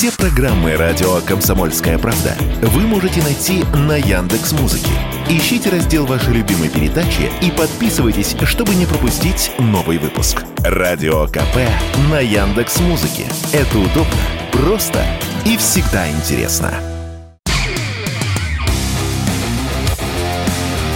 Все 0.00 0.10
программы 0.12 0.76
радио 0.76 1.20
Комсомольская 1.20 1.98
правда 1.98 2.34
вы 2.62 2.86
можете 2.86 3.22
найти 3.22 3.64
на 3.74 3.98
Яндекс 3.98 4.52
Музыке. 4.52 4.88
Ищите 5.28 5.68
раздел 5.68 6.06
вашей 6.06 6.32
любимой 6.32 6.70
передачи 6.70 7.30
и 7.42 7.50
подписывайтесь, 7.50 8.34
чтобы 8.44 8.74
не 8.76 8.86
пропустить 8.86 9.52
новый 9.58 9.98
выпуск. 9.98 10.42
Радио 10.64 11.26
КП 11.26 11.68
на 12.10 12.18
Яндекс 12.18 12.80
Музыке. 12.80 13.26
Это 13.52 13.78
удобно, 13.78 14.16
просто 14.52 15.04
и 15.44 15.58
всегда 15.58 16.10
интересно. 16.10 16.72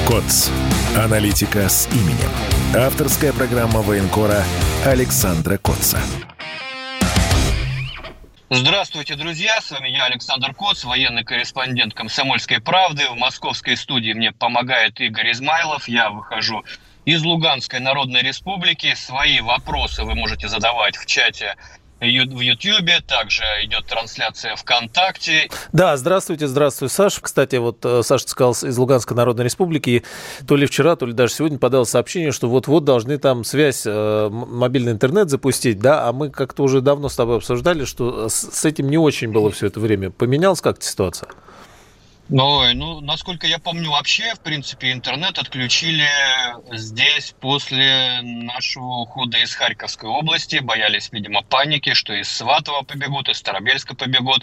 КОЦ. 0.09 0.48
Аналитика 0.96 1.68
с 1.68 1.89
именем. 1.93 2.30
Авторская 2.75 3.34
программа 3.34 3.82
военкора 3.82 4.43
Александра 4.86 5.59
Котца. 5.59 5.98
Здравствуйте, 8.57 9.16
друзья! 9.16 9.61
С 9.61 9.73
вами 9.73 9.89
я, 9.89 10.05
Александр 10.05 10.54
Коц, 10.54 10.85
военный 10.85 11.25
корреспондент 11.25 11.93
«Комсомольской 11.93 12.61
правды». 12.61 13.08
В 13.08 13.17
московской 13.17 13.76
студии 13.76 14.12
мне 14.12 14.31
помогает 14.31 15.00
Игорь 15.00 15.32
Измайлов. 15.32 15.89
Я 15.89 16.11
выхожу 16.11 16.62
из 17.04 17.21
Луганской 17.25 17.81
Народной 17.81 18.22
Республики. 18.22 18.95
Свои 18.95 19.40
вопросы 19.40 20.04
вы 20.04 20.14
можете 20.14 20.46
задавать 20.46 20.96
в 20.96 21.04
чате 21.04 21.57
в 22.04 22.40
Ютьюбе, 22.40 23.00
также 23.07 23.43
идет 23.63 23.86
трансляция 23.86 24.57
ВКонтакте. 24.57 25.49
Да, 25.72 25.96
здравствуйте, 25.96 26.46
здравствуй, 26.46 26.89
Саша. 26.89 27.21
Кстати, 27.21 27.57
вот 27.57 27.85
э, 27.85 28.03
Саша 28.03 28.29
сказал 28.29 28.53
из 28.53 28.76
Луганской 28.76 29.17
Народной 29.17 29.45
Республики, 29.45 30.04
то 30.46 30.57
ли 30.57 30.67
вчера, 30.67 30.96
то 30.96 31.07
ли 31.07 31.12
даже 31.12 31.35
сегодня 31.35 31.59
подал 31.59 31.86
сообщение, 31.86 32.33
что 32.33 32.48
вот-вот 32.48 32.84
должны 32.84 33.19
там 33.19 33.45
связь, 33.45 33.83
э, 33.86 34.28
мобильный 34.31 34.92
интернет 34.92 35.31
запустить, 35.31 35.78
да, 35.78 36.09
а 36.09 36.12
мы 36.12 36.31
как-то 36.31 36.62
уже 36.62 36.81
давно 36.81 37.09
с 37.09 37.17
тобой 37.17 37.36
обсуждали, 37.36 37.84
что 37.84 38.28
с 38.28 38.64
этим 38.64 38.91
не 38.91 38.98
очень 38.98 39.33
было 39.33 39.50
все 39.50 39.67
это 39.67 39.81
время. 39.81 40.11
Поменялась 40.11 40.61
как-то 40.61 40.84
ситуация? 40.84 41.28
Ну, 42.28 42.72
ну, 42.72 43.00
насколько 43.00 43.47
я 43.47 43.58
помню, 43.58 43.91
вообще, 43.91 44.34
в 44.34 44.41
принципе, 44.41 44.92
интернет 44.92 45.39
отключили 45.39 46.08
здесь 46.75 47.34
после 47.39 48.20
нашего 48.22 49.03
ухода 49.03 49.39
из 49.39 49.55
Харьковской 49.55 50.08
области. 50.08 50.56
Боялись, 50.56 51.11
видимо, 51.12 51.42
паники, 51.42 51.92
что 51.92 52.14
из 52.14 52.28
Сватова 52.28 52.83
побегут, 52.83 53.28
из 53.28 53.36
Старобельска 53.36 53.94
побегут. 53.94 54.42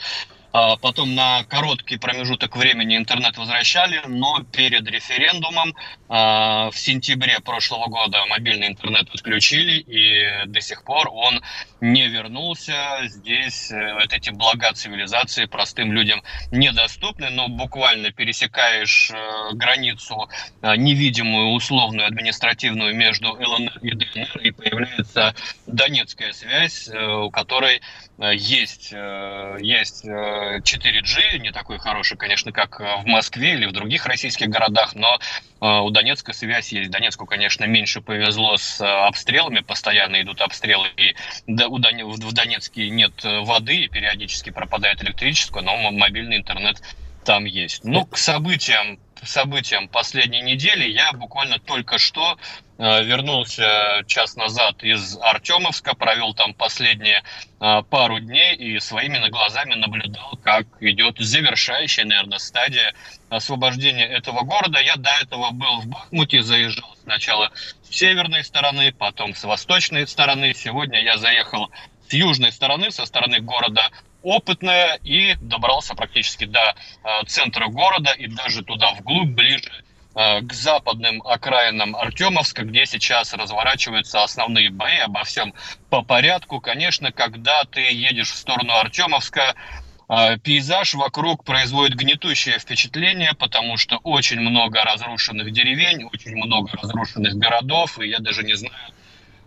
А 0.53 0.75
потом 0.75 1.15
на 1.15 1.43
короткий 1.45 1.97
промежуток 1.97 2.57
времени 2.57 2.97
интернет 2.97 3.37
возвращали, 3.37 4.01
но 4.05 4.43
перед 4.51 4.85
референдумом 4.89 5.73
а, 6.09 6.69
в 6.71 6.77
сентябре 6.77 7.39
прошлого 7.39 7.87
года 7.87 8.25
мобильный 8.29 8.67
интернет 8.67 9.07
отключили, 9.13 9.79
и 9.79 10.45
до 10.47 10.59
сих 10.59 10.83
пор 10.83 11.09
он 11.09 11.41
не 11.79 12.07
вернулся. 12.07 12.73
Здесь 13.05 13.71
э, 13.71 13.93
вот 13.93 14.13
эти 14.13 14.29
блага 14.29 14.73
цивилизации 14.73 15.45
простым 15.45 15.93
людям 15.93 16.21
недоступны, 16.51 17.29
но 17.29 17.47
буквально 17.47 18.11
пересекаешь 18.11 19.09
э, 19.11 19.53
границу 19.53 20.29
э, 20.61 20.75
невидимую, 20.75 21.53
условную, 21.53 22.07
административную 22.07 22.93
между 22.95 23.29
ЛНР 23.31 23.79
и 23.81 23.91
ДНР, 23.91 24.37
и 24.43 24.51
появляется 24.51 25.33
донецкая 25.65 26.33
связь, 26.33 26.89
у 26.89 27.31
которой 27.31 27.81
есть, 28.17 28.91
есть 28.91 30.05
4G, 30.59 31.39
не 31.39 31.51
такой 31.51 31.79
хороший, 31.79 32.17
конечно, 32.17 32.51
как 32.51 32.79
в 32.79 33.05
Москве 33.05 33.53
или 33.53 33.65
в 33.65 33.71
других 33.71 34.05
российских 34.05 34.49
городах, 34.49 34.95
но 34.95 35.19
у 35.59 35.89
Донецка 35.91 36.33
связь 36.33 36.71
есть. 36.71 36.89
Донецку, 36.91 37.25
конечно, 37.25 37.65
меньше 37.65 38.01
повезло 38.01 38.57
с 38.57 38.81
обстрелами, 39.07 39.59
постоянно 39.59 40.21
идут 40.21 40.41
обстрелы, 40.41 40.87
и 40.97 41.15
в 41.47 42.33
Донецке 42.33 42.89
нет 42.89 43.13
воды, 43.23 43.75
и 43.75 43.87
периодически 43.87 44.49
пропадает 44.49 45.03
электричество, 45.03 45.61
но 45.61 45.91
мобильный 45.91 46.37
интернет 46.37 46.81
там 47.23 47.45
есть. 47.45 47.83
Ну, 47.83 48.05
к 48.05 48.17
событиям 48.17 48.99
событиям 49.23 49.87
последней 49.87 50.41
недели 50.41 50.89
я 50.89 51.11
буквально 51.13 51.59
только 51.59 51.97
что 51.97 52.33
э, 52.33 52.70
вернулся 52.81 54.03
час 54.07 54.35
назад 54.35 54.83
из 54.83 55.15
Артемовска, 55.21 55.93
провел 55.93 56.33
там 56.33 56.55
последние 56.55 57.21
э, 57.59 57.83
пару 57.89 58.19
дней 58.19 58.55
и 58.55 58.79
своими 58.79 59.29
глазами 59.29 59.75
наблюдал, 59.75 60.39
как 60.43 60.65
идет 60.79 61.19
завершающая, 61.19 62.05
наверное, 62.05 62.39
стадия 62.39 62.93
освобождения 63.29 64.05
этого 64.05 64.41
города. 64.41 64.79
Я 64.79 64.95
до 64.95 65.11
этого 65.21 65.51
был 65.51 65.81
в 65.81 65.87
Бахмуте, 65.87 66.41
заезжал 66.41 66.95
сначала 67.03 67.51
с 67.83 67.95
северной 67.95 68.43
стороны, 68.43 68.91
потом 68.91 69.35
с 69.35 69.43
восточной 69.43 70.07
стороны. 70.07 70.53
Сегодня 70.55 71.03
я 71.03 71.17
заехал 71.17 71.69
с 72.09 72.13
южной 72.13 72.51
стороны, 72.51 72.89
со 72.89 73.05
стороны 73.05 73.41
города 73.41 73.89
опытная 74.23 74.95
и 75.03 75.35
добрался 75.35 75.93
практически 75.93 76.45
до 76.45 76.59
э, 76.59 77.25
центра 77.27 77.67
города 77.67 78.11
и 78.11 78.27
даже 78.27 78.63
туда 78.63 78.91
вглубь, 78.93 79.29
ближе 79.29 79.69
э, 79.69 79.90
к 80.13 80.53
западным 80.53 81.21
окраинам 81.25 81.95
Артемовска, 81.95 82.63
где 82.63 82.85
сейчас 82.85 83.33
разворачиваются 83.33 84.23
основные 84.23 84.69
бои, 84.69 84.97
обо 84.97 85.23
всем 85.23 85.53
по 85.89 86.01
порядку. 86.01 86.59
Конечно, 86.59 87.11
когда 87.11 87.63
ты 87.63 87.81
едешь 87.81 88.31
в 88.31 88.35
сторону 88.35 88.73
Артемовска, 88.73 89.55
э, 90.09 90.37
пейзаж 90.37 90.95
вокруг 90.95 91.45
производит 91.45 91.95
гнетущее 91.95 92.59
впечатление, 92.59 93.33
потому 93.33 93.77
что 93.77 93.97
очень 94.03 94.41
много 94.41 94.83
разрушенных 94.83 95.51
деревень, 95.51 96.05
очень 96.11 96.35
много 96.35 96.69
разрушенных 96.81 97.35
городов, 97.35 97.97
и 97.99 98.09
я 98.09 98.19
даже 98.19 98.43
не 98.43 98.55
знаю, 98.55 98.91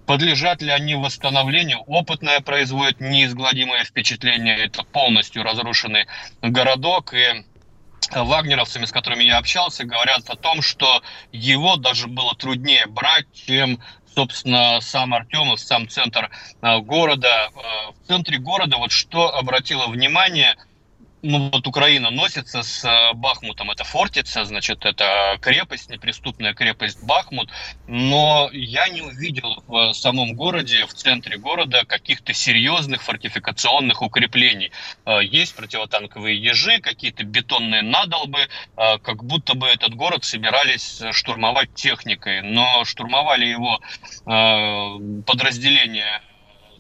Подлежат 0.07 0.61
ли 0.61 0.71
они 0.71 0.95
восстановлению? 0.97 1.79
Опытное 1.87 2.41
производит 2.41 3.01
неизгладимое 3.01 3.85
впечатление. 3.85 4.59
Это 4.59 4.85
полностью 4.85 5.43
разрушенный 5.43 6.07
городок. 6.43 7.15
И 7.15 7.45
вагнеровцами, 8.23 8.85
с 8.85 8.93
которыми 8.93 9.25
я 9.25 9.39
общался, 9.39 9.85
говорят 9.85 10.29
о 10.29 10.37
том, 10.37 10.63
что 10.63 11.03
его 11.33 11.77
даже 11.77 12.07
было 12.07 12.35
труднее 12.35 12.87
брать, 12.87 13.27
чем 13.33 13.81
собственно, 14.15 14.81
сам 14.81 15.13
Артемов, 15.13 15.59
сам 15.59 15.89
центр 15.89 16.31
э, 16.63 16.79
города. 16.79 17.49
Э, 17.49 17.91
в 17.91 18.07
центре 18.07 18.39
города, 18.39 18.77
вот 18.77 18.93
что 18.93 19.35
обратило 19.35 19.89
внимание– 19.89 20.57
ну 21.25 21.51
вот 21.51 21.67
Украина 21.67 22.11
носится 22.11 22.63
с 22.63 22.85
э, 22.85 23.15
Бахмутом, 23.15 23.71
это 23.71 23.83
Фортица, 23.83 24.45
значит, 24.45 24.85
это 24.85 25.39
крепость, 25.41 25.89
неприступная 25.89 26.53
крепость 26.53 27.03
Бахмут, 27.03 27.51
но 27.87 28.51
я 28.53 28.89
не 28.89 29.01
увидел 29.01 29.65
в 29.67 29.95
самом 29.95 30.35
городе, 30.35 30.85
в 30.87 30.93
центре 30.93 31.39
города 31.39 31.85
каких-то 31.87 32.35
серьезных 32.35 33.03
фортификационных 33.03 34.03
укреплений. 34.03 34.71
Э, 35.07 35.21
есть 35.25 35.57
противотанковые 35.57 36.37
ежи, 36.37 36.79
какие-то 36.81 37.25
бетонные 37.25 37.81
надолбы, 37.81 38.41
э, 38.77 38.99
как 38.99 39.25
будто 39.25 39.55
бы 39.55 39.67
этот 39.67 39.95
город 39.95 40.25
собирались 40.25 41.03
штурмовать 41.13 41.75
техникой, 41.75 42.43
но 42.43 42.85
штурмовали 42.85 43.47
его 43.47 43.81
подразделения 45.27 46.21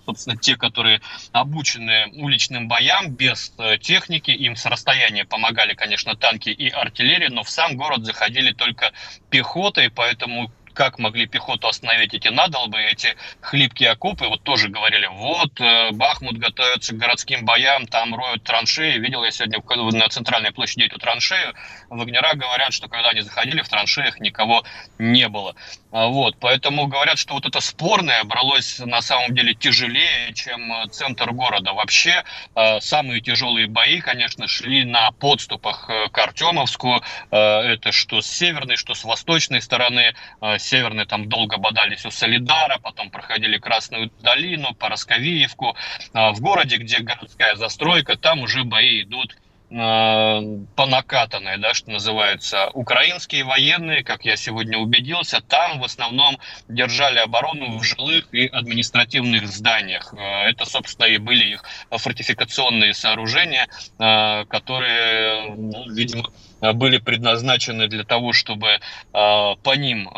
собственно, 0.05 0.37
те, 0.37 0.57
которые 0.57 1.01
обучены 1.33 2.07
уличным 2.13 2.69
боям 2.69 3.11
без 3.11 3.53
э, 3.59 3.79
техники, 3.79 4.31
им 4.31 4.57
с 4.57 4.67
расстояния 4.67 5.25
помогали, 5.25 5.75
конечно, 5.75 6.17
танки 6.17 6.51
и 6.51 6.69
артиллерия, 6.69 7.31
но 7.31 7.43
в 7.43 7.51
сам 7.51 7.77
город 7.77 8.05
заходили 8.05 8.53
только 8.53 8.93
пехотой, 9.31 9.91
поэтому 9.91 10.51
как 10.75 10.99
могли 10.99 11.27
пехоту 11.27 11.69
остановить 11.69 12.13
эти 12.13 12.29
надолбы, 12.29 12.79
эти 12.81 13.17
хлипкие 13.41 13.91
окопы. 13.91 14.27
Вот 14.27 14.43
тоже 14.43 14.69
говорили, 14.69 15.07
вот 15.07 15.59
э, 15.61 15.93
Бахмут 15.93 16.37
готовится 16.37 16.95
к 16.95 16.99
городским 16.99 17.45
боям, 17.45 17.87
там 17.87 18.15
роют 18.15 18.43
траншеи. 18.43 18.99
Видел 18.99 19.25
я 19.25 19.31
сегодня 19.31 19.61
на 19.99 20.09
центральной 20.09 20.53
площади 20.53 20.85
эту 20.85 20.99
траншею. 20.99 21.55
Вагнера 21.89 22.35
говорят, 22.35 22.73
что 22.73 22.89
когда 22.89 23.11
они 23.11 23.23
заходили 23.23 23.63
в 23.63 23.69
траншеях, 23.69 24.21
никого 24.21 24.65
не 24.99 25.29
было. 25.29 25.55
А 25.95 26.09
вот, 26.09 26.35
поэтому 26.41 26.89
говорят, 26.89 27.19
что 27.19 27.35
вот 27.35 27.47
это 27.47 27.61
спорное 27.61 28.25
бралось 28.25 28.81
на 28.81 29.01
самом 29.01 29.33
деле 29.33 29.55
тяжелее, 29.55 30.35
чем 30.35 30.73
э, 30.73 30.89
центр 30.89 31.31
города. 31.31 31.73
Вообще, 31.73 32.25
э, 32.57 32.81
самые 32.81 33.21
тяжелые 33.21 33.69
бои, 33.69 34.01
конечно, 34.01 34.49
шли 34.49 34.83
на 34.85 35.13
подступах 35.13 35.89
к 36.11 36.19
Артемовску. 36.19 37.01
Это 37.31 37.93
что 37.93 38.21
с 38.21 38.27
северной, 38.27 38.75
что 38.75 38.95
с 38.95 39.05
восточной 39.05 39.61
стороны 39.63 40.15
северные 40.59 41.07
там 41.07 41.29
долго 41.29 41.59
бодались 41.59 42.05
у 42.05 42.11
Солидара, 42.11 42.79
потом 42.79 43.11
проходили 43.11 43.59
Красную 43.59 44.11
долину, 44.21 44.75
Поросковиевку. 44.75 45.77
В 46.13 46.41
городе, 46.41 46.79
где 46.79 46.99
городская 46.99 47.55
застройка, 47.55 48.17
там 48.17 48.41
уже 48.41 48.65
бои 48.65 49.03
идут 49.03 49.37
по 49.71 50.87
накатанной, 50.87 51.59
да, 51.59 51.75
что 51.75 51.91
называется. 51.91 52.69
Украинские 52.75 53.45
военные, 53.45 54.05
как 54.05 54.25
я 54.25 54.37
сегодня 54.37 54.79
убедился, 54.79 55.41
там 55.41 55.81
в 55.81 55.85
основном 55.85 56.39
держали 56.69 57.19
оборону 57.19 57.79
в 57.79 57.83
жилых 57.83 58.33
и 58.33 58.47
административных 58.47 59.49
зданиях. 59.49 60.15
А, 60.17 60.49
это, 60.49 60.65
собственно, 60.65 61.07
и 61.07 61.19
были 61.19 61.55
их 61.55 61.65
фортификационные 61.91 62.95
сооружения, 62.95 63.67
которые, 63.99 65.55
ну, 65.57 65.91
видимо, 65.91 66.31
были 66.73 66.99
предназначены 66.99 67.89
для 67.89 68.05
того, 68.05 68.33
чтобы 68.33 68.81
по 69.13 69.75
ним 69.77 70.09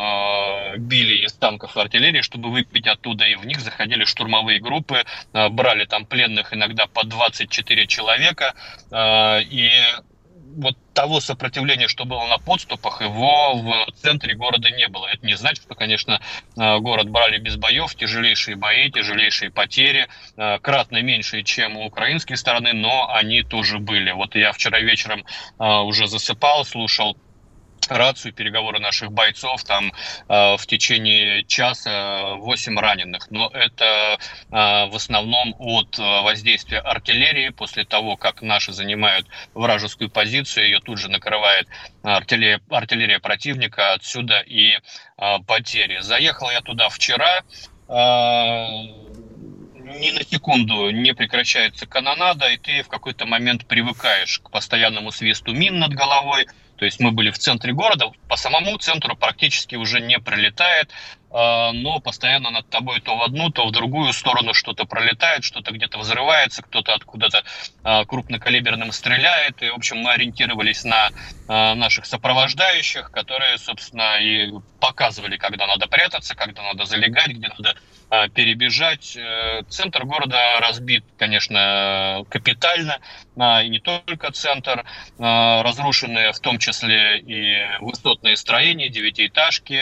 били 0.77 1.25
из 1.25 1.33
танков 1.33 1.75
артиллерии, 1.77 2.21
чтобы 2.21 2.49
выпить 2.49 2.87
оттуда, 2.87 3.25
и 3.25 3.35
в 3.35 3.45
них 3.45 3.59
заходили 3.59 4.05
штурмовые 4.05 4.59
группы, 4.59 5.03
брали 5.33 5.85
там 5.85 6.05
пленных 6.05 6.53
иногда 6.53 6.87
по 6.87 7.03
24 7.03 7.87
человека, 7.87 8.53
и 8.91 9.69
вот 10.57 10.75
того 10.93 11.19
сопротивления, 11.19 11.87
что 11.87 12.05
было 12.05 12.25
на 12.25 12.37
подступах, 12.39 13.01
его 13.01 13.53
в 13.53 13.91
центре 14.01 14.35
города 14.35 14.69
не 14.71 14.87
было. 14.87 15.07
Это 15.07 15.25
не 15.25 15.35
значит, 15.35 15.63
что, 15.63 15.75
конечно, 15.75 16.19
э, 16.57 16.79
город 16.79 17.09
брали 17.09 17.37
без 17.37 17.55
боев, 17.55 17.95
тяжелейшие 17.95 18.55
бои, 18.55 18.89
тяжелейшие 18.89 19.51
потери, 19.51 20.07
э, 20.35 20.59
кратно 20.59 21.01
меньшие, 21.01 21.43
чем 21.43 21.77
у 21.77 21.85
украинской 21.85 22.35
стороны, 22.35 22.73
но 22.73 23.09
они 23.13 23.43
тоже 23.43 23.77
были. 23.77 24.11
Вот 24.11 24.35
я 24.35 24.51
вчера 24.51 24.79
вечером 24.79 25.23
э, 25.59 25.63
уже 25.63 26.07
засыпал, 26.07 26.65
слушал 26.65 27.17
рацию, 27.89 28.33
переговоры 28.33 28.79
наших 28.79 29.11
бойцов, 29.11 29.63
там 29.63 29.91
э, 30.27 30.57
в 30.57 30.65
течение 30.65 31.43
часа 31.43 32.35
8 32.35 32.79
раненых. 32.79 33.29
Но 33.31 33.49
это 33.53 34.17
э, 34.17 34.87
в 34.89 34.95
основном 34.95 35.55
от 35.57 35.97
э, 35.99 36.01
воздействия 36.01 36.79
артиллерии. 36.79 37.49
После 37.49 37.85
того, 37.85 38.17
как 38.17 38.41
наши 38.41 38.73
занимают 38.73 39.27
вражескую 39.53 40.09
позицию, 40.09 40.65
ее 40.65 40.79
тут 40.79 40.99
же 40.99 41.09
накрывает 41.09 41.67
артиллерия, 42.03 42.61
артиллерия 42.69 43.19
противника, 43.19 43.93
отсюда 43.93 44.39
и 44.39 44.71
э, 44.71 45.39
потери. 45.45 45.99
Заехал 46.01 46.49
я 46.51 46.61
туда 46.61 46.89
вчера. 46.89 47.41
Э, 47.87 48.67
ни 49.87 50.11
на 50.11 50.23
секунду 50.23 50.89
не 50.89 51.13
прекращается 51.13 51.85
канонада, 51.85 52.49
и 52.49 52.57
ты 52.57 52.83
в 52.83 52.87
какой-то 52.87 53.25
момент 53.25 53.65
привыкаешь 53.65 54.39
к 54.39 54.49
постоянному 54.49 55.11
свисту 55.11 55.53
мин 55.53 55.79
над 55.79 55.93
головой, 55.93 56.47
то 56.77 56.85
есть 56.85 56.99
мы 56.99 57.11
были 57.11 57.31
в 57.31 57.37
центре 57.37 57.73
города, 57.73 58.11
по 58.27 58.37
самому 58.37 58.77
центру 58.77 59.15
практически 59.15 59.75
уже 59.75 59.99
не 59.99 60.19
пролетает, 60.19 60.91
а, 61.26 61.26
но 61.29 61.99
постоянно 61.99 62.51
над 62.51 62.69
тобой 62.69 63.01
то 63.01 63.17
в 63.17 63.21
одну, 63.21 63.49
то 63.49 63.67
в 63.67 63.71
другую 63.71 64.13
сторону 64.13 64.53
что-то 64.53 64.85
пролетает, 64.85 65.43
что-то 65.43 65.71
где-то 65.71 65.97
взрывается, 65.97 66.61
кто-то 66.61 66.93
откуда-то 66.93 67.43
а, 67.83 68.05
крупнокалиберным 68.05 68.91
стреляет. 68.91 69.61
И, 69.61 69.69
в 69.69 69.75
общем, 69.75 69.97
мы 69.99 70.11
ориентировались 70.11 70.83
на 70.83 71.09
а, 71.47 71.75
наших 71.75 72.05
сопровождающих, 72.05 73.11
которые, 73.11 73.57
собственно, 73.57 74.17
и 74.19 74.51
показывали, 74.79 75.37
когда 75.37 75.67
надо 75.67 75.87
прятаться, 75.87 76.35
когда 76.35 76.63
надо 76.63 76.85
залегать, 76.85 77.29
где 77.29 77.47
надо 77.47 77.75
а, 78.09 78.29
перебежать. 78.29 79.17
Э, 79.17 79.63
центр 79.69 80.05
города 80.05 80.37
разбит, 80.61 81.03
конечно, 81.17 82.23
капитально, 82.29 82.99
а, 83.37 83.61
и 83.61 83.67
не 83.69 83.79
только 83.79 84.31
центр. 84.31 84.85
А, 85.19 85.61
разрушены 85.61 86.31
в 86.31 86.39
том 86.39 86.57
числе 86.57 87.19
и 87.19 87.57
высотные 87.81 88.37
строения, 88.37 88.87
девятиэтажки, 88.87 89.81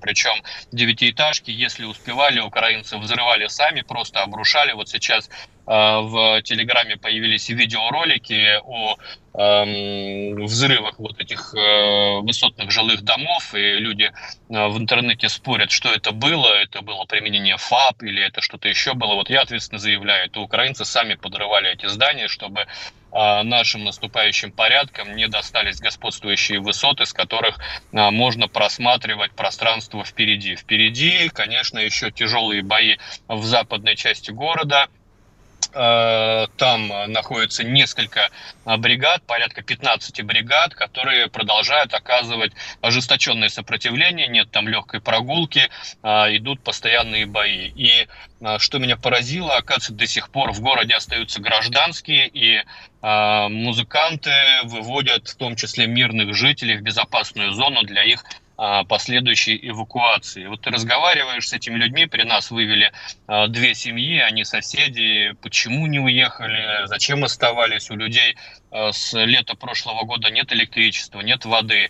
причем 0.00 0.34
девятиэтажки, 0.72 1.50
если 1.50 1.84
успевали, 1.84 2.40
украинцы 2.40 2.96
взрывали 2.98 3.46
сами, 3.48 3.82
просто 3.82 4.22
обрушали. 4.22 4.72
Вот 4.72 4.88
сейчас 4.88 5.28
в 5.66 6.42
Телеграме 6.42 6.96
появились 6.96 7.48
видеоролики 7.48 8.58
о 8.64 8.96
Эм, 9.32 10.44
взрывах 10.44 10.98
вот 10.98 11.20
этих 11.20 11.54
э, 11.54 12.18
высотных 12.20 12.72
жилых 12.72 13.02
домов, 13.02 13.54
и 13.54 13.74
люди 13.78 14.02
э, 14.02 14.10
в 14.48 14.76
интернете 14.76 15.28
спорят, 15.28 15.70
что 15.70 15.88
это 15.88 16.10
было, 16.10 16.48
это 16.48 16.82
было 16.82 17.04
применение 17.04 17.56
ФАП 17.56 18.02
или 18.02 18.20
это 18.20 18.40
что-то 18.40 18.68
еще 18.68 18.94
было. 18.94 19.14
Вот 19.14 19.30
я 19.30 19.42
ответственно 19.42 19.78
заявляю, 19.78 20.26
это 20.26 20.40
украинцы 20.40 20.84
сами 20.84 21.14
подрывали 21.14 21.70
эти 21.70 21.86
здания, 21.86 22.26
чтобы 22.26 22.62
э, 22.62 22.66
нашим 23.12 23.84
наступающим 23.84 24.52
порядкам 24.52 25.16
не 25.16 25.28
достались 25.28 25.80
господствующие 25.80 26.60
высоты, 26.60 27.06
с 27.06 27.12
которых 27.12 27.58
можно 27.92 28.48
просматривать 28.48 29.32
пространство 29.32 30.04
впереди. 30.04 30.56
Впереди, 30.56 31.28
конечно, 31.28 31.78
еще 31.78 32.10
тяжелые 32.10 32.62
бои 32.62 32.96
в 33.28 33.42
западной 33.44 33.96
части 33.96 34.30
города– 34.30 34.88
там 35.72 36.88
находится 37.12 37.62
несколько 37.62 38.30
э, 38.64 38.76
бригад, 38.76 39.22
порядка 39.24 39.62
15 39.62 40.24
бригад, 40.24 40.74
которые 40.74 41.28
продолжают 41.28 41.94
оказывать 41.94 42.52
ожесточенное 42.80 43.48
сопротивление, 43.48 44.26
нет 44.26 44.50
там 44.50 44.68
легкой 44.68 45.00
прогулки, 45.00 45.68
э, 46.02 46.08
идут 46.36 46.60
постоянные 46.62 47.26
бои. 47.26 47.68
И 47.76 48.08
что 48.58 48.78
меня 48.78 48.96
поразило, 48.96 49.56
оказывается, 49.56 49.92
до 49.92 50.06
сих 50.06 50.30
пор 50.30 50.52
в 50.52 50.60
городе 50.60 50.94
остаются 50.94 51.42
гражданские, 51.42 52.26
и 52.26 52.62
музыканты 53.02 54.30
выводят 54.64 55.28
в 55.28 55.36
том 55.36 55.56
числе 55.56 55.86
мирных 55.86 56.34
жителей 56.34 56.78
в 56.78 56.82
безопасную 56.82 57.52
зону 57.52 57.82
для 57.82 58.02
их 58.02 58.24
а, 58.24 58.49
последующей 58.88 59.58
эвакуации. 59.70 60.44
Вот 60.46 60.60
ты 60.60 60.70
разговариваешь 60.70 61.48
с 61.48 61.52
этими 61.54 61.76
людьми, 61.76 62.04
при 62.04 62.24
нас 62.24 62.50
вывели 62.50 62.92
а, 63.26 63.48
две 63.48 63.74
семьи, 63.74 64.18
они 64.18 64.44
соседи, 64.44 65.32
почему 65.40 65.86
не 65.86 65.98
уехали, 65.98 66.86
зачем 66.86 67.24
оставались 67.24 67.90
у 67.90 67.96
людей 67.96 68.36
а, 68.70 68.92
с 68.92 69.14
лета 69.14 69.54
прошлого 69.54 70.04
года 70.04 70.30
нет 70.30 70.52
электричества, 70.52 71.22
нет 71.22 71.46
воды. 71.46 71.88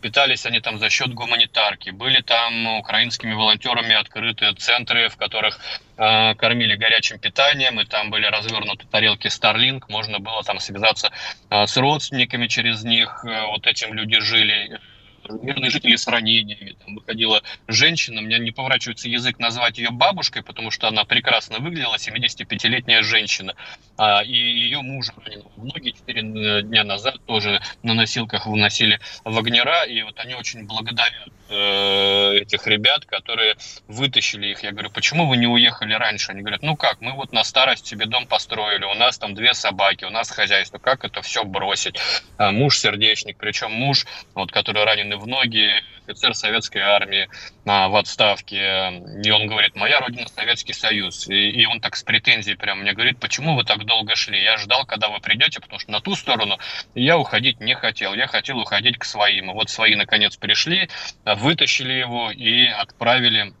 Питались 0.00 0.46
они 0.46 0.60
там 0.60 0.78
за 0.78 0.88
счет 0.88 1.12
гуманитарки. 1.12 1.90
Были 1.90 2.20
там 2.20 2.78
украинскими 2.78 3.32
волонтерами 3.32 3.94
открыты 3.94 4.52
центры, 4.54 5.08
в 5.08 5.16
которых 5.16 5.58
кормили 5.96 6.76
горячим 6.76 7.18
питанием, 7.18 7.80
и 7.80 7.84
там 7.84 8.10
были 8.10 8.26
развернуты 8.26 8.86
тарелки 8.86 9.28
Starlink, 9.28 9.84
можно 9.88 10.18
было 10.18 10.42
там 10.42 10.58
связаться 10.58 11.10
с 11.50 11.76
родственниками 11.76 12.48
через 12.48 12.82
них, 12.84 13.24
вот 13.24 13.66
этим 13.66 13.94
люди 13.94 14.20
жили 14.20 14.80
мирные 15.28 15.70
жители 15.70 15.96
с 15.96 16.06
ранениями. 16.06 16.76
Там 16.84 16.96
выходила 16.96 17.42
женщина, 17.68 18.20
меня 18.20 18.38
не 18.38 18.50
поворачивается 18.50 19.08
язык 19.08 19.38
назвать 19.38 19.78
ее 19.78 19.90
бабушкой, 19.90 20.42
потому 20.42 20.70
что 20.70 20.88
она 20.88 21.04
прекрасно 21.04 21.58
выглядела, 21.58 21.96
75-летняя 21.96 23.02
женщина. 23.02 23.54
А, 23.96 24.22
и 24.22 24.32
ее 24.32 24.82
муж 24.82 25.08
ранен 25.24 25.42
в 25.56 25.64
ноги 25.64 25.90
4 25.90 26.62
дня 26.62 26.84
назад, 26.84 27.16
тоже 27.26 27.60
на 27.82 27.94
носилках 27.94 28.46
выносили 28.46 29.00
вагнера, 29.24 29.84
и 29.84 30.02
вот 30.02 30.18
они 30.18 30.34
очень 30.34 30.66
благодарят 30.66 31.28
э, 31.48 32.38
этих 32.38 32.66
ребят, 32.66 33.04
которые 33.06 33.56
вытащили 33.86 34.48
их. 34.48 34.62
Я 34.62 34.72
говорю, 34.72 34.90
почему 34.90 35.28
вы 35.28 35.36
не 35.36 35.46
уехали 35.46 35.94
раньше? 35.94 36.32
Они 36.32 36.40
говорят, 36.40 36.62
ну 36.62 36.76
как, 36.76 37.00
мы 37.00 37.12
вот 37.12 37.32
на 37.32 37.44
старость 37.44 37.86
себе 37.86 38.06
дом 38.06 38.26
построили, 38.26 38.84
у 38.84 38.94
нас 38.94 39.18
там 39.18 39.34
две 39.34 39.54
собаки, 39.54 40.04
у 40.04 40.10
нас 40.10 40.30
хозяйство, 40.30 40.78
как 40.78 41.04
это 41.04 41.22
все 41.22 41.44
бросить? 41.44 41.96
А 42.36 42.50
муж 42.50 42.78
сердечник, 42.78 43.36
причем 43.38 43.72
муж, 43.72 44.06
вот, 44.34 44.50
который 44.50 44.84
ранен 44.84 45.04
ранены 45.04 45.16
в 45.16 45.26
ноги, 45.26 45.70
офицер 46.06 46.34
советской 46.34 46.78
армии 46.78 47.28
а, 47.66 47.88
в 47.88 47.96
отставке. 47.96 49.02
И 49.24 49.30
он 49.30 49.46
говорит, 49.46 49.74
моя 49.74 50.00
родина 50.00 50.26
Советский 50.28 50.72
Союз. 50.72 51.28
И, 51.28 51.50
и 51.50 51.66
он 51.66 51.80
так 51.80 51.96
с 51.96 52.02
претензией 52.02 52.56
прям 52.56 52.80
мне 52.80 52.92
говорит, 52.92 53.18
почему 53.18 53.56
вы 53.56 53.64
так 53.64 53.84
долго 53.84 54.14
шли? 54.14 54.42
Я 54.42 54.58
ждал, 54.58 54.84
когда 54.84 55.08
вы 55.08 55.20
придете, 55.20 55.60
потому 55.60 55.78
что 55.78 55.90
на 55.90 56.00
ту 56.00 56.14
сторону 56.14 56.58
я 56.94 57.18
уходить 57.18 57.60
не 57.60 57.74
хотел. 57.74 58.14
Я 58.14 58.26
хотел 58.26 58.58
уходить 58.58 58.98
к 58.98 59.04
своим. 59.04 59.52
Вот 59.52 59.70
свои 59.70 59.94
наконец 59.94 60.36
пришли, 60.36 60.88
вытащили 61.36 61.92
его 61.92 62.30
и 62.30 62.66
отправили 62.66 63.52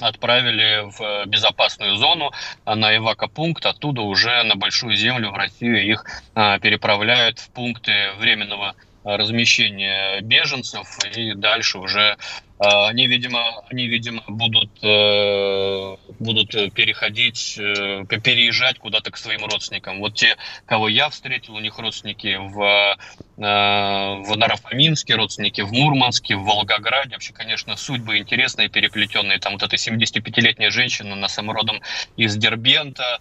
отправили 0.00 0.90
в 0.90 1.26
безопасную 1.26 1.96
зону 1.96 2.30
на 2.66 2.94
эвакопункт, 2.94 3.64
оттуда 3.64 4.02
уже 4.02 4.42
на 4.42 4.54
Большую 4.54 4.94
Землю 4.94 5.30
в 5.30 5.34
Россию 5.36 5.82
их 5.84 6.04
а, 6.34 6.58
переправляют 6.58 7.38
в 7.38 7.50
пункты 7.50 8.12
временного 8.18 8.74
размещения 9.04 10.20
беженцев, 10.20 10.86
и 11.16 11.32
дальше 11.34 11.78
уже 11.78 12.16
а, 12.55 12.55
они, 12.58 13.06
видимо, 13.06 13.62
они, 13.70 13.86
видимо, 13.86 14.22
будут, 14.28 14.70
э, 14.82 15.96
будут 16.18 16.50
переходить, 16.72 17.58
э, 17.58 18.04
переезжать 18.06 18.78
куда-то 18.78 19.10
к 19.10 19.18
своим 19.18 19.44
родственникам. 19.44 19.98
Вот 19.98 20.14
те, 20.14 20.36
кого 20.64 20.88
я 20.88 21.10
встретил, 21.10 21.54
у 21.54 21.60
них 21.60 21.78
родственники 21.78 22.36
в, 22.36 22.62
э, 22.62 22.96
в 23.36 24.36
Нарафаминске, 24.36 25.16
родственники 25.16 25.60
в 25.60 25.72
Мурманске, 25.72 26.36
в 26.36 26.44
Волгограде. 26.44 27.12
Вообще, 27.12 27.34
конечно, 27.34 27.76
судьбы 27.76 28.18
интересные, 28.18 28.70
переплетенные. 28.70 29.38
Там 29.38 29.52
вот 29.52 29.62
эта 29.62 29.76
75-летняя 29.76 30.70
женщина 30.70 31.14
на 31.14 31.28
самородом 31.28 31.82
из 32.16 32.36
Дербента, 32.36 33.20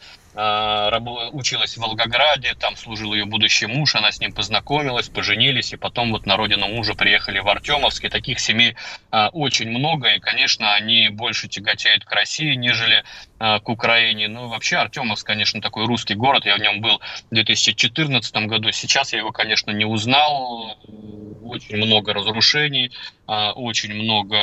училась 1.32 1.78
в 1.78 1.82
Волгограде, 1.82 2.56
там 2.60 2.76
служил 2.76 3.14
ее 3.14 3.24
будущий 3.24 3.68
муж, 3.68 3.96
она 3.96 4.12
с 4.12 4.20
ним 4.20 4.34
познакомилась, 4.34 5.08
поженились, 5.08 5.72
и 5.72 5.78
потом 5.78 6.12
вот 6.12 6.26
на 6.26 6.36
родину 6.36 6.68
мужа 6.68 6.94
приехали 6.94 7.40
в 7.40 7.48
Артемовск, 7.48 8.04
и 8.04 8.10
таких 8.10 8.42
семей 8.42 8.76
очень 9.30 9.70
много, 9.70 10.10
и, 10.10 10.20
конечно, 10.20 10.74
они 10.74 11.10
больше 11.10 11.48
тяготеют 11.48 12.06
к 12.06 12.12
России, 12.12 12.56
нежели 12.56 13.04
а, 13.40 13.60
к 13.60 13.70
Украине. 13.70 14.28
Ну, 14.28 14.48
вообще, 14.48 14.78
Артемовск, 14.78 15.26
конечно, 15.26 15.62
такой 15.62 15.86
русский 15.86 16.16
город, 16.16 16.46
я 16.46 16.56
в 16.56 16.60
нем 16.60 16.82
был 16.82 17.00
в 17.30 17.36
2014 17.36 18.36
году, 18.48 18.72
сейчас 18.72 19.14
я 19.14 19.20
его, 19.20 19.32
конечно, 19.32 19.72
не 19.72 19.86
узнал, 19.86 20.78
очень 21.44 21.78
много 21.78 22.14
разрушений, 22.14 22.92
а, 23.28 23.54
очень 23.54 23.94
много 23.94 24.38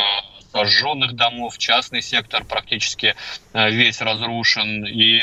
сожженных 0.53 1.15
домов, 1.15 1.57
частный 1.59 2.03
сектор 2.03 2.45
практически 2.45 3.15
весь 3.55 4.03
разрушен, 4.03 4.85
и 4.85 5.23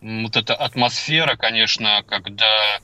вот 0.00 0.36
эта 0.36 0.54
атмосфера, 0.54 1.36
конечно, 1.36 2.02
когда 2.06 2.80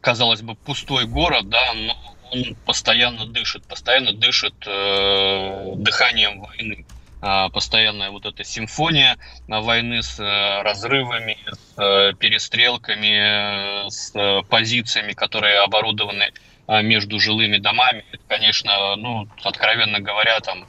казалось 0.00 0.42
бы, 0.42 0.54
пустой 0.54 1.06
город, 1.06 1.48
да, 1.48 1.72
но 1.74 1.96
он 2.30 2.56
постоянно 2.66 3.26
дышит, 3.26 3.64
постоянно 3.66 4.12
дышит 4.12 4.54
э, 4.66 5.72
дыханием 5.76 6.40
войны. 6.40 6.84
А, 7.26 7.48
постоянная 7.48 8.10
вот 8.10 8.26
эта 8.26 8.44
симфония 8.44 9.16
войны 9.48 10.02
с 10.02 10.20
э, 10.20 10.62
разрывами, 10.62 11.38
с 11.46 11.80
э, 11.80 12.12
перестрелками, 12.18 13.88
с 13.88 14.12
позициями, 14.48 15.12
которые 15.12 15.60
оборудованы 15.60 16.32
между 16.66 17.20
жилыми 17.20 17.58
домами. 17.58 18.04
Это, 18.12 18.22
конечно, 18.26 18.96
ну, 18.96 19.28
откровенно 19.42 20.00
говоря, 20.00 20.40
там, 20.40 20.66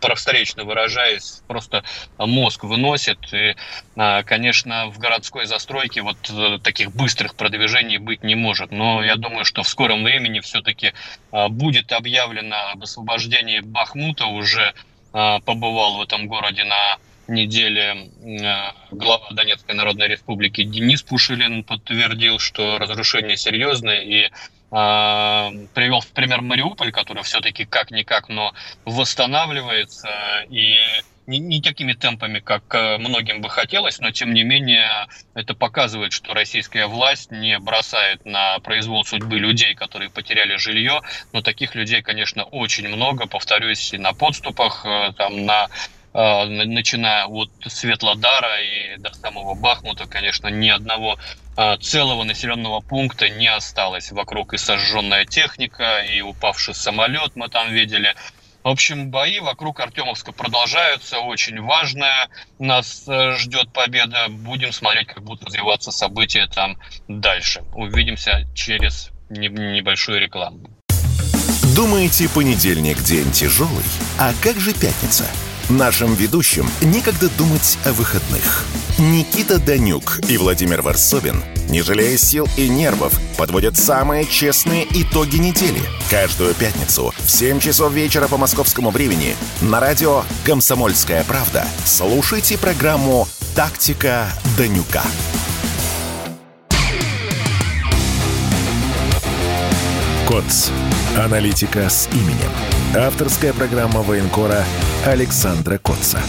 просторечно 0.00 0.64
выражаясь, 0.64 1.42
просто 1.46 1.82
мозг 2.18 2.64
выносит. 2.64 3.18
И, 3.32 3.56
а, 3.96 4.22
конечно, 4.22 4.86
в 4.90 4.98
городской 4.98 5.46
застройке 5.46 6.02
вот 6.02 6.18
э, 6.30 6.58
таких 6.62 6.92
быстрых 6.92 7.34
продвижений 7.34 7.98
быть 7.98 8.22
не 8.22 8.34
может. 8.34 8.70
Но 8.70 9.02
я 9.02 9.16
думаю, 9.16 9.44
что 9.44 9.62
в 9.62 9.68
скором 9.68 10.04
времени 10.04 10.40
все-таки 10.40 10.92
а, 11.32 11.48
будет 11.48 11.92
объявлено 11.92 12.56
об 12.72 12.82
освобождении 12.82 13.60
Бахмута. 13.60 14.26
Уже 14.26 14.74
побывал 15.12 15.96
в 15.96 16.02
этом 16.02 16.28
городе 16.28 16.62
на 16.62 16.98
неделе 17.26 18.10
глава 18.92 19.26
Донецкой 19.32 19.74
Народной 19.74 20.06
Республики 20.06 20.62
Денис 20.62 21.02
Пушилин 21.02 21.64
подтвердил, 21.64 22.38
что 22.38 22.78
разрушения 22.78 23.36
серьезные 23.36 24.04
и 24.04 24.24
а, 24.26 24.30
привел 24.70 26.00
в 26.00 26.08
пример 26.12 26.42
Мариуполь, 26.42 26.92
который 26.92 27.22
все-таки 27.24 27.64
как-никак, 27.64 28.28
но 28.28 28.52
восстанавливается 28.84 30.08
и 30.48 30.76
не, 31.30 31.38
не 31.38 31.62
такими 31.62 31.92
темпами, 31.92 32.40
как 32.40 32.62
э, 32.74 32.98
многим 32.98 33.40
бы 33.40 33.48
хотелось, 33.48 34.00
но 34.00 34.10
тем 34.10 34.34
не 34.34 34.42
менее 34.42 34.88
это 35.34 35.54
показывает, 35.54 36.12
что 36.12 36.34
российская 36.34 36.86
власть 36.86 37.30
не 37.30 37.58
бросает 37.58 38.24
на 38.24 38.58
произвол 38.58 39.04
судьбы 39.04 39.38
людей, 39.38 39.74
которые 39.74 40.10
потеряли 40.10 40.56
жилье, 40.56 41.02
но 41.32 41.40
таких 41.40 41.74
людей, 41.74 42.02
конечно, 42.02 42.42
очень 42.44 42.88
много, 42.88 43.26
повторюсь, 43.26 43.92
и 43.92 43.98
на 43.98 44.12
подступах, 44.12 44.84
э, 44.84 45.12
там, 45.16 45.46
на 45.46 45.68
начиная 46.12 47.26
от 47.26 47.50
Светлодара 47.66 48.60
и 48.60 48.98
до 48.98 49.12
самого 49.14 49.54
Бахмута, 49.54 50.06
конечно, 50.06 50.48
ни 50.48 50.68
одного 50.68 51.18
а, 51.56 51.76
целого 51.76 52.24
населенного 52.24 52.80
пункта 52.80 53.28
не 53.28 53.46
осталось. 53.46 54.10
Вокруг 54.10 54.54
и 54.54 54.58
сожженная 54.58 55.24
техника, 55.24 56.00
и 56.00 56.20
упавший 56.20 56.74
самолет 56.74 57.36
мы 57.36 57.48
там 57.48 57.70
видели. 57.70 58.14
В 58.62 58.68
общем, 58.68 59.10
бои 59.10 59.40
вокруг 59.40 59.80
Артемовска 59.80 60.32
продолжаются, 60.32 61.20
очень 61.20 61.62
важная. 61.62 62.28
Нас 62.58 63.04
э, 63.08 63.36
ждет 63.36 63.72
победа. 63.72 64.26
Будем 64.28 64.72
смотреть, 64.72 65.08
как 65.08 65.22
будут 65.22 65.44
развиваться 65.44 65.90
события 65.90 66.46
там 66.46 66.76
дальше. 67.08 67.62
Увидимся 67.74 68.46
через 68.54 69.10
небольшую 69.30 70.20
рекламу. 70.20 70.68
Думаете, 71.74 72.28
понедельник 72.28 72.98
день 73.02 73.30
тяжелый? 73.32 73.84
А 74.18 74.32
как 74.42 74.60
же 74.60 74.74
пятница? 74.74 75.24
Нашим 75.70 76.14
ведущим 76.14 76.68
некогда 76.82 77.28
думать 77.38 77.78
о 77.84 77.92
выходных. 77.92 78.64
Никита 78.98 79.60
Данюк 79.60 80.18
и 80.28 80.36
Владимир 80.36 80.82
Варсобин, 80.82 81.44
не 81.68 81.80
жалея 81.80 82.16
сил 82.16 82.48
и 82.56 82.68
нервов, 82.68 83.16
подводят 83.38 83.76
самые 83.76 84.24
честные 84.24 84.84
итоги 84.90 85.36
недели. 85.36 85.80
Каждую 86.10 86.54
пятницу 86.54 87.14
в 87.16 87.30
7 87.30 87.60
часов 87.60 87.92
вечера 87.92 88.26
по 88.26 88.36
московскому 88.36 88.90
времени 88.90 89.36
на 89.60 89.78
радио 89.78 90.24
«Комсомольская 90.44 91.22
правда» 91.22 91.64
слушайте 91.84 92.58
программу 92.58 93.28
«Тактика 93.54 94.26
Данюка». 94.58 95.04
КОЦ. 100.26 100.70
Аналитика 101.16 101.88
с 101.88 102.08
именем. 102.12 102.50
Авторская 102.96 103.52
программа 103.52 104.02
военкора 104.02 104.64
Александра 105.06 105.78
Котца. 105.78 106.20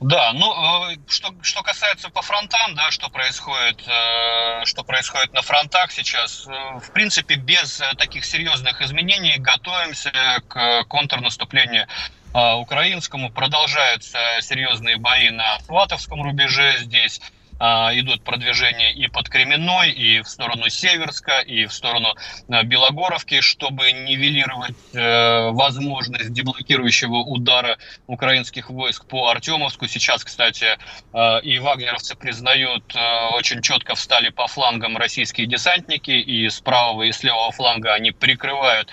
Да, 0.00 0.32
ну 0.32 0.90
э, 0.90 0.96
что, 1.06 1.32
что 1.42 1.62
касается 1.62 2.08
по 2.08 2.22
фронтам, 2.22 2.74
да, 2.74 2.90
что 2.90 3.08
происходит, 3.10 3.86
э, 3.86 4.64
что 4.64 4.82
происходит 4.82 5.32
на 5.34 5.42
фронтах 5.42 5.92
сейчас, 5.92 6.46
э, 6.48 6.80
в 6.80 6.90
принципе, 6.92 7.34
без 7.36 7.82
таких 7.98 8.24
серьезных 8.24 8.80
изменений 8.80 9.36
готовимся 9.38 10.10
к 10.48 10.84
контрнаступлению 10.84 11.86
украинскому. 12.32 13.30
Продолжаются 13.30 14.18
серьезные 14.40 14.96
бои 14.96 15.28
на 15.28 15.60
Сватовском 15.60 16.22
рубеже 16.22 16.78
здесь. 16.78 17.20
А, 17.64 17.92
идут 17.94 18.24
продвижения 18.24 18.92
и 18.92 19.06
под 19.06 19.28
Кременной, 19.28 19.92
и 19.92 20.20
в 20.20 20.28
сторону 20.28 20.68
Северска, 20.68 21.38
и 21.38 21.66
в 21.66 21.72
сторону 21.72 22.08
а, 22.48 22.64
Белогоровки, 22.64 23.40
чтобы 23.40 23.92
нивелировать 23.92 24.74
э, 24.92 25.50
возможность 25.50 26.32
деблокирующего 26.32 27.18
удара 27.18 27.78
украинских 28.08 28.68
войск 28.68 29.06
по 29.06 29.28
Артемовску. 29.28 29.86
Сейчас, 29.86 30.24
кстати, 30.24 30.76
э, 31.12 31.40
и 31.42 31.60
вагнеровцы 31.60 32.16
признают, 32.16 32.96
э, 32.96 33.28
очень 33.36 33.62
четко 33.62 33.94
встали 33.94 34.30
по 34.30 34.48
флангам 34.48 34.96
российские 34.96 35.46
десантники, 35.46 36.10
и 36.10 36.48
с 36.48 36.60
правого 36.60 37.04
и 37.04 37.12
с 37.12 37.22
левого 37.22 37.52
фланга 37.52 37.94
они 37.94 38.10
прикрывают 38.10 38.90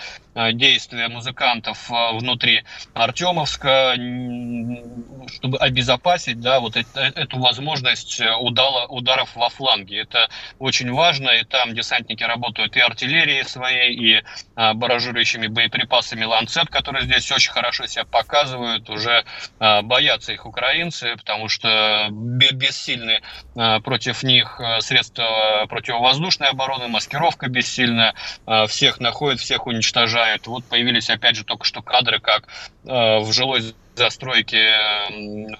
действия 0.53 1.09
музыкантов 1.09 1.91
э, 1.91 2.17
внутри 2.17 2.63
Артемовска, 2.93 3.93
чтобы 5.33 5.57
обезопасить 5.57 6.39
да, 6.39 6.59
вот 6.59 6.77
эту 6.77 7.39
возможность 7.39 8.21
э, 8.21 8.33
удала, 8.35 8.85
ударов 8.85 9.35
во 9.35 9.49
фланге. 9.49 10.01
Это 10.01 10.29
очень 10.57 10.91
важно, 10.91 11.29
и 11.31 11.43
там 11.43 11.73
десантники 11.73 12.23
работают 12.23 12.77
и 12.77 12.79
артиллерией 12.79 13.43
своей, 13.43 13.93
и 13.93 14.23
баражирующими 14.55 15.47
боеприпасами 15.47 16.23
«Ланцет», 16.23 16.69
которые 16.69 17.05
здесь 17.05 17.31
очень 17.31 17.51
хорошо 17.51 17.85
себя 17.85 18.05
показывают, 18.05 18.89
уже 18.89 19.23
боятся 19.59 20.33
их 20.33 20.45
украинцы, 20.45 21.15
потому 21.17 21.49
что 21.49 22.07
бессильны 22.11 23.21
против 23.83 24.23
них 24.23 24.59
средства 24.79 25.65
противовоздушной 25.69 26.49
обороны, 26.49 26.87
маскировка 26.87 27.49
бессильная, 27.49 28.13
всех 28.67 28.99
находят, 28.99 29.39
всех 29.39 29.67
уничтожают 29.67 30.28
уничтожает. 30.29 30.47
Вот 30.47 30.65
появились 30.65 31.09
опять 31.09 31.35
же 31.35 31.43
только 31.43 31.65
что 31.65 31.81
кадры, 31.81 32.19
как 32.19 32.47
э, 32.85 33.19
в 33.19 33.31
жилой 33.31 33.73
застройке 33.95 34.65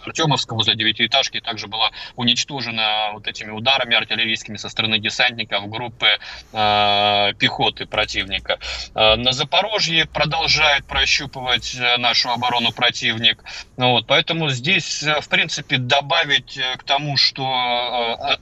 Артемовска 0.06 0.56
возле 0.56 0.74
девятиэтажки 0.74 1.42
также 1.42 1.68
была 1.68 1.92
уничтожена 2.16 3.10
вот 3.12 3.28
этими 3.28 3.52
ударами 3.52 3.98
артиллерийскими 3.98 4.56
со 4.56 4.70
стороны 4.70 4.98
десантников 4.98 5.68
группы 5.68 6.08
э, 6.54 7.34
пехоты 7.38 7.86
противника. 7.86 8.60
Э, 8.96 9.16
на 9.16 9.34
Запорожье 9.34 10.06
продолжает 10.06 10.86
прощупывать 10.86 11.76
э, 11.76 11.98
нашу 11.98 12.30
оборону 12.30 12.72
противник. 12.72 13.44
Ну, 13.76 13.92
вот, 13.92 14.08
поэтому 14.08 14.50
здесь, 14.50 15.04
э, 15.04 15.20
в 15.20 15.28
принципе, 15.28 15.78
добавить 15.78 16.58
к 16.78 16.84
тому, 16.84 17.18
что, 17.18 18.40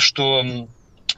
что 0.00 0.66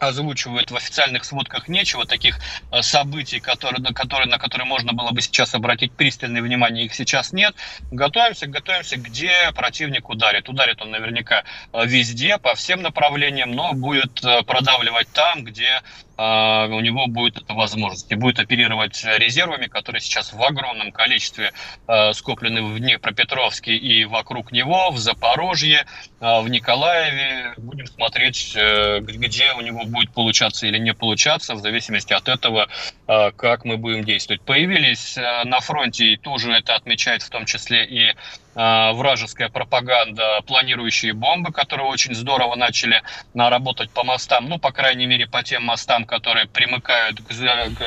озвучивают 0.00 0.70
в 0.70 0.76
официальных 0.76 1.24
сводках 1.24 1.68
нечего, 1.68 2.06
таких 2.06 2.38
э, 2.70 2.82
событий, 2.82 3.40
которые, 3.40 3.82
на, 3.82 3.92
которые, 3.92 4.28
на 4.28 4.38
которые 4.38 4.66
можно 4.66 4.92
было 4.92 5.10
бы 5.10 5.20
сейчас 5.20 5.54
обратить 5.54 5.92
пристальное 5.92 6.42
внимание, 6.42 6.84
их 6.86 6.94
сейчас 6.94 7.32
нет. 7.32 7.54
Готовимся, 7.90 8.46
готовимся, 8.46 8.96
где 8.96 9.32
противник 9.54 10.08
ударит. 10.08 10.48
Ударит 10.48 10.80
он 10.82 10.90
наверняка 10.90 11.44
э, 11.72 11.86
везде, 11.86 12.38
по 12.38 12.54
всем 12.54 12.82
направлениям, 12.82 13.52
но 13.52 13.72
будет 13.72 14.24
э, 14.24 14.42
продавливать 14.42 15.08
там, 15.12 15.44
где 15.44 15.82
у 16.18 16.80
него 16.80 17.06
будет 17.06 17.36
эта 17.36 17.54
возможность 17.54 18.10
и 18.10 18.16
будет 18.16 18.40
оперировать 18.40 19.04
резервами, 19.04 19.66
которые 19.66 20.00
сейчас 20.00 20.32
в 20.32 20.42
огромном 20.42 20.90
количестве 20.90 21.52
а, 21.86 22.12
скоплены 22.12 22.62
в 22.62 22.78
Днепропетровске 22.78 23.76
и 23.76 24.04
вокруг 24.04 24.50
него, 24.50 24.90
в 24.90 24.98
Запорожье, 24.98 25.86
а, 26.20 26.40
в 26.40 26.48
Николаеве. 26.48 27.54
Будем 27.56 27.86
смотреть, 27.86 28.54
э, 28.56 28.98
где 29.00 29.52
у 29.52 29.60
него 29.60 29.84
будет 29.84 30.10
получаться 30.12 30.66
или 30.66 30.78
не 30.78 30.92
получаться, 30.92 31.54
в 31.54 31.60
зависимости 31.60 32.12
от 32.12 32.28
этого, 32.28 32.68
как 33.06 33.64
мы 33.64 33.76
будем 33.76 34.04
действовать. 34.04 34.42
Появились 34.42 35.16
э, 35.16 35.44
на 35.44 35.60
фронте, 35.60 36.12
и 36.12 36.16
тоже 36.16 36.52
это 36.52 36.74
отмечает 36.74 37.22
в 37.22 37.30
том 37.30 37.46
числе 37.46 37.84
и 37.84 38.14
вражеская 38.58 39.48
пропаганда, 39.50 40.40
планирующие 40.44 41.12
бомбы, 41.12 41.52
которые 41.52 41.86
очень 41.86 42.14
здорово 42.14 42.56
начали 42.56 43.02
работать 43.34 43.90
по 43.90 44.02
мостам, 44.02 44.48
ну, 44.48 44.58
по 44.58 44.72
крайней 44.72 45.06
мере, 45.06 45.28
по 45.28 45.44
тем 45.44 45.64
мостам, 45.64 46.04
которые 46.04 46.48
примыкают 46.48 47.20
к, 47.20 47.28
к 47.28 47.82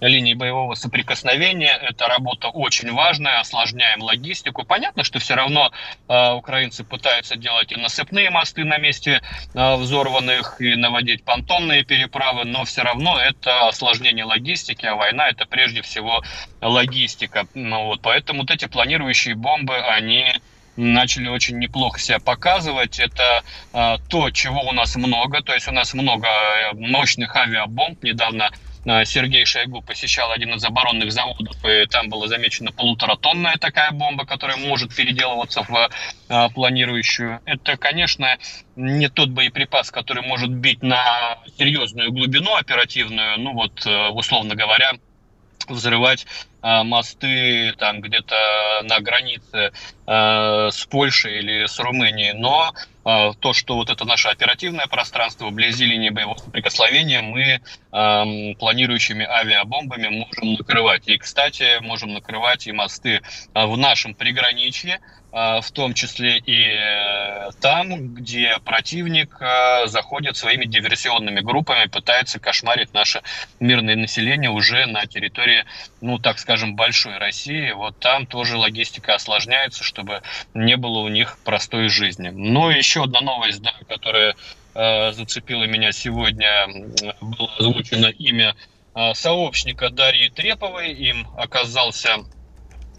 линии 0.00 0.34
боевого 0.34 0.74
соприкосновения. 0.74 1.78
Эта 1.82 2.06
работа 2.06 2.48
очень 2.48 2.92
важная, 2.92 3.40
осложняем 3.40 4.02
логистику. 4.02 4.64
Понятно, 4.64 5.04
что 5.04 5.18
все 5.18 5.34
равно 5.34 5.70
э, 6.08 6.32
украинцы 6.32 6.84
пытаются 6.84 7.36
делать 7.36 7.72
и 7.72 7.76
насыпные 7.76 8.30
мосты 8.30 8.64
на 8.64 8.78
месте 8.78 9.20
э, 9.54 9.76
взорванных, 9.76 10.60
и 10.60 10.74
наводить 10.74 11.24
понтонные 11.24 11.84
переправы, 11.84 12.44
но 12.44 12.64
все 12.64 12.82
равно 12.82 13.18
это 13.18 13.68
осложнение 13.68 14.24
логистики, 14.24 14.86
а 14.86 14.94
война 14.94 15.28
это 15.28 15.46
прежде 15.46 15.82
всего 15.82 16.22
логистика. 16.60 17.46
Ну, 17.54 17.86
вот, 17.86 18.00
поэтому 18.02 18.40
вот 18.40 18.50
эти 18.50 18.66
планирующие 18.66 19.34
бомбы, 19.34 19.76
они 19.76 20.24
начали 20.76 21.28
очень 21.28 21.58
неплохо 21.58 21.98
себя 21.98 22.20
показывать. 22.20 23.00
Это 23.00 23.42
то, 24.08 24.30
чего 24.30 24.62
у 24.62 24.72
нас 24.72 24.96
много, 24.96 25.42
то 25.42 25.52
есть 25.52 25.68
у 25.68 25.72
нас 25.72 25.92
много 25.92 26.28
мощных 26.72 27.36
авиабомб. 27.36 28.02
Недавно 28.02 28.50
Э, 28.50 28.69
Сергей 28.84 29.44
Шойгу 29.44 29.82
посещал 29.82 30.30
один 30.30 30.54
из 30.54 30.64
оборонных 30.64 31.12
заводов, 31.12 31.56
и 31.64 31.86
там 31.86 32.08
была 32.08 32.28
замечена 32.28 32.72
полуторатонная 32.72 33.56
такая 33.56 33.90
бомба, 33.90 34.24
которая 34.24 34.56
может 34.56 34.94
переделываться 34.94 35.62
в 35.62 35.90
э, 36.28 36.48
планирующую. 36.54 37.40
Это, 37.44 37.76
конечно, 37.76 38.38
не 38.76 39.08
тот 39.08 39.30
боеприпас, 39.30 39.90
который 39.90 40.22
может 40.26 40.50
бить 40.50 40.82
на 40.82 41.38
серьезную 41.58 42.10
глубину 42.10 42.54
оперативную, 42.56 43.38
ну 43.38 43.52
вот, 43.52 43.84
э, 43.84 44.08
условно 44.08 44.54
говоря, 44.54 44.92
взрывать 45.68 46.26
э, 46.62 46.82
мосты 46.82 47.72
там 47.78 48.00
где-то 48.00 48.82
на 48.84 49.00
границе 49.00 49.72
э, 50.06 50.68
с 50.70 50.86
Польшей 50.86 51.38
или 51.38 51.66
с 51.66 51.78
Румынией, 51.78 52.32
но 52.32 52.72
то, 53.02 53.52
что 53.52 53.76
вот 53.76 53.90
это 53.90 54.04
наше 54.04 54.28
оперативное 54.28 54.86
пространство 54.86 55.46
вблизи 55.46 55.86
линии 55.86 56.10
боевого 56.10 56.36
соприкосновения, 56.36 57.22
мы 57.22 57.42
э, 57.42 58.54
планирующими 58.58 59.24
авиабомбами 59.24 60.08
можем 60.08 60.54
накрывать. 60.54 61.08
И, 61.08 61.16
кстати, 61.16 61.80
можем 61.80 62.12
накрывать 62.12 62.66
и 62.66 62.72
мосты 62.72 63.22
в 63.54 63.76
нашем 63.76 64.14
приграничье, 64.14 65.00
в 65.32 65.64
том 65.72 65.94
числе 65.94 66.38
и 66.44 66.76
там, 67.60 68.14
где 68.14 68.58
противник 68.64 69.38
заходит 69.86 70.36
своими 70.36 70.64
диверсионными 70.64 71.38
группами, 71.38 71.86
пытается 71.86 72.40
кошмарить 72.40 72.92
наше 72.94 73.22
мирное 73.60 73.94
население 73.94 74.50
уже 74.50 74.86
на 74.86 75.06
территории, 75.06 75.66
ну, 76.00 76.18
так 76.18 76.40
скажем, 76.40 76.74
большой 76.74 77.18
России. 77.18 77.70
Вот 77.70 77.96
там 78.00 78.26
тоже 78.26 78.56
логистика 78.56 79.14
осложняется, 79.14 79.84
чтобы 79.84 80.22
не 80.52 80.76
было 80.76 80.98
у 80.98 81.08
них 81.08 81.38
простой 81.44 81.88
жизни. 81.88 82.30
Ну, 82.30 82.70
еще 82.90 83.04
одна 83.04 83.20
новость, 83.20 83.62
да, 83.62 83.72
которая 83.88 84.34
э, 84.74 85.12
зацепила 85.12 85.64
меня 85.64 85.92
сегодня, 85.92 86.66
было 87.20 87.48
озвучено 87.56 88.06
имя 88.06 88.56
э, 88.96 89.14
сообщника 89.14 89.90
Дарьи 89.90 90.28
Треповой. 90.28 90.92
Им 90.92 91.26
оказался 91.36 92.24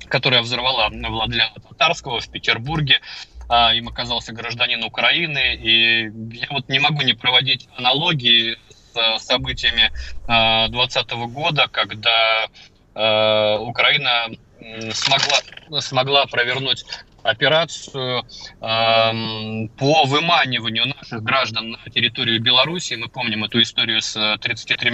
которая 0.08 0.42
взорвала 0.42 0.90
Владлена 0.90 1.54
Татарского 1.70 2.20
в 2.20 2.30
Петербурге. 2.30 3.00
А, 3.48 3.74
им 3.74 3.88
оказался 3.88 4.34
гражданин 4.34 4.84
Украины. 4.84 5.56
И 5.56 6.04
я 6.36 6.48
вот 6.52 6.68
не 6.68 6.80
могу 6.80 7.02
не 7.02 7.14
проводить 7.14 7.70
аналогии 7.78 8.58
с 8.94 9.24
событиями 9.24 9.90
2020 10.28 11.12
года, 11.34 11.70
когда 11.72 12.48
а, 12.94 13.58
Украина 13.60 14.28
смогла, 14.92 15.82
смогла 15.82 16.26
провернуть 16.26 16.84
операцию 17.24 18.20
э, 18.20 18.25
по 18.60 20.06
выманиванию 20.06 20.88
наших 20.88 21.24
граждан 21.24 21.72
на 21.72 21.92
территорию 21.92 22.42
Беларуси. 22.42 22.96
Мы 22.96 23.08
помним 23.10 23.44
эту 23.44 23.62
историю 23.62 24.01
с 24.01 24.38
33 24.42 24.92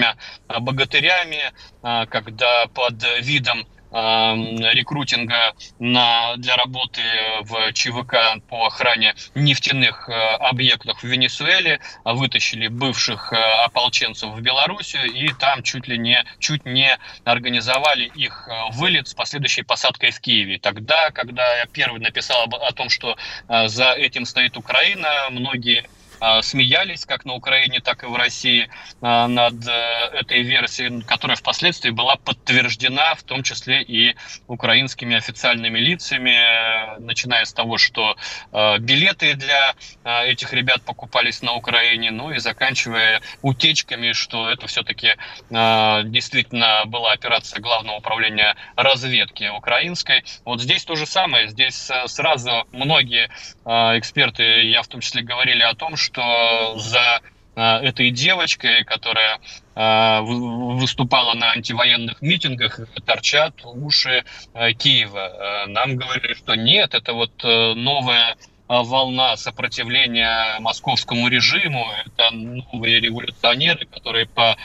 богатырями, 0.59 1.41
э, 1.83 2.05
когда 2.07 2.67
под 2.67 3.03
видом 3.21 3.65
рекрутинга 3.97 5.53
на, 5.79 6.35
для 6.37 6.55
работы 6.55 7.01
в 7.41 7.73
ЧВК 7.73 8.39
по 8.49 8.67
охране 8.67 9.15
нефтяных 9.35 10.09
э, 10.09 10.13
объектов 10.13 11.01
в 11.01 11.03
Венесуэле, 11.03 11.79
вытащили 12.03 12.67
бывших 12.67 13.33
э, 13.33 13.37
ополченцев 13.65 14.29
в 14.31 14.41
Белоруссию 14.41 15.05
и 15.05 15.29
там 15.33 15.63
чуть 15.63 15.87
ли 15.87 15.97
не, 15.97 16.23
чуть 16.39 16.65
не 16.65 16.97
организовали 17.23 18.11
их 18.15 18.47
э, 18.47 18.71
вылет 18.73 19.07
с 19.07 19.13
последующей 19.13 19.63
посадкой 19.63 20.11
в 20.11 20.19
Киеве. 20.19 20.59
Тогда, 20.59 21.09
когда 21.11 21.57
я 21.57 21.65
первый 21.65 21.99
написал 21.99 22.45
о 22.45 22.71
том, 22.73 22.89
что 22.89 23.17
за 23.47 23.93
этим 23.93 24.25
стоит 24.25 24.57
Украина, 24.57 25.09
многие 25.29 25.79
а, 25.79 25.96
смеялись 26.41 27.05
как 27.05 27.25
на 27.25 27.33
Украине, 27.33 27.79
так 27.79 28.03
и 28.03 28.07
в 28.07 28.15
России 28.15 28.69
а, 29.01 29.27
над 29.27 29.67
э, 29.67 29.71
этой 30.13 30.41
версией, 30.41 31.01
которая 31.03 31.37
впоследствии 31.37 31.91
была 31.91 32.15
подтверждена, 32.15 33.15
в 33.15 33.23
том 33.23 33.43
числе 33.43 33.83
и 33.83 34.15
украинскими 34.47 35.15
официальными 35.15 35.77
лицами, 35.79 36.31
э, 36.31 36.99
начиная 36.99 37.45
с 37.45 37.53
того, 37.53 37.77
что 37.77 38.15
э, 38.51 38.77
билеты 38.79 39.35
для 39.35 39.75
этих 40.03 40.53
ребят 40.53 40.81
покупались 40.83 41.41
на 41.41 41.53
Украине, 41.53 42.11
ну 42.11 42.31
и 42.31 42.39
заканчивая 42.39 43.21
утечками, 43.41 44.13
что 44.13 44.49
это 44.49 44.67
все-таки 44.67 45.15
действительно 45.49 46.83
была 46.85 47.11
операция 47.11 47.61
Главного 47.61 47.97
управления 47.97 48.55
разведки 48.75 49.49
украинской. 49.55 50.23
Вот 50.45 50.61
здесь 50.61 50.85
то 50.85 50.95
же 50.95 51.05
самое, 51.05 51.49
здесь 51.49 51.89
сразу 52.05 52.67
многие 52.71 53.29
эксперты, 53.67 54.43
я 54.69 54.81
в 54.81 54.87
том 54.87 55.01
числе 55.01 55.23
говорили 55.23 55.61
о 55.61 55.75
том, 55.75 55.97
что 55.97 56.75
за 56.77 57.21
а, 57.59 57.81
этой 57.81 58.11
девочкой, 58.11 58.83
которая 58.83 59.39
а, 59.73 60.21
выступала 60.21 61.33
на 61.33 61.53
антивоенных 61.53 62.21
митингах, 62.21 62.79
торчат 63.03 63.55
уши 63.63 64.23
а, 64.53 64.71
Киева. 64.73 65.65
Нам 65.67 65.95
говорили, 65.95 66.35
что 66.35 66.53
нет, 66.53 66.93
это 66.93 67.13
вот 67.13 67.31
э, 67.43 67.73
новая 67.73 68.37
волна 68.67 69.37
сопротивления 69.37 70.59
московскому 70.59 71.29
режиму. 71.29 71.87
Это 72.05 72.29
новые 72.31 72.99
революционеры, 72.99 73.85
которые 73.85 74.27
по 74.27 74.55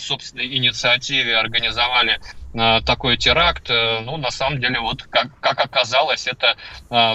собственной 0.00 0.56
инициативе 0.56 1.36
организовали 1.36 2.20
такой 2.52 3.16
теракт. 3.16 3.68
Ну, 3.68 4.16
на 4.16 4.30
самом 4.30 4.60
деле, 4.60 4.80
вот 4.80 5.02
как, 5.04 5.38
как 5.40 5.60
оказалось, 5.60 6.26
это 6.26 6.56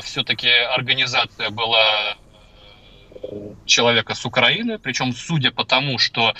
все-таки 0.02 0.50
организация 0.50 1.50
была 1.50 2.15
человека 3.65 4.15
с 4.15 4.26
Украины, 4.26 4.80
причем 4.80 5.13
судя 5.13 5.52
по 5.52 5.63
тому, 5.65 5.98
что 5.98 6.34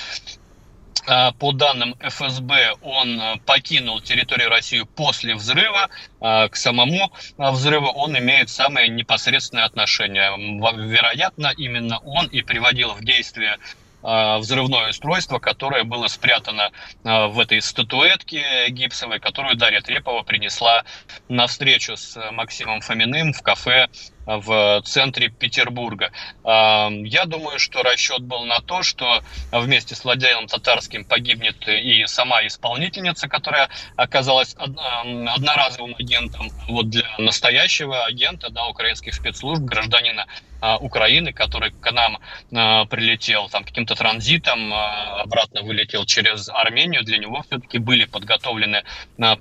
по 1.39 1.51
данным 1.51 1.95
ФСБ, 1.99 2.75
он 2.82 3.21
покинул 3.45 3.99
территорию 3.99 4.49
России 4.49 4.84
после 4.95 5.36
взрыва. 5.36 5.89
К 6.19 6.51
самому 6.53 7.12
взрыву 7.38 7.88
он 7.88 8.17
имеет 8.17 8.49
самое 8.49 8.88
непосредственное 8.88 9.65
отношение. 9.65 10.32
Вероятно, 10.38 11.51
именно 11.58 11.99
он 11.99 12.27
и 12.27 12.41
приводил 12.41 12.93
в 12.93 13.03
действие 13.03 13.58
взрывное 14.03 14.89
устройство, 14.89 15.39
которое 15.39 15.83
было 15.83 16.07
спрятано 16.07 16.71
в 17.03 17.39
этой 17.39 17.61
статуэтке 17.61 18.69
гипсовой, 18.69 19.19
которую 19.19 19.55
Дарья 19.55 19.81
Трепова 19.81 20.23
принесла 20.23 20.83
на 21.29 21.47
встречу 21.47 21.95
с 21.95 22.19
Максимом 22.31 22.81
Фоминым 22.81 23.33
в 23.33 23.41
кафе 23.41 23.87
в 24.25 24.81
центре 24.86 25.29
Петербурга. 25.29 26.12
Я 26.43 27.25
думаю, 27.25 27.59
что 27.59 27.83
расчет 27.83 28.21
был 28.21 28.45
на 28.45 28.59
то, 28.59 28.83
что 28.83 29.21
вместе 29.51 29.95
с 29.95 30.03
Владимиром 30.03 30.47
Татарским 30.47 31.05
погибнет 31.05 31.67
и 31.67 32.05
сама 32.05 32.45
исполнительница, 32.45 33.27
которая 33.27 33.69
оказалась 33.95 34.55
одноразовым 34.55 35.95
агентом. 35.97 36.49
Вот 36.67 36.89
для 36.89 37.07
настоящего 37.17 38.05
агента, 38.05 38.49
да, 38.49 38.67
украинских 38.67 39.13
спецслужб, 39.13 39.63
гражданина 39.63 40.25
а, 40.63 40.77
Украины, 40.77 41.33
который 41.33 41.71
к 41.71 41.91
нам 41.91 42.19
а, 42.55 42.86
прилетел 42.86 43.49
там 43.49 43.65
каким-то 43.65 43.95
транзитом, 43.95 44.73
а, 44.73 45.21
обратно 45.23 45.62
вылетел 45.62 46.05
через 46.05 46.47
Армению, 46.47 47.03
для 47.03 47.17
него 47.17 47.43
все-таки 47.45 47.79
были 47.79 48.05
подготовлены 48.05 48.83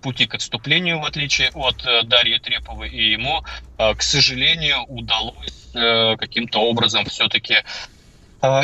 пути 0.00 0.26
к 0.26 0.34
отступлению, 0.34 0.98
в 0.98 1.04
отличие 1.04 1.50
от 1.54 1.86
э, 1.86 2.02
Дарьи 2.02 2.38
Треповой, 2.38 2.88
и 2.90 3.12
ему, 3.12 3.44
к 3.78 4.02
сожалению, 4.02 4.71
удалось 4.88 5.70
э, 5.74 6.16
каким-то 6.16 6.60
образом 6.60 7.04
все-таки 7.06 7.56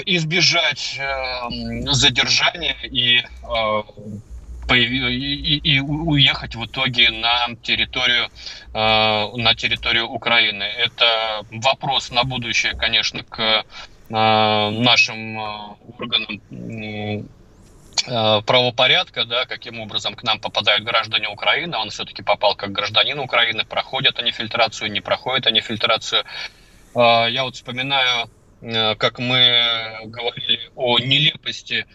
избежать 0.06 0.98
э, 0.98 1.92
задержания 1.92 2.76
и 2.82 3.22
и, 4.74 5.56
и 5.56 5.80
уехать 5.80 6.54
в 6.54 6.64
итоге 6.66 7.10
на 7.10 7.54
территорию, 7.62 8.28
э, 8.74 9.36
на 9.36 9.54
территорию 9.54 10.08
Украины. 10.08 10.64
Это 10.64 11.44
вопрос 11.50 12.10
на 12.10 12.24
будущее, 12.24 12.74
конечно, 12.74 13.22
к 13.22 13.40
э, 13.40 13.64
нашим 14.10 15.38
э, 15.38 15.74
органам 15.98 17.28
правопорядка, 18.08 19.24
да, 19.24 19.44
каким 19.44 19.80
образом 19.80 20.14
к 20.14 20.22
нам 20.22 20.40
попадают 20.40 20.84
граждане 20.84 21.28
Украины. 21.28 21.76
Он 21.76 21.90
все-таки 21.90 22.22
попал 22.22 22.54
как 22.56 22.72
гражданин 22.72 23.18
Украины, 23.18 23.64
проходят 23.64 24.18
они 24.18 24.30
фильтрацию, 24.32 24.90
не 24.90 25.00
проходят 25.00 25.46
они 25.46 25.60
фильтрацию. 25.60 26.24
Я 26.94 27.42
вот 27.44 27.54
вспоминаю, 27.54 28.30
как 28.96 29.18
мы 29.18 30.00
говорили 30.04 30.70
о 30.74 30.98
нелепости 30.98 31.86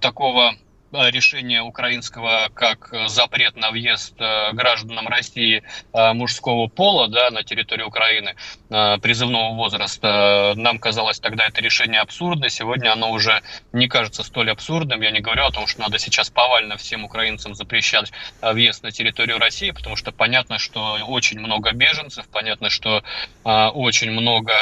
такого 0.00 0.54
решение 0.92 1.62
украинского 1.62 2.48
как 2.54 2.92
запрет 3.08 3.56
на 3.56 3.70
въезд 3.70 4.14
гражданам 4.16 5.08
России 5.08 5.62
мужского 5.92 6.66
пола 6.68 7.08
да, 7.08 7.30
на 7.30 7.42
территорию 7.42 7.88
Украины 7.88 8.34
призывного 8.68 9.54
возраста. 9.54 10.54
Нам 10.56 10.78
казалось 10.78 11.20
тогда 11.20 11.46
это 11.46 11.60
решение 11.60 12.00
абсурдно. 12.00 12.48
Сегодня 12.48 12.92
оно 12.92 13.10
уже 13.10 13.42
не 13.72 13.88
кажется 13.88 14.22
столь 14.22 14.50
абсурдным. 14.50 15.00
Я 15.00 15.10
не 15.10 15.20
говорю 15.20 15.44
о 15.44 15.50
том, 15.50 15.66
что 15.66 15.80
надо 15.80 15.98
сейчас 15.98 16.30
повально 16.30 16.76
всем 16.76 17.04
украинцам 17.04 17.54
запрещать 17.54 18.12
въезд 18.42 18.82
на 18.82 18.90
территорию 18.90 19.38
России, 19.38 19.70
потому 19.70 19.96
что 19.96 20.12
понятно, 20.12 20.58
что 20.58 20.98
очень 21.06 21.38
много 21.38 21.72
беженцев, 21.72 22.26
понятно, 22.28 22.70
что 22.70 23.02
очень 23.44 24.10
много 24.10 24.52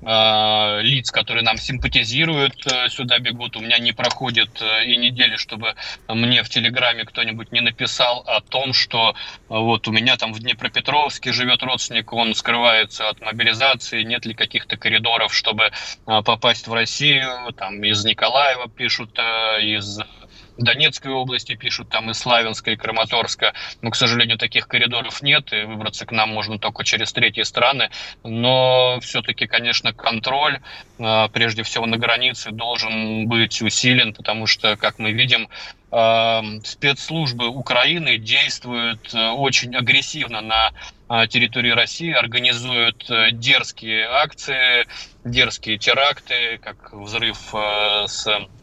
Э, 0.00 0.80
лиц, 0.80 1.10
которые 1.10 1.42
нам 1.42 1.56
симпатизируют, 1.56 2.64
э, 2.66 2.88
сюда 2.88 3.18
бегут. 3.18 3.56
У 3.56 3.60
меня 3.60 3.78
не 3.78 3.90
проходит 3.90 4.62
э, 4.62 4.84
и 4.84 4.96
недели, 4.96 5.34
чтобы 5.34 5.74
мне 6.06 6.44
в 6.44 6.48
Телеграме 6.48 7.04
кто-нибудь 7.04 7.50
не 7.50 7.60
написал 7.60 8.22
о 8.26 8.40
том, 8.40 8.72
что 8.72 9.16
вот 9.48 9.88
у 9.88 9.92
меня 9.92 10.16
там 10.16 10.32
в 10.32 10.38
Днепропетровске 10.38 11.32
живет 11.32 11.64
родственник, 11.64 12.12
он 12.12 12.34
скрывается 12.34 13.08
от 13.08 13.20
мобилизации, 13.20 14.04
нет 14.04 14.24
ли 14.24 14.34
каких-то 14.34 14.76
коридоров, 14.76 15.34
чтобы 15.34 15.72
попасть 16.04 16.68
в 16.68 16.72
Россию, 16.72 17.52
там 17.56 17.82
из 17.82 18.04
Николаева 18.04 18.68
пишут, 18.68 19.18
из 19.18 19.98
Донецкой 20.58 21.12
области 21.12 21.54
пишут, 21.54 21.88
там 21.88 22.10
и 22.10 22.14
Славянска, 22.14 22.72
и 22.72 22.76
Краматорска. 22.76 23.54
Но, 23.80 23.90
к 23.90 23.96
сожалению, 23.96 24.38
таких 24.38 24.66
коридоров 24.66 25.22
нет, 25.22 25.52
и 25.52 25.62
выбраться 25.62 26.04
к 26.04 26.12
нам 26.12 26.30
можно 26.30 26.58
только 26.58 26.84
через 26.84 27.12
третьи 27.12 27.42
страны. 27.42 27.90
Но 28.24 28.98
все-таки, 29.00 29.46
конечно, 29.46 29.92
контроль, 29.92 30.60
а, 30.98 31.28
прежде 31.28 31.62
всего 31.62 31.86
на 31.86 31.96
границе, 31.96 32.50
должен 32.50 33.28
быть 33.28 33.62
усилен, 33.62 34.12
потому 34.12 34.46
что, 34.46 34.76
как 34.76 34.98
мы 34.98 35.12
видим, 35.12 35.48
а, 35.90 36.42
спецслужбы 36.64 37.46
Украины 37.46 38.18
действуют 38.18 39.14
а, 39.14 39.32
очень 39.32 39.74
агрессивно 39.76 40.40
на 40.40 40.72
территории 41.28 41.70
России, 41.70 42.12
организуют 42.12 43.10
дерзкие 43.32 44.04
акции, 44.04 44.86
дерзкие 45.24 45.78
теракты, 45.78 46.58
как 46.62 46.92
взрыв 46.92 47.54
с 48.06 48.26
Э, 48.26 48.57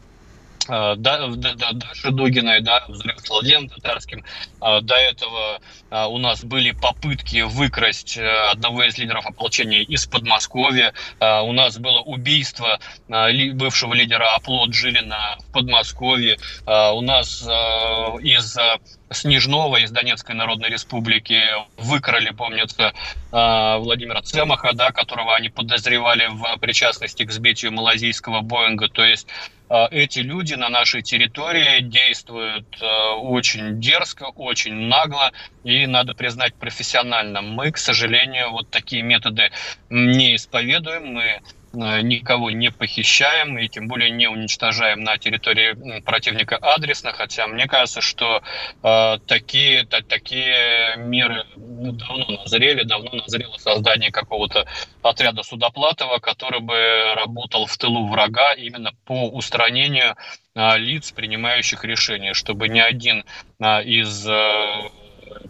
да, 0.68 0.94
да, 1.28 1.54
да, 1.54 1.72
Даши 1.72 2.10
Дугиной, 2.10 2.60
да, 2.60 2.84
взрыв 2.88 3.20
с 3.20 3.30
Татарским. 3.68 4.24
Э, 4.60 4.80
до 4.80 4.94
этого 4.94 5.60
э, 5.90 6.04
у 6.06 6.18
нас 6.18 6.44
были 6.44 6.72
попытки 6.72 7.42
выкрасть 7.42 8.18
одного 8.18 8.84
из 8.84 8.98
лидеров 8.98 9.26
ополчения 9.26 9.82
из 9.82 10.06
Подмосковья. 10.06 10.92
У 11.20 11.52
нас 11.52 11.78
было 11.78 12.00
убийство 12.00 12.78
бывшего 13.08 13.94
лидера 13.94 14.34
Оплот 14.34 14.74
Жилина 14.74 15.36
в 15.38 15.52
Подмосковье. 15.52 16.38
У 16.66 17.00
нас 17.00 17.42
из 17.42 18.58
Снежного 19.10 19.76
из 19.76 19.90
Донецкой 19.90 20.34
Народной 20.34 20.68
Республики 20.68 21.40
выкрали, 21.76 22.30
помнится, 22.30 22.92
Владимира 23.30 24.20
Цемаха, 24.22 24.72
да, 24.72 24.90
которого 24.90 25.34
они 25.34 25.48
подозревали 25.48 26.26
в 26.28 26.58
причастности 26.58 27.24
к 27.24 27.30
сбитию 27.30 27.72
малазийского 27.72 28.40
Боинга. 28.40 28.88
То 28.88 29.04
есть 29.04 29.28
а, 29.68 29.88
эти 29.90 30.20
люди 30.20 30.54
на 30.54 30.68
нашей 30.68 31.02
территории 31.02 31.80
действуют 31.80 32.66
а, 32.80 33.14
очень 33.14 33.80
дерзко, 33.80 34.24
очень 34.24 34.74
нагло 34.74 35.32
и, 35.64 35.86
надо 35.86 36.14
признать, 36.14 36.54
профессионально. 36.54 37.42
Мы, 37.42 37.72
к 37.72 37.78
сожалению, 37.78 38.52
вот 38.52 38.70
такие 38.70 39.02
методы 39.02 39.50
не 39.90 40.36
исповедуем, 40.36 41.14
мы 41.14 41.40
Э, 41.65 41.65
никого 41.76 42.50
не 42.50 42.70
похищаем 42.70 43.58
и 43.58 43.68
тем 43.68 43.88
более 43.88 44.10
не 44.10 44.28
уничтожаем 44.28 45.02
на 45.02 45.18
территории 45.18 46.00
противника 46.00 46.56
адресно, 46.56 47.12
хотя 47.12 47.46
мне 47.46 47.66
кажется, 47.66 48.00
что 48.00 48.42
э, 48.82 49.18
такие, 49.26 49.84
та, 49.84 50.00
такие 50.00 50.96
меры 50.96 51.44
ну, 51.56 51.92
давно 51.92 52.26
назрели, 52.42 52.82
давно 52.82 53.10
назрело 53.12 53.56
создание 53.58 54.10
какого-то 54.10 54.66
отряда 55.02 55.42
Судоплатова, 55.42 56.18
который 56.18 56.60
бы 56.60 57.14
работал 57.14 57.66
в 57.66 57.76
тылу 57.76 58.06
врага 58.08 58.54
именно 58.54 58.92
по 59.04 59.28
устранению 59.28 60.16
э, 60.54 60.78
лиц, 60.78 61.12
принимающих 61.12 61.84
решения, 61.84 62.34
чтобы 62.34 62.68
ни 62.68 62.80
один 62.80 63.24
э, 63.60 63.84
из 63.84 64.26
э, 64.26 64.90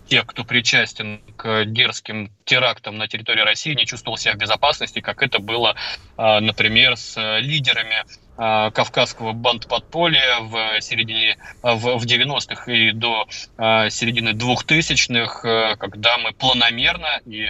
тех, 0.06 0.26
кто 0.26 0.44
причастен 0.44 1.22
к 1.36 1.64
дерзким 1.64 2.30
терактам 2.44 2.96
на 2.96 3.08
территории 3.08 3.42
России, 3.42 3.74
не 3.74 3.86
чувствовал 3.86 4.16
себя 4.16 4.34
в 4.34 4.38
безопасности, 4.38 5.00
как 5.00 5.22
это 5.22 5.38
было, 5.38 5.74
а, 6.16 6.40
например, 6.40 6.96
с 6.96 7.16
лидерами 7.40 7.96
а, 7.96 8.04
кавказского 8.36 9.32
бандподполья 9.32 10.40
в 10.40 10.80
середине, 10.80 11.38
в, 11.62 11.98
в 11.98 12.04
90-х 12.04 12.70
и 12.70 12.92
до 12.92 13.26
а, 13.56 13.88
середины 13.88 14.30
2000-х, 14.30 15.76
когда 15.76 16.18
мы 16.18 16.32
планомерно 16.32 17.20
и 17.24 17.48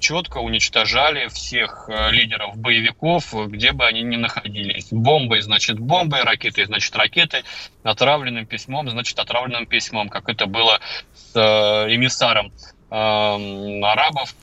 четко 0.00 0.38
уничтожали 0.38 1.28
всех 1.28 1.88
лидеров 2.10 2.56
боевиков, 2.56 3.32
где 3.48 3.72
бы 3.72 3.86
они 3.86 4.02
ни 4.02 4.16
находились. 4.16 4.88
Бомбой, 4.90 5.42
значит, 5.42 5.78
бомбой, 5.78 6.22
ракетой, 6.22 6.64
значит, 6.64 6.96
ракетой, 6.96 7.44
отравленным 7.82 8.46
письмом, 8.46 8.88
значит, 8.90 9.18
отравленным 9.18 9.66
письмом, 9.66 10.08
как 10.08 10.28
это 10.28 10.46
было 10.46 10.80
с 11.14 11.36
эмиссаром 11.36 12.50
арабов 12.90 14.34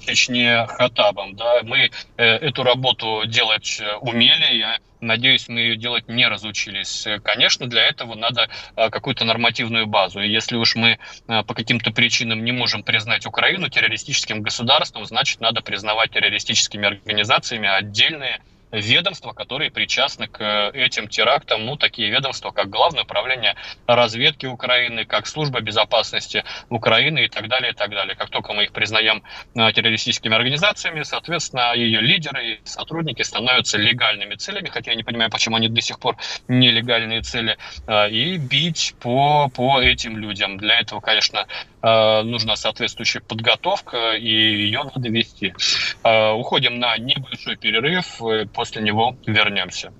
Чечне 0.00 0.66
Хатабом. 0.66 1.36
Да? 1.36 1.60
Мы 1.62 1.90
э, 2.16 2.24
эту 2.24 2.62
работу 2.62 3.24
делать 3.26 3.82
умели, 4.00 4.56
я 4.56 4.78
надеюсь, 5.00 5.48
мы 5.48 5.60
ее 5.60 5.76
делать 5.76 6.08
не 6.08 6.26
разучились. 6.26 7.06
Конечно, 7.22 7.66
для 7.66 7.86
этого 7.86 8.14
надо 8.14 8.48
э, 8.76 8.90
какую-то 8.90 9.24
нормативную 9.24 9.86
базу. 9.86 10.20
И 10.20 10.28
если 10.28 10.56
уж 10.56 10.74
мы 10.76 10.98
э, 11.28 11.42
по 11.44 11.54
каким-то 11.54 11.90
причинам 11.90 12.44
не 12.44 12.52
можем 12.52 12.82
признать 12.82 13.26
Украину 13.26 13.68
террористическим 13.68 14.42
государством, 14.42 15.04
значит, 15.06 15.40
надо 15.40 15.60
признавать 15.62 16.10
террористическими 16.10 16.86
организациями 16.86 17.68
отдельные 17.68 18.40
ведомства, 18.70 19.32
которые 19.32 19.70
причастны 19.70 20.26
к 20.26 20.40
э, 20.40 20.70
этим 20.74 21.08
терактам, 21.08 21.64
ну, 21.64 21.76
такие 21.76 22.10
ведомства, 22.10 22.50
как 22.50 22.68
Главное 22.68 23.04
управление 23.04 23.54
разведки 23.86 24.46
Украины, 24.46 25.04
как 25.04 25.26
Служба 25.26 25.60
безопасности 25.60 26.44
Украины 26.68 27.24
и 27.24 27.28
так 27.28 27.48
далее, 27.48 27.72
и 27.72 27.74
так 27.74 27.90
далее. 27.90 28.14
Как 28.14 28.30
только 28.30 28.52
мы 28.52 28.64
их 28.64 28.72
признаем 28.72 29.22
э, 29.54 29.72
террористическими 29.72 30.34
организациями, 30.34 31.02
соответственно, 31.02 31.74
ее 31.74 32.00
лидеры 32.00 32.52
и 32.52 32.60
сотрудники 32.64 33.22
становятся 33.22 33.78
легальными 33.78 34.34
целями, 34.34 34.68
хотя 34.68 34.90
я 34.90 34.96
не 34.96 35.02
понимаю, 35.02 35.30
почему 35.30 35.56
они 35.56 35.68
до 35.68 35.80
сих 35.80 35.98
пор 35.98 36.16
нелегальные 36.48 37.22
цели, 37.22 37.56
э, 37.86 38.10
и 38.10 38.36
бить 38.36 38.94
по, 39.00 39.48
по 39.48 39.80
этим 39.80 40.16
людям. 40.18 40.58
Для 40.58 40.80
этого, 40.80 41.00
конечно, 41.00 41.46
нужна 41.82 42.56
соответствующая 42.56 43.20
подготовка, 43.20 44.14
и 44.14 44.28
ее 44.28 44.82
надо 44.94 45.08
вести. 45.08 45.54
Уходим 46.04 46.78
на 46.78 46.96
небольшой 46.98 47.56
перерыв 47.56 48.20
после 48.52 48.82
него 48.82 49.16
вернемся. 49.26 49.92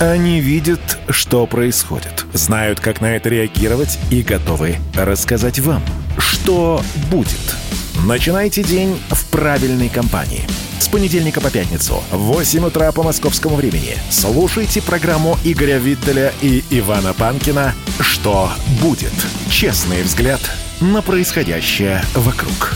Они 0.00 0.40
видят, 0.40 0.98
что 1.10 1.46
происходит, 1.46 2.26
знают, 2.32 2.80
как 2.80 3.00
на 3.00 3.14
это 3.14 3.28
реагировать 3.28 3.98
и 4.10 4.22
готовы 4.22 4.76
рассказать 4.96 5.60
вам, 5.60 5.82
что 6.18 6.82
будет. 7.10 7.56
Начинайте 8.04 8.64
день 8.64 9.00
в 9.10 9.26
правильной 9.26 9.88
компании. 9.88 10.44
С 10.80 10.88
понедельника 10.88 11.40
по 11.40 11.52
пятницу 11.52 12.02
в 12.10 12.16
8 12.16 12.64
утра 12.64 12.90
по 12.90 13.04
московскому 13.04 13.54
времени 13.54 13.96
слушайте 14.10 14.82
программу 14.82 15.38
Игоря 15.44 15.78
Виттеля 15.78 16.32
и 16.42 16.64
Ивана 16.70 17.14
Панкина 17.14 17.74
«Что 18.00 18.50
будет?» 18.80 19.12
Честный 19.48 20.02
взгляд 20.02 20.40
на 20.80 21.00
происходящее 21.00 22.02
вокруг. 22.14 22.74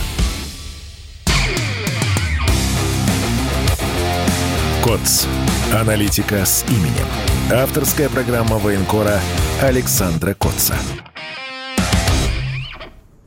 КОЦ. 4.84 5.26
Аналитика 5.72 6.46
с 6.46 6.64
именем. 6.68 7.08
Авторская 7.50 8.08
программа 8.08 8.58
военкора 8.58 9.20
Александра 9.60 10.34
Котца. 10.34 10.76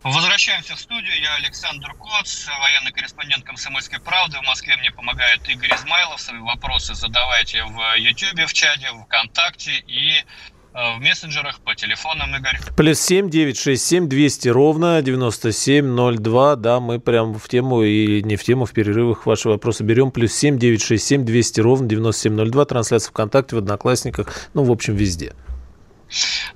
Возвращаемся 0.03 0.75
в 0.75 0.79
студию. 0.79 1.19
Я 1.21 1.35
Александр 1.35 1.93
Коц, 1.93 2.47
военный 2.47 2.91
корреспондент 2.91 3.43
«Комсомольской 3.43 3.99
правды». 3.99 4.38
В 4.38 4.43
Москве 4.43 4.75
мне 4.77 4.91
помогает 4.91 5.47
Игорь 5.47 5.73
Измайлов. 5.75 6.21
Свои 6.21 6.39
вопросы 6.39 6.95
задавайте 6.95 7.63
в 7.63 7.95
YouTube, 7.97 8.47
в 8.47 8.53
чате, 8.53 8.91
в 8.91 9.03
ВКонтакте 9.03 9.83
и 9.88 10.23
Э, 10.71 10.97
в 10.97 11.01
мессенджерах, 11.01 11.59
по 11.62 11.73
телефонам, 11.73 12.35
Игорь. 12.35 12.59
Плюс 12.77 12.99
семь 12.99 13.29
девять 13.29 13.57
шесть 13.57 13.85
семь 13.85 14.07
двести 14.07 14.49
ровно 14.49 15.01
девяносто 15.01 15.51
семь 15.51 15.88
ноль 15.88 16.19
два. 16.19 16.55
Да, 16.55 16.79
мы 16.79 16.99
прям 16.99 17.33
в 17.33 17.49
тему 17.49 17.81
и 17.81 18.21
не 18.21 18.35
в 18.35 18.43
тему, 18.43 18.65
в 18.65 18.71
перерывах 18.71 19.25
ваши 19.25 19.49
вопросы 19.49 19.83
берем. 19.83 20.12
Плюс 20.12 20.31
семь 20.31 20.59
девять 20.59 20.83
шесть 20.83 21.07
семь 21.07 21.25
двести 21.25 21.59
ровно 21.59 21.88
девяносто 21.88 22.23
семь 22.23 22.33
ноль 22.33 22.51
два. 22.51 22.65
Трансляция 22.65 23.09
ВКонтакте, 23.09 23.55
в 23.55 23.59
Одноклассниках, 23.59 24.49
ну, 24.53 24.63
в 24.63 24.71
общем, 24.71 24.95
везде. 24.95 25.33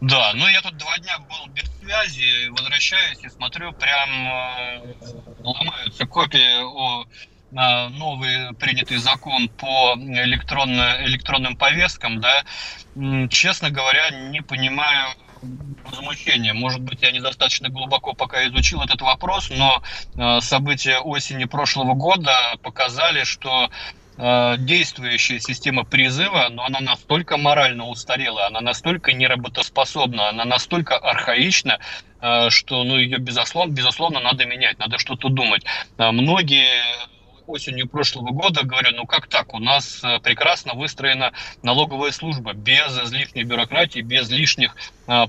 Да, 0.01 0.33
ну 0.33 0.47
я 0.47 0.61
тут 0.61 0.77
два 0.77 0.97
дня 0.97 1.17
был 1.19 1.47
без 1.53 1.65
связи, 1.79 2.49
возвращаюсь 2.49 3.19
и 3.23 3.29
смотрю, 3.29 3.71
прям 3.73 4.27
э, 4.27 4.95
ломаются 5.43 6.05
копии 6.05 6.63
о 6.63 7.05
новый 7.51 8.53
принятый 8.55 8.97
закон 8.97 9.47
по 9.47 9.93
электронно, 9.95 10.97
электронным 11.01 11.55
повесткам, 11.55 12.19
да, 12.19 12.43
честно 13.29 13.69
говоря, 13.69 14.09
не 14.09 14.41
понимаю 14.41 15.13
возмущения. 15.83 16.55
Может 16.55 16.81
быть, 16.81 17.03
я 17.03 17.11
недостаточно 17.11 17.69
глубоко 17.69 18.13
пока 18.13 18.47
изучил 18.47 18.81
этот 18.81 19.01
вопрос, 19.01 19.51
но 19.51 19.83
события 20.39 20.97
осени 20.97 21.45
прошлого 21.45 21.93
года 21.93 22.55
показали, 22.63 23.23
что 23.23 23.69
Э, 23.69 24.02
действующая 24.17 25.39
система 25.39 25.83
призыва, 25.83 26.47
но 26.51 26.65
она 26.65 26.79
настолько 26.79 27.37
морально 27.37 27.87
устарела, 27.87 28.45
она 28.47 28.61
настолько 28.61 29.11
неработоспособна, 29.11 30.29
она 30.29 30.45
настолько 30.45 30.97
архаична, 30.97 31.79
э, 32.21 32.49
что 32.49 32.83
ну, 32.83 32.97
ее 32.97 33.17
безусловно, 33.17 33.71
безусловно 33.71 34.19
надо 34.19 34.45
менять, 34.45 34.77
надо 34.77 34.99
что-то 34.99 35.29
думать. 35.29 35.63
Э, 35.97 36.11
многие 36.11 36.67
осенью 37.47 37.89
прошлого 37.89 38.31
года 38.31 38.63
говорю, 38.63 38.91
ну 38.95 39.05
как 39.05 39.27
так, 39.27 39.53
у 39.53 39.59
нас 39.59 40.01
прекрасно 40.23 40.75
выстроена 40.75 41.33
налоговая 41.61 42.11
служба, 42.11 42.53
без 42.53 42.97
излишней 42.97 43.43
бюрократии, 43.43 43.99
без 43.99 44.29
лишних 44.29 44.75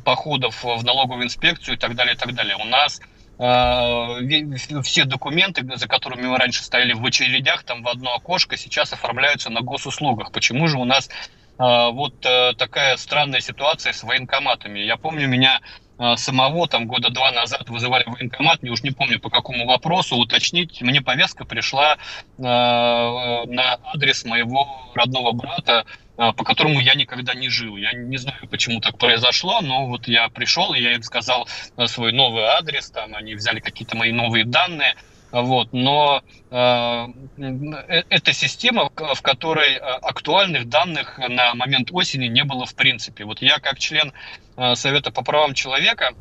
походов 0.05 0.63
в 0.63 0.85
налоговую 0.85 1.25
инспекцию 1.25 1.75
и 1.75 1.79
так 1.79 1.97
далее, 1.97 2.15
и 2.15 2.17
так 2.17 2.33
далее. 2.33 2.55
У 2.57 2.65
нас 2.65 3.01
все 3.37 5.05
документы, 5.05 5.67
за 5.77 5.89
которыми 5.89 6.27
мы 6.27 6.39
раньше 6.39 6.63
стояли 6.63 6.93
в 6.93 7.05
очередях, 7.05 7.65
там 7.65 7.83
в 7.83 7.89
одно 7.89 8.15
окошко, 8.15 8.57
сейчас 8.57 8.93
оформляются 8.93 9.51
на 9.51 9.61
госуслугах. 9.61 10.31
Почему 10.31 10.69
же 10.69 10.79
у 10.79 10.85
нас 10.85 11.11
а, 11.59 11.91
вот 11.91 12.15
э, 12.25 12.53
такая 12.57 12.97
странная 12.97 13.41
ситуация 13.41 13.93
с 13.93 14.03
военкоматами? 14.03 14.79
Я 14.81 14.97
помню, 14.97 15.29
меня 15.29 15.61
а, 15.99 16.17
самого 16.17 16.69
там 16.69 16.87
года 16.87 17.11
два 17.11 17.33
назад 17.33 17.69
вызывали 17.69 18.05
военкомат, 18.07 18.63
не 18.63 18.71
уж 18.71 18.83
не 18.83 18.91
помню 18.91 19.19
по 19.19 19.31
какому 19.31 19.67
вопросу, 19.67 20.17
уточнить. 20.17 20.81
Мне 20.81 21.01
повестка 21.01 21.45
пришла 21.45 21.97
на 22.39 23.79
адрес 23.93 24.25
моего 24.25 24.91
родного 24.95 25.33
брата, 25.33 25.81
а, 25.81 26.04
по 26.17 26.45
которому 26.45 26.81
я 26.81 26.95
никогда 26.95 27.35
не 27.35 27.49
жил. 27.49 27.77
Я 27.77 27.93
не 27.93 28.17
знаю, 28.17 28.49
почему 28.49 28.81
так 28.81 28.99
произошло, 28.99 29.61
но 29.61 29.87
вот 29.87 30.07
я 30.07 30.29
пришел, 30.29 30.75
и 30.75 30.81
я 30.81 30.95
им 30.95 31.03
сказал 31.03 31.49
а, 31.77 31.87
свой 31.87 32.13
новый 32.13 32.45
адрес, 32.45 32.91
там 32.91 33.15
они 33.15 33.35
взяли 33.35 33.61
какие-то 33.61 33.97
мои 33.97 34.13
новые 34.13 34.45
данные, 34.45 34.95
вот, 35.33 35.73
но 35.73 36.23
э, 36.51 37.07
это 37.37 38.33
система, 38.33 38.89
в 38.89 39.21
которой 39.21 39.77
актуальных 39.79 40.69
данных 40.69 41.19
на 41.19 41.55
момент 41.55 41.89
осени 41.91 42.27
не 42.27 42.45
было 42.45 42.67
в 42.67 42.77
принципе. 42.77 43.25
Вот 43.25 43.43
я 43.43 43.59
как 43.59 43.81
член 43.81 44.13
э, 44.57 44.77
Совета 44.77 45.11
по 45.11 45.23
правам 45.23 45.55
человека 45.55 46.13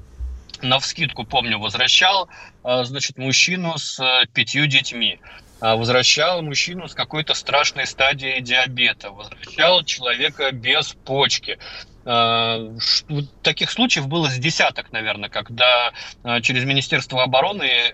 на 0.63 0.79
вскидку, 0.79 1.25
помню, 1.25 1.60
возвращал, 1.60 2.29
э, 2.63 2.84
значит, 2.86 3.17
мужчину 3.17 3.77
с 3.77 3.99
э, 3.99 4.25
пятью 4.34 4.65
детьми. 4.65 5.19
А, 5.63 5.78
возвращал 5.78 6.41
мужчину 6.41 6.89
с 6.89 6.93
какой-то 6.93 7.34
страшной 7.34 7.88
стадией 7.88 8.41
диабета, 8.41 9.12
возвращал 9.12 9.86
человека 9.86 10.52
без 10.52 10.93
почки, 11.06 11.58
таких 12.03 13.71
случаев 13.71 14.07
было 14.07 14.27
с 14.27 14.37
десяток, 14.37 14.91
наверное, 14.91 15.29
когда 15.29 15.93
э, 16.23 16.41
через 16.41 16.65
Министерство 16.65 17.23
обороны 17.23 17.63
э, 17.63 17.91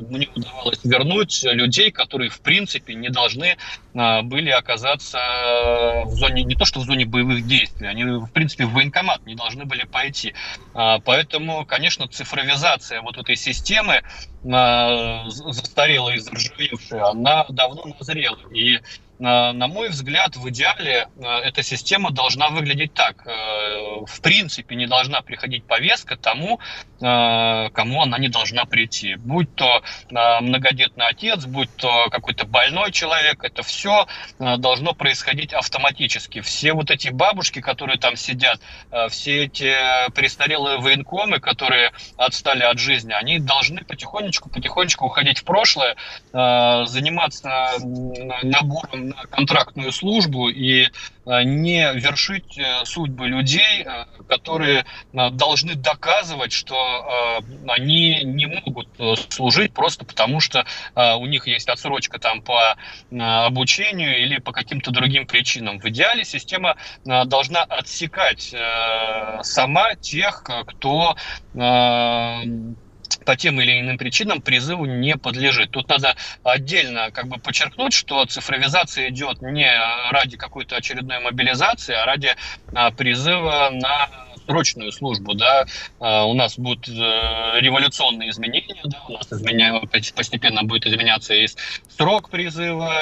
мне 0.00 0.28
удавалось 0.34 0.80
вернуть 0.82 1.42
людей, 1.44 1.92
которые, 1.92 2.28
в 2.28 2.40
принципе, 2.40 2.94
не 2.94 3.08
должны 3.08 3.56
были 3.94 4.48
оказаться 4.48 5.18
в 6.06 6.14
зоне, 6.14 6.44
не 6.44 6.54
то 6.54 6.64
что 6.64 6.80
в 6.80 6.84
зоне 6.84 7.04
боевых 7.04 7.46
действий, 7.46 7.86
они, 7.86 8.04
в 8.04 8.30
принципе, 8.32 8.64
в 8.64 8.72
военкомат 8.72 9.26
не 9.26 9.34
должны 9.34 9.66
были 9.66 9.84
пойти. 9.84 10.34
Поэтому, 10.72 11.66
конечно, 11.66 12.08
цифровизация 12.08 13.02
вот 13.02 13.18
этой 13.18 13.36
системы 13.36 14.00
застарелая 14.42 16.16
и 16.16 16.20
заржавевшая, 16.20 17.10
она 17.10 17.44
давно 17.50 17.84
назрела. 17.98 18.38
И 18.50 18.80
на 19.22 19.68
мой 19.68 19.88
взгляд, 19.88 20.34
в 20.34 20.48
идеале 20.50 21.06
э, 21.16 21.24
эта 21.44 21.62
система 21.62 22.10
должна 22.10 22.48
выглядеть 22.48 22.92
так. 22.92 23.24
Э, 23.24 24.04
в 24.04 24.20
принципе, 24.20 24.74
не 24.74 24.88
должна 24.88 25.20
приходить 25.20 25.64
повестка 25.64 26.16
тому, 26.16 26.58
э, 27.00 27.70
кому 27.70 28.02
она 28.02 28.18
не 28.18 28.26
должна 28.28 28.64
прийти. 28.64 29.14
Будь 29.14 29.54
то 29.54 29.82
многодетный 30.10 31.06
отец, 31.06 31.44
будь 31.46 31.74
то 31.76 32.08
какой-то 32.10 32.46
больной 32.46 32.90
человек, 32.90 33.44
это 33.44 33.62
все 33.62 34.06
должно 34.38 34.92
происходить 34.92 35.52
автоматически. 35.52 36.40
Все 36.40 36.72
вот 36.72 36.90
эти 36.90 37.08
бабушки, 37.10 37.60
которые 37.60 37.98
там 37.98 38.16
сидят, 38.16 38.60
все 39.10 39.44
эти 39.44 39.74
престарелые 40.14 40.78
военкомы, 40.78 41.38
которые 41.38 41.92
отстали 42.16 42.62
от 42.62 42.78
жизни, 42.78 43.12
они 43.12 43.38
должны 43.38 43.84
потихонечку-потихонечку 43.84 45.06
уходить 45.06 45.38
в 45.38 45.44
прошлое, 45.44 45.96
заниматься 46.32 47.72
набором 48.42 49.11
на 49.16 49.26
контрактную 49.26 49.92
службу 49.92 50.48
и 50.48 50.84
э, 50.84 51.42
не 51.44 51.92
вершить 51.94 52.58
э, 52.58 52.84
судьбы 52.84 53.28
людей, 53.28 53.84
э, 53.84 54.04
которые 54.28 54.84
должны 55.12 55.74
доказывать, 55.74 56.52
что 56.52 57.40
они 57.68 58.22
не 58.24 58.46
могут 58.46 58.88
служить 59.30 59.72
просто 59.74 60.04
потому, 60.04 60.40
что 60.40 60.64
у 60.94 61.26
них 61.26 61.46
есть 61.46 61.68
отсрочка 61.68 62.18
там 62.18 62.42
по 62.42 62.76
обучению 63.10 64.18
или 64.22 64.38
по 64.38 64.52
каким-то 64.52 64.90
другим 64.90 65.26
причинам. 65.26 65.78
В 65.78 65.84
идеале 65.86 66.24
система 66.24 66.76
должна 67.04 67.62
отсекать 67.62 68.54
сама 69.42 69.94
тех, 69.96 70.44
кто 70.66 71.16
по 73.16 73.36
тем 73.36 73.60
или 73.60 73.80
иным 73.80 73.98
причинам 73.98 74.40
призыву 74.40 74.86
не 74.86 75.16
подлежит. 75.16 75.70
Тут 75.70 75.88
надо 75.88 76.16
отдельно 76.42 77.10
как 77.10 77.28
бы 77.28 77.38
подчеркнуть, 77.38 77.92
что 77.92 78.24
цифровизация 78.26 79.08
идет 79.10 79.42
не 79.42 79.70
ради 80.10 80.36
какой-то 80.36 80.76
очередной 80.76 81.20
мобилизации, 81.20 81.94
а 81.94 82.04
ради 82.04 82.34
а, 82.74 82.90
призыва 82.90 83.70
на 83.72 84.08
срочную 84.46 84.92
службу, 84.92 85.34
да, 85.34 85.64
а, 86.00 86.24
у 86.24 86.34
нас 86.34 86.58
будут 86.58 86.88
э, 86.88 86.92
революционные 87.60 88.30
изменения, 88.30 88.80
да, 88.84 89.02
у 89.08 89.12
нас 89.12 89.32
изменя... 89.32 89.80
постепенно 90.14 90.62
будет 90.64 90.86
изменяться 90.86 91.34
и 91.34 91.46
срок 91.88 92.30
призыва, 92.30 92.92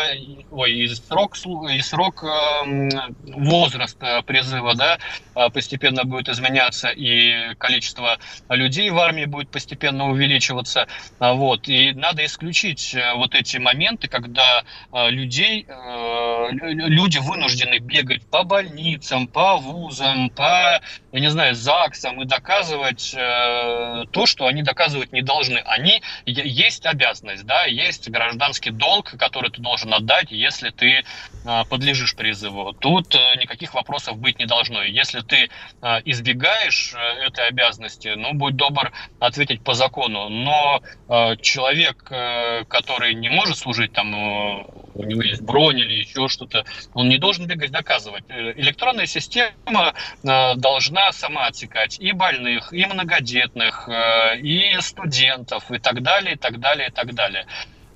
ой, 0.51 0.73
и 0.73 0.89
срок, 0.89 1.37
и 1.71 1.81
срок 1.81 2.25
эм, 2.25 2.91
возраста 3.23 4.23
призыва, 4.27 4.75
да, 4.75 4.99
а, 5.35 5.51
постепенно 5.51 6.05
будет 6.05 6.29
изменяться, 6.29 6.89
и 6.89 7.55
количество 7.59 8.19
людей 8.49 8.91
в 8.91 8.99
армии 8.99 9.25
будет 9.25 9.51
постепенно 9.51 10.11
увеличиваться, 10.11 10.87
а, 11.19 11.35
вот, 11.35 11.69
и 11.69 11.93
надо 11.93 12.25
исключить 12.25 12.95
э, 12.95 13.15
вот 13.15 13.35
эти 13.35 13.57
моменты, 13.57 14.09
когда 14.09 14.63
людей, 14.93 15.67
э, 15.69 16.49
люди 16.53 17.19
вынуждены 17.19 17.79
бегать 17.79 18.27
по 18.27 18.43
больницам, 18.45 19.27
по 19.27 19.57
вузам, 19.57 20.31
по, 20.31 20.81
я 21.13 21.21
не 21.21 21.30
не 21.31 21.33
знаю, 21.33 21.55
ЗАГСом 21.55 22.21
и 22.23 22.25
доказывать 22.25 23.15
э, 23.17 24.05
то, 24.11 24.27
что 24.27 24.47
они 24.47 24.63
доказывать 24.63 25.13
не 25.13 25.23
должны. 25.23 25.59
Они 25.59 26.03
есть 26.27 26.87
обязанность, 26.87 27.47
да, 27.47 27.65
есть 27.67 28.11
гражданский 28.11 28.71
долг, 28.71 29.15
который 29.17 29.51
ты 29.51 29.63
должен 29.63 29.95
отдать, 29.95 30.33
если 30.33 30.71
ты 30.71 31.05
э, 31.45 31.65
подлежишь 31.69 32.17
призыву. 32.17 32.73
Тут 32.73 33.15
э, 33.15 33.19
никаких 33.41 33.75
вопросов 33.75 34.19
быть 34.19 34.41
не 34.41 34.47
должно. 34.47 34.83
Если 34.83 35.21
ты 35.21 35.49
э, 35.83 36.01
избегаешь 36.05 36.95
э, 36.95 37.27
этой 37.27 37.47
обязанности, 37.47 38.09
ну, 38.17 38.35
будь 38.35 38.57
добр 38.57 38.93
ответить 39.21 39.63
по 39.63 39.75
закону. 39.75 40.29
Но 40.29 40.83
э, 41.09 41.37
человек, 41.37 42.09
э, 42.11 42.65
который 42.65 43.15
не 43.15 43.29
может 43.29 43.57
служить 43.57 43.93
там, 43.93 44.15
э, 44.15 44.65
у 44.95 45.05
него 45.05 45.23
есть 45.23 45.43
бронь 45.43 45.79
или 45.79 45.95
еще 45.95 46.29
что-то, 46.29 46.65
он 46.95 47.09
не 47.09 47.19
должен 47.19 47.47
бегать 47.47 47.71
доказывать. 47.71 48.25
Э, 48.29 48.53
электронная 48.57 49.07
система 49.07 49.95
э, 50.23 50.55
должна 50.57 51.13
сама 51.13 51.47
отсекать 51.47 51.99
и 52.01 52.13
больных, 52.13 52.73
и 52.73 52.85
многодетных, 52.87 53.89
э, 53.89 54.39
и 54.39 54.81
студентов, 54.81 55.71
и 55.71 55.79
так 55.79 56.03
далее, 56.03 56.35
и 56.35 56.37
так 56.37 56.59
далее, 56.61 56.89
и 56.89 56.93
так 56.93 57.15
далее. 57.15 57.47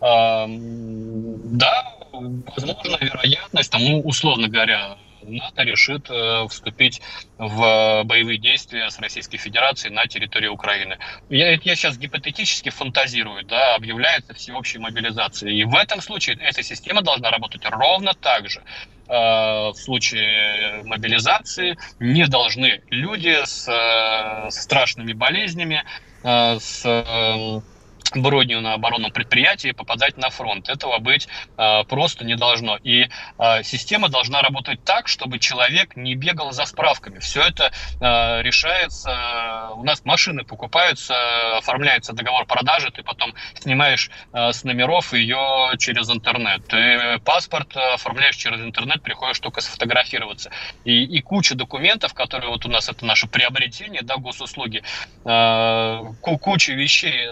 Да, 0.01 1.95
возможно, 2.13 2.99
вероятность, 3.01 3.71
там, 3.71 3.81
условно 4.05 4.49
говоря, 4.49 4.99
НАТО 5.27 5.63
решит 5.63 6.11
э, 6.11 6.47
вступить 6.49 7.01
в 7.39 8.03
боевые 8.05 8.39
действия 8.39 8.91
с 8.91 8.99
Российской 8.99 9.39
Федерацией 9.39 9.93
на 9.93 10.07
территории 10.07 10.49
Украины. 10.49 10.99
Я, 11.29 11.53
я 11.53 11.77
сейчас 11.77 11.99
гипотетически 11.99 12.71
фантазирую, 12.71 13.45
да, 13.45 13.75
объявляется 13.75 14.35
всеобщей 14.35 14.79
мобилизация. 14.79 15.51
И 15.51 15.65
в 15.65 15.75
этом 15.75 16.01
случае 16.01 16.39
эта 16.41 16.63
система 16.63 17.03
должна 17.03 17.31
работать 17.31 17.65
ровно 17.65 18.15
так 18.15 18.49
же. 18.49 18.63
Э, 19.07 19.71
в 19.71 19.75
случае 19.75 20.83
мобилизации 20.85 21.77
не 22.01 22.27
должны 22.27 22.81
люди 22.89 23.37
с, 23.45 23.69
э, 23.69 24.51
страшными 24.51 25.13
болезнями, 25.13 25.85
э, 26.23 26.59
с 26.59 27.63
бронью 28.13 28.61
на 28.61 28.75
оборонном 28.75 29.11
предприятии 29.11 29.73
попадать 29.73 30.17
на 30.17 30.31
фронт. 30.31 30.69
Этого 30.69 30.99
быть 30.99 31.29
э, 31.57 31.85
просто 31.85 32.25
не 32.25 32.37
должно. 32.37 32.77
И 32.77 33.09
э, 33.39 33.63
система 33.63 34.09
должна 34.09 34.43
работать 34.43 34.83
так, 34.85 35.09
чтобы 35.09 35.39
человек 35.39 35.97
не 35.97 36.15
бегал 36.15 36.53
за 36.53 36.65
справками. 36.67 37.19
Все 37.19 37.43
это 37.43 37.73
э, 38.01 38.43
решается. 38.43 39.71
У 39.75 39.85
нас 39.85 40.05
машины 40.05 40.45
покупаются, 40.45 41.15
оформляется 41.59 42.13
договор 42.13 42.47
продажи, 42.47 42.91
ты 42.91 43.03
потом 43.03 43.35
снимаешь 43.55 44.11
э, 44.33 44.53
с 44.53 44.65
номеров 44.65 45.13
ее 45.13 45.73
через 45.79 46.11
интернет. 46.11 46.67
Ты 46.69 47.19
паспорт 47.25 47.77
оформляешь 47.77 48.37
через 48.37 48.61
интернет, 48.61 49.03
приходишь 49.03 49.41
только 49.41 49.61
сфотографироваться. 49.61 50.51
И, 50.85 51.05
и 51.05 51.21
куча 51.21 51.55
документов, 51.55 52.15
которые 52.15 52.51
вот 52.51 52.65
у 52.67 52.69
нас 52.69 52.89
это 52.89 53.05
наше 53.05 53.27
приобретение, 53.27 54.03
да, 54.03 54.17
госуслуги, 54.17 54.83
э, 55.25 56.01
куча 56.21 56.73
вещей 56.73 57.29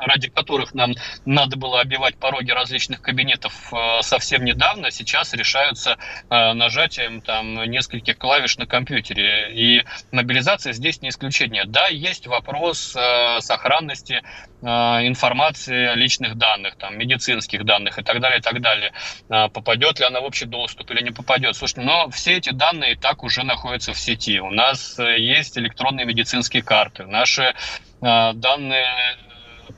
ради 0.00 0.28
которых 0.28 0.74
нам 0.74 0.94
надо 1.24 1.56
было 1.56 1.80
обивать 1.80 2.16
пороги 2.16 2.50
различных 2.50 3.02
кабинетов 3.02 3.72
э, 3.72 4.02
совсем 4.02 4.44
недавно, 4.44 4.90
сейчас 4.90 5.32
решаются 5.34 5.96
э, 6.28 6.52
нажатием 6.52 7.20
там 7.20 7.64
нескольких 7.70 8.18
клавиш 8.18 8.58
на 8.58 8.66
компьютере. 8.66 9.52
И 9.52 9.84
мобилизация 10.12 10.72
здесь 10.72 11.02
не 11.02 11.10
исключение. 11.10 11.64
Да, 11.66 11.88
есть 11.88 12.26
вопрос 12.26 12.94
э, 12.96 13.40
сохранности 13.40 14.22
информации 14.62 15.94
личных 15.94 16.36
данных, 16.36 16.76
там, 16.76 16.98
медицинских 16.98 17.64
данных 17.64 17.98
и 17.98 18.02
так 18.02 18.20
далее, 18.20 18.40
и 18.40 18.42
так 18.42 18.60
далее. 18.60 18.92
Попадет 19.26 20.00
ли 20.00 20.04
она 20.04 20.20
в 20.20 20.24
общий 20.24 20.44
доступ 20.44 20.90
или 20.90 21.02
не 21.02 21.12
попадет. 21.12 21.56
Слушайте, 21.56 21.80
но 21.80 22.10
все 22.10 22.36
эти 22.36 22.50
данные 22.50 22.92
и 22.92 22.94
так 22.94 23.22
уже 23.22 23.42
находятся 23.42 23.94
в 23.94 23.98
сети. 23.98 24.38
У 24.38 24.50
нас 24.50 24.98
есть 24.98 25.56
электронные 25.56 26.04
медицинские 26.04 26.62
карты. 26.62 27.06
Наши 27.06 27.54
данные 28.02 28.86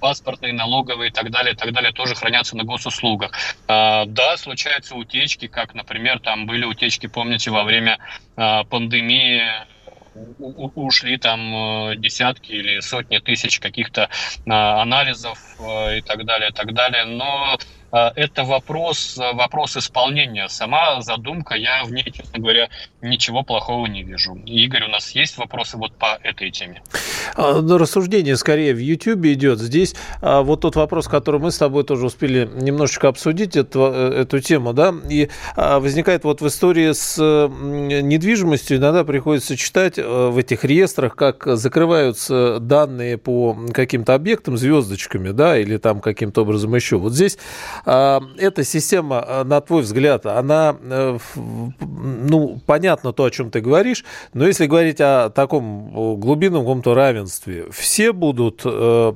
паспортные, 0.03 0.53
налоговые 0.53 1.11
и 1.11 1.13
так 1.13 1.31
далее, 1.31 1.55
и 1.55 1.57
так 1.57 1.73
далее, 1.73 1.93
тоже 1.93 2.17
хранятся 2.17 2.57
на 2.57 2.65
госуслугах. 2.65 3.31
А, 3.69 4.05
да, 4.07 4.37
случаются 4.37 4.97
утечки, 4.97 5.47
как, 5.47 5.75
например, 5.75 6.19
там 6.19 6.45
были 6.45 6.65
утечки, 6.65 7.07
помните, 7.07 7.53
во 7.53 7.63
время 7.63 7.99
а, 8.37 8.65
пандемии 8.65 9.43
ушли 10.39 11.17
там 11.17 11.41
э, 11.55 11.97
десятки 11.97 12.53
или 12.53 12.81
сотни 12.81 13.19
тысяч 13.19 13.61
каких-то 13.61 14.11
а, 14.47 14.83
анализов 14.83 15.39
э, 15.59 15.99
и 15.99 16.03
так 16.03 16.27
далее, 16.27 16.51
и 16.51 16.53
так 16.53 16.75
далее. 16.75 17.05
Но 17.05 17.57
это 17.93 18.45
вопрос, 18.45 19.19
вопрос 19.35 19.77
исполнения. 19.77 20.49
Сама 20.49 21.03
задумка, 21.03 21.55
я 21.55 21.85
в 21.85 21.93
ней, 21.93 22.11
честно 22.11 22.39
говоря, 22.39 22.69
ничего 23.03 23.43
плохого 23.43 23.87
не 23.87 24.03
вижу. 24.03 24.35
Игорь, 24.47 24.85
у 24.85 24.89
нас 24.89 25.11
есть 25.11 25.37
вопросы 25.37 25.77
вот 25.77 25.95
по 25.95 26.19
этой 26.23 26.51
теме? 26.51 26.83
А, 27.35 27.61
ну, 27.61 27.79
рассуждение 27.79 28.37
скорее 28.37 28.75
в 28.75 28.79
YouTube 28.79 29.25
идет. 29.27 29.59
Здесь 29.59 29.95
а, 30.21 30.43
вот 30.43 30.63
тот 30.63 30.77
вопрос, 30.77 31.09
который 31.09 31.41
мы 31.41 31.51
с 31.51 31.59
тобой 31.59 31.85
тоже 31.85 32.07
успели 32.07 32.49
немножечко 32.55 33.09
обсудить, 33.09 33.57
эту, 33.57 33.91
э, 33.93 34.23
эту 34.23 34.41
тему, 34.41 34.73
да, 34.73 34.95
и 35.09 35.29
возникает 35.57 36.25
вот 36.25 36.41
в 36.41 36.47
истории 36.47 36.93
с 36.93 37.19
недвижимостью, 37.19 38.79
иногда 38.79 39.05
приходится 39.05 39.57
читать 39.57 39.99
э, 39.99 40.03
в 40.03 40.39
этих 40.39 40.65
реестрах, 40.65 41.17
как 41.17 41.45
закрываются 41.47 42.59
данные 42.61 43.19
по 43.19 43.57
каким-то 43.73 44.15
объектам 44.15 44.57
звездочками, 44.57 45.31
да, 45.31 45.59
или 45.59 45.77
там 45.77 46.01
каким-то 46.01 46.43
образом 46.43 46.75
еще. 46.75 46.97
Вот 46.97 47.13
здесь 47.13 47.39
а, 47.82 47.82
эта 47.85 48.65
система, 48.65 49.25
а, 49.27 49.45
на 49.45 49.61
твой 49.61 49.83
взгляд, 49.83 50.27
она, 50.27 50.77
э, 50.81 51.19
ну, 51.81 52.61
понятно 52.67 53.13
то, 53.13 53.25
о 53.25 53.31
чем 53.31 53.51
ты 53.51 53.61
говоришь, 53.61 54.05
но 54.35 54.47
если 54.47 54.67
говорить 54.67 55.01
о 55.01 55.31
таком 55.31 56.19
глубинном 56.21 56.63
каком-то 56.63 56.95
равенстве, 56.95 57.67
все 57.71 58.13
будут 58.13 58.63
э, 58.65 59.13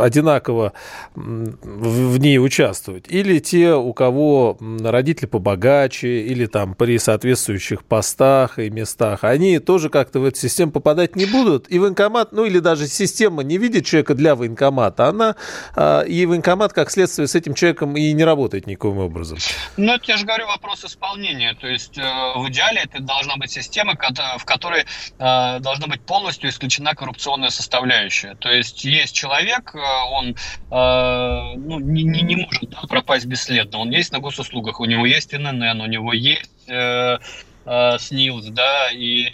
одинаково 0.00 0.72
в 1.14 2.18
ней 2.18 2.38
участвовать? 2.38 3.06
Или 3.08 3.38
те, 3.38 3.74
у 3.74 3.92
кого 3.92 4.58
родители 4.80 5.26
побогаче, 5.26 6.22
или 6.22 6.46
там 6.46 6.74
при 6.74 6.98
соответствующих 6.98 7.84
постах 7.84 8.58
и 8.58 8.70
местах, 8.70 9.22
они 9.22 9.58
тоже 9.58 9.90
как-то 9.90 10.20
в 10.20 10.24
эту 10.24 10.38
систему 10.38 10.72
попадать 10.72 11.16
не 11.16 11.26
будут? 11.26 11.70
И 11.70 11.78
военкомат, 11.78 12.32
ну 12.32 12.44
или 12.44 12.58
даже 12.58 12.88
система 12.88 13.42
не 13.42 13.58
видит 13.58 13.84
человека 13.84 14.14
для 14.14 14.34
военкомата, 14.34 15.06
она 15.06 15.36
а, 15.76 16.02
и 16.02 16.26
военкомат 16.26 16.72
как 16.72 16.90
следствие 16.90 17.28
с 17.28 17.34
этим 17.34 17.43
этим 17.44 17.54
человеком 17.54 17.96
и 17.96 18.12
не 18.12 18.24
работает 18.24 18.66
никаким 18.66 18.98
образом. 18.98 19.38
Ну, 19.76 19.92
это 19.92 20.04
я 20.06 20.16
же 20.16 20.24
говорю 20.24 20.46
вопрос 20.46 20.84
исполнения. 20.84 21.54
То 21.54 21.66
есть 21.66 21.98
э, 21.98 22.02
в 22.02 22.48
идеале 22.48 22.82
это 22.82 23.00
должна 23.00 23.36
быть 23.36 23.50
система, 23.50 23.94
в 23.94 24.44
которой 24.44 24.84
э, 25.18 25.58
должна 25.60 25.86
быть 25.86 26.00
полностью 26.00 26.48
исключена 26.48 26.94
коррупционная 26.94 27.50
составляющая. 27.50 28.34
То 28.36 28.50
есть 28.50 28.84
есть 28.84 29.14
человек, 29.14 29.74
э, 29.74 29.78
он 30.10 30.36
ну, 30.70 31.78
не, 31.80 32.02
не, 32.02 32.22
не 32.22 32.36
может 32.36 32.70
да, 32.70 32.80
пропасть 32.88 33.26
бесследно. 33.26 33.78
Он 33.78 33.90
есть 33.90 34.12
на 34.12 34.18
госуслугах, 34.18 34.80
у 34.80 34.84
него 34.86 35.06
есть 35.06 35.34
ИНН, 35.34 35.80
у 35.80 35.86
него 35.86 36.12
есть 36.12 36.50
СНИЛС, 36.66 38.46
да, 38.46 38.90
и 38.90 39.32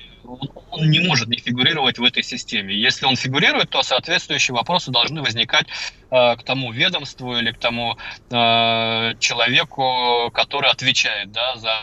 он 0.70 0.90
не 0.90 1.00
может 1.00 1.28
не 1.28 1.36
фигурировать 1.36 1.98
в 1.98 2.04
этой 2.04 2.22
системе. 2.22 2.74
Если 2.74 3.06
он 3.06 3.16
фигурирует, 3.16 3.70
то 3.70 3.82
соответствующие 3.82 4.54
вопросы 4.54 4.90
должны 4.90 5.22
возникать 5.22 5.66
э, 6.10 6.36
к 6.36 6.42
тому 6.44 6.72
ведомству 6.72 7.36
или 7.36 7.52
к 7.52 7.58
тому 7.58 7.96
э, 8.30 9.14
человеку, 9.18 10.30
который 10.32 10.70
отвечает 10.70 11.32
да, 11.32 11.56
за 11.56 11.74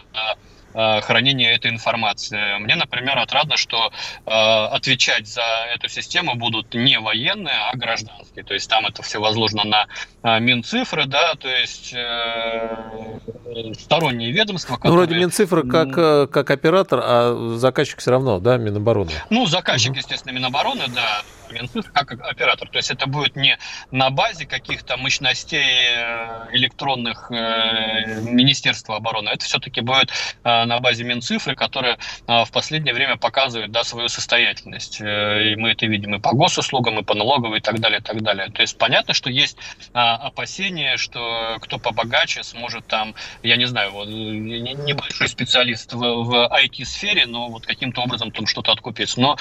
Э, 0.78 1.02
хранения 1.02 1.56
этой 1.56 1.72
информации. 1.72 2.60
Мне, 2.60 2.76
например, 2.76 3.18
отрадно, 3.18 3.58
что 3.58 3.92
э, 4.28 4.30
отвечать 4.30 5.26
за 5.28 5.42
эту 5.74 5.90
систему 5.90 6.36
будут 6.36 6.76
не 6.76 7.00
военные, 7.00 7.56
а 7.56 7.76
гражданские. 7.76 8.44
То 8.44 8.54
есть 8.54 8.70
там 8.70 8.86
это 8.86 9.02
все 9.02 9.20
возложено 9.20 9.64
на 9.64 9.88
э, 10.22 10.40
Минцифры, 10.40 11.08
да, 11.08 11.34
то 11.34 11.50
есть 11.50 11.96
э, 11.96 13.80
сторонние 13.80 14.32
ведомства. 14.32 14.76
Которые... 14.76 14.92
Ну, 14.92 14.98
вроде 14.98 15.16
Минцифры 15.16 15.68
как, 15.68 16.30
как 16.30 16.52
оператор, 16.52 17.02
а 17.04 17.56
заказчик 17.58 17.98
все 17.98 18.12
равно, 18.12 18.40
да, 18.40 18.58
Минобороны. 18.58 19.14
Ну, 19.32 19.48
заказчик, 19.48 19.94
угу. 19.94 19.98
естественно, 19.98 20.34
Минобороны, 20.34 20.84
да. 20.90 21.24
Минцифры 21.52 21.92
как 21.94 22.12
оператор. 22.12 22.70
То 22.70 22.78
есть 22.78 22.92
это 22.92 23.08
будет 23.08 23.36
не 23.36 23.58
на 23.92 24.10
базе 24.10 24.46
каких-то 24.46 24.98
мощностей 24.98 25.64
э, 25.64 26.48
электронных 26.52 27.32
э, 27.32 28.22
Министерства 28.22 28.98
обороны, 28.98 29.30
это 29.30 29.46
все-таки 29.46 29.82
будет 29.82 30.12
э, 30.44 30.66
на 30.66 30.80
базе 30.80 31.04
Минцифры, 31.04 31.56
которая 31.56 31.98
в 32.28 32.50
последнее 32.52 32.94
время 32.94 33.18
показывает 33.18 33.72
да, 33.72 33.84
свою 33.84 34.10
состоятельность. 34.10 35.00
И 35.00 35.56
мы 35.56 35.72
это 35.72 35.86
видим 35.86 36.16
и 36.16 36.20
по 36.20 36.34
госуслугам, 36.34 37.00
и 37.00 37.04
по 37.04 37.14
налоговой, 37.14 37.60
и 37.60 37.62
так 37.62 37.80
далее, 37.80 38.00
и 38.00 38.04
так 38.04 38.22
далее. 38.22 38.50
То 38.50 38.62
есть 38.62 38.78
понятно, 38.78 39.14
что 39.14 39.30
есть 39.30 39.58
опасения, 39.94 40.98
что 40.98 41.58
кто 41.62 41.80
побогаче 41.80 42.44
сможет 42.44 42.88
там, 42.88 43.16
я 43.44 43.56
не 43.56 43.66
знаю, 43.66 43.92
вот, 43.92 44.08
небольшой 44.08 45.28
специалист 45.30 45.94
в, 45.94 46.00
в 46.00 46.52
IT-сфере, 46.52 47.26
но 47.26 47.50
вот 47.50 47.66
каким-то 47.66 48.02
образом 48.02 48.32
там 48.32 48.48
что-то 48.48 48.72
откупиться. 48.72 49.20
Но 49.20 49.38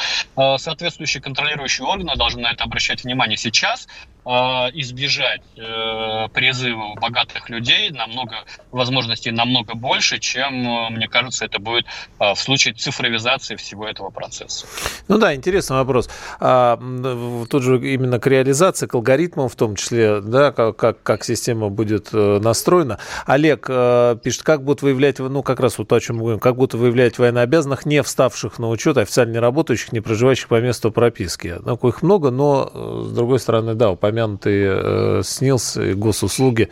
соответствующие 0.58 1.22
контролирующие 1.22 1.86
органы 1.86 1.95
должны 2.16 2.42
на 2.42 2.52
это 2.52 2.64
обращать 2.64 3.04
внимание 3.04 3.37
сейчас, 3.37 3.88
избежать 4.74 5.42
э, 5.56 6.28
призывов 6.32 6.98
богатых 7.00 7.48
людей 7.48 7.90
намного 7.90 8.36
возможностей 8.72 9.30
намного 9.30 9.74
больше, 9.74 10.18
чем, 10.18 10.66
э, 10.66 10.90
мне 10.90 11.08
кажется, 11.08 11.44
это 11.44 11.60
будет 11.60 11.86
в 12.18 12.36
случае 12.36 12.74
цифровизации 12.74 13.56
всего 13.56 13.86
этого 13.86 14.10
процесса. 14.10 14.66
Ну 15.08 15.18
да, 15.18 15.34
интересный 15.34 15.76
вопрос. 15.76 16.08
А, 16.40 16.76
тут 17.48 17.62
же 17.62 17.78
именно 17.78 18.18
к 18.18 18.26
реализации, 18.26 18.86
к 18.86 18.94
алгоритмам 18.94 19.48
в 19.48 19.54
том 19.54 19.76
числе, 19.76 20.20
да, 20.20 20.50
как, 20.52 21.02
как, 21.02 21.24
система 21.24 21.68
будет 21.68 22.12
настроена. 22.12 22.98
Олег 23.26 23.66
пишет, 24.22 24.42
как 24.42 24.64
будут 24.64 24.82
выявлять, 24.82 25.18
ну 25.18 25.42
как 25.42 25.60
раз 25.60 25.78
вот 25.78 25.92
о 25.92 26.00
чем 26.00 26.16
мы 26.16 26.22
говорим, 26.22 26.40
как 26.40 26.56
будут 26.56 26.74
выявлять 26.74 27.18
военнообязанных, 27.18 27.86
не 27.86 28.02
вставших 28.02 28.58
на 28.58 28.68
учет, 28.68 28.96
официально 28.96 29.32
не 29.32 29.38
работающих, 29.38 29.92
не 29.92 30.00
проживающих 30.00 30.48
по 30.48 30.60
месту 30.60 30.90
прописки. 30.90 31.56
Ну, 31.62 31.76
их 31.88 32.02
много, 32.02 32.30
но, 32.30 32.70
э, 32.72 33.04
с 33.06 33.12
другой 33.12 33.38
стороны, 33.38 33.74
да, 33.74 33.90
упомянутые 33.90 34.15
э, 34.18 35.22
СНИЛС 35.22 35.76
и 35.76 35.92
госуслуги, 35.94 36.68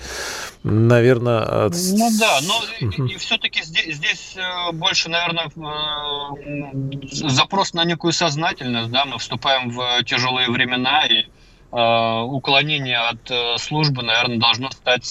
наверное... 0.63 1.67
От... 1.67 1.75
Ну 1.93 2.11
да, 2.19 2.41
но 2.43 2.87
угу. 2.87 3.05
и, 3.05 3.15
и 3.15 3.17
все-таки 3.17 3.63
здесь, 3.63 3.97
здесь 3.97 4.37
э, 4.37 4.73
больше, 4.73 5.09
наверное, 5.11 5.47
э, 5.47 7.29
запрос 7.29 7.75
на 7.75 7.85
некую 7.85 8.13
сознательность, 8.13 8.91
да, 8.91 9.05
мы 9.05 9.19
вступаем 9.19 9.71
в 9.71 10.03
тяжелые 10.05 10.51
времена, 10.51 11.07
и 11.07 11.27
уклонение 11.71 12.99
от 12.99 13.61
службы, 13.61 14.05
наверное, 14.05 14.39
должно 14.39 14.71
стать 14.71 15.05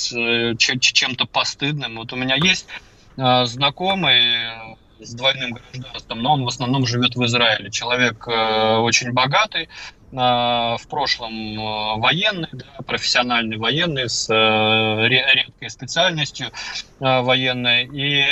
чем-то 0.57 1.25
постыдным. 1.25 1.97
Вот 1.97 2.13
у 2.13 2.15
меня 2.15 2.35
есть 2.35 2.67
знакомый 3.17 4.21
с 5.01 5.13
двойным 5.13 5.57
гражданством, 5.73 6.21
но 6.21 6.33
он 6.35 6.45
в 6.45 6.47
основном 6.47 6.87
живет 6.87 7.17
в 7.17 7.25
Израиле. 7.25 7.69
Человек 7.69 8.25
очень 8.25 9.11
богатый, 9.11 9.67
в 10.13 10.87
прошлом 10.89 11.33
э, 11.33 11.99
военный, 11.99 12.47
да, 12.51 12.65
профессиональный 12.85 13.57
военный 13.57 14.09
с 14.09 14.29
э, 14.29 15.07
редкой 15.07 15.69
специальностью 15.69 16.47
э, 16.99 17.21
военной. 17.21 17.85
И 17.85 18.23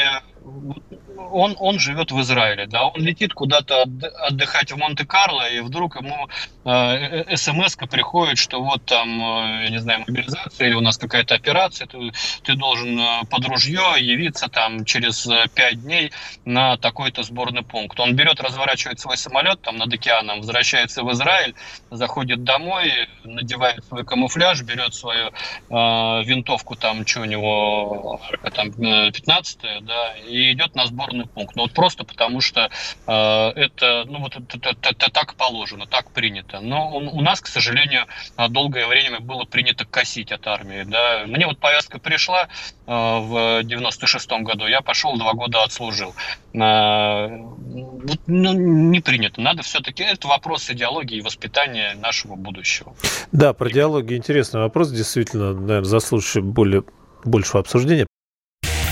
он, 1.31 1.55
он 1.59 1.79
живет 1.79 2.11
в 2.11 2.19
Израиле, 2.21 2.67
да, 2.67 2.85
он 2.85 3.01
летит 3.01 3.33
куда-то 3.33 3.83
отдыхать 4.27 4.71
в 4.71 4.77
Монте-Карло, 4.77 5.49
и 5.49 5.59
вдруг 5.59 5.95
ему 6.01 6.27
э, 6.65 7.35
смс 7.35 7.75
приходит, 7.75 8.37
что 8.37 8.61
вот 8.61 8.85
там, 8.85 9.09
э, 9.21 9.63
я 9.63 9.69
не 9.69 9.79
знаю, 9.79 10.03
мобилизация 10.07 10.67
или 10.67 10.75
у 10.75 10.81
нас 10.81 10.97
какая-то 10.97 11.35
операция, 11.35 11.87
ты, 11.87 12.11
ты 12.43 12.55
должен 12.55 12.99
э, 12.99 13.21
под 13.29 13.45
ружье 13.45 13.81
явиться 13.97 14.47
там 14.47 14.85
через 14.85 15.27
пять 15.53 15.81
дней 15.81 16.11
на 16.45 16.77
такой-то 16.77 17.23
сборный 17.23 17.63
пункт. 17.63 17.99
Он 17.99 18.15
берет, 18.15 18.41
разворачивает 18.41 18.99
свой 18.99 19.17
самолет 19.17 19.61
там 19.61 19.77
над 19.77 19.93
океаном, 19.93 20.39
возвращается 20.39 21.03
в 21.03 21.11
Израиль, 21.11 21.55
заходит 21.89 22.43
домой, 22.43 23.07
надевает 23.23 23.83
свой 23.85 24.05
камуфляж, 24.05 24.61
берет 24.61 24.93
свою 24.93 25.27
э, 25.27 25.31
винтовку 25.69 26.75
там, 26.75 27.05
что 27.05 27.21
у 27.21 27.25
него, 27.25 28.21
там 28.53 28.71
15 28.71 29.59
да, 29.81 30.13
и 30.27 30.53
идет 30.53 30.75
на 30.75 30.85
сборный 31.11 31.27
пункт. 31.27 31.55
Ну 31.55 31.63
вот 31.63 31.73
просто 31.73 32.03
потому 32.03 32.41
что 32.41 32.69
э, 33.07 33.11
это, 33.55 34.05
ну 34.07 34.19
вот 34.19 34.35
это, 34.35 34.69
это, 34.69 34.89
это 34.89 35.11
так 35.11 35.35
положено, 35.35 35.85
так 35.85 36.11
принято. 36.11 36.59
Но 36.59 36.89
у 36.89 37.21
нас, 37.21 37.41
к 37.41 37.47
сожалению, 37.47 38.05
долгое 38.49 38.87
время 38.87 39.19
было 39.19 39.45
принято 39.45 39.85
косить 39.85 40.31
от 40.31 40.47
армии. 40.47 40.83
Да. 40.83 41.23
Мне 41.27 41.45
вот 41.45 41.59
повестка 41.59 41.99
пришла 41.99 42.43
э, 42.43 42.47
в 42.87 43.61
96-м 43.63 44.43
году, 44.43 44.67
я 44.67 44.81
пошел 44.81 45.17
два 45.17 45.33
года 45.33 45.63
отслужил. 45.63 46.13
Э, 46.53 47.27
вот, 47.27 48.19
ну, 48.27 48.53
не 48.53 48.99
принято. 49.01 49.41
Надо 49.41 49.63
все-таки, 49.63 50.03
это 50.03 50.27
вопрос 50.27 50.69
идеологии 50.69 51.17
и 51.17 51.21
воспитания 51.21 51.95
нашего 51.95 52.35
будущего. 52.35 52.93
Да, 53.31 53.53
про 53.53 53.69
диалоги 53.69 54.15
интересный 54.15 54.61
вопрос, 54.61 54.91
действительно, 54.91 55.53
наверное, 55.53 55.83
заслуживающий 55.83 56.41
более 56.41 56.83
большего 57.23 57.59
обсуждения. 57.59 58.07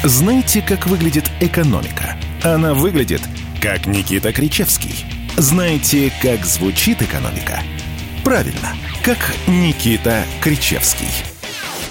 Знаете, 0.04 0.62
как 0.62 0.88
выглядит 0.88 1.30
экономика? 1.42 2.16
Она 2.42 2.74
выглядит, 2.74 3.22
как 3.62 3.86
Никита 3.86 4.32
Кричевский. 4.32 5.06
Знаете, 5.36 6.10
как 6.22 6.46
звучит 6.46 7.02
экономика? 7.02 7.62
Правильно, 8.24 8.78
как 9.04 9.18
Никита 9.46 10.24
Кричевский. 10.40 11.10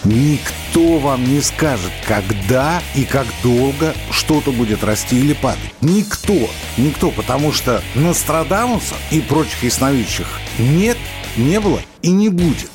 Никто 0.04 0.98
вам 1.00 1.22
не 1.22 1.42
скажет, 1.42 1.92
когда 2.06 2.80
и 2.94 3.04
как 3.04 3.26
долго 3.42 3.94
что-то 4.10 4.52
будет 4.52 4.82
расти 4.84 5.18
или 5.18 5.34
падать. 5.34 5.74
Никто. 5.82 6.48
Никто, 6.78 7.10
потому 7.10 7.52
что 7.52 7.82
Нострадамуса 7.94 8.94
и 9.10 9.20
прочих 9.20 9.64
ясновидящих 9.64 10.28
нет, 10.58 10.96
не 11.36 11.60
было 11.60 11.82
и 12.00 12.10
не 12.10 12.30
будет. 12.30 12.70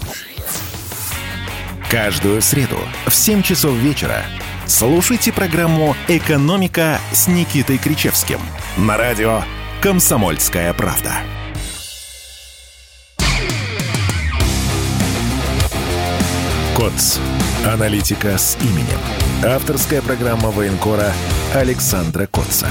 Каждую 1.90 2.40
среду 2.44 2.78
в 3.08 3.16
7 3.16 3.42
часов 3.42 3.74
вечера 3.74 4.26
Слушайте 4.66 5.34
программу 5.34 5.94
«Экономика» 6.08 7.00
с 7.12 7.28
Никитой 7.28 7.78
Кричевским 7.78 8.40
на 8.78 8.96
радио 8.96 9.44
«Комсомольская 9.82 10.74
правда». 10.74 11.18
КОЦ. 16.78 17.20
Аналитика 17.66 18.38
с 18.38 18.58
именем. 18.62 19.00
Авторская 19.46 20.02
программа 20.02 20.50
военкора 20.50 21.12
Александра 21.54 22.26
Котца. 22.26 22.70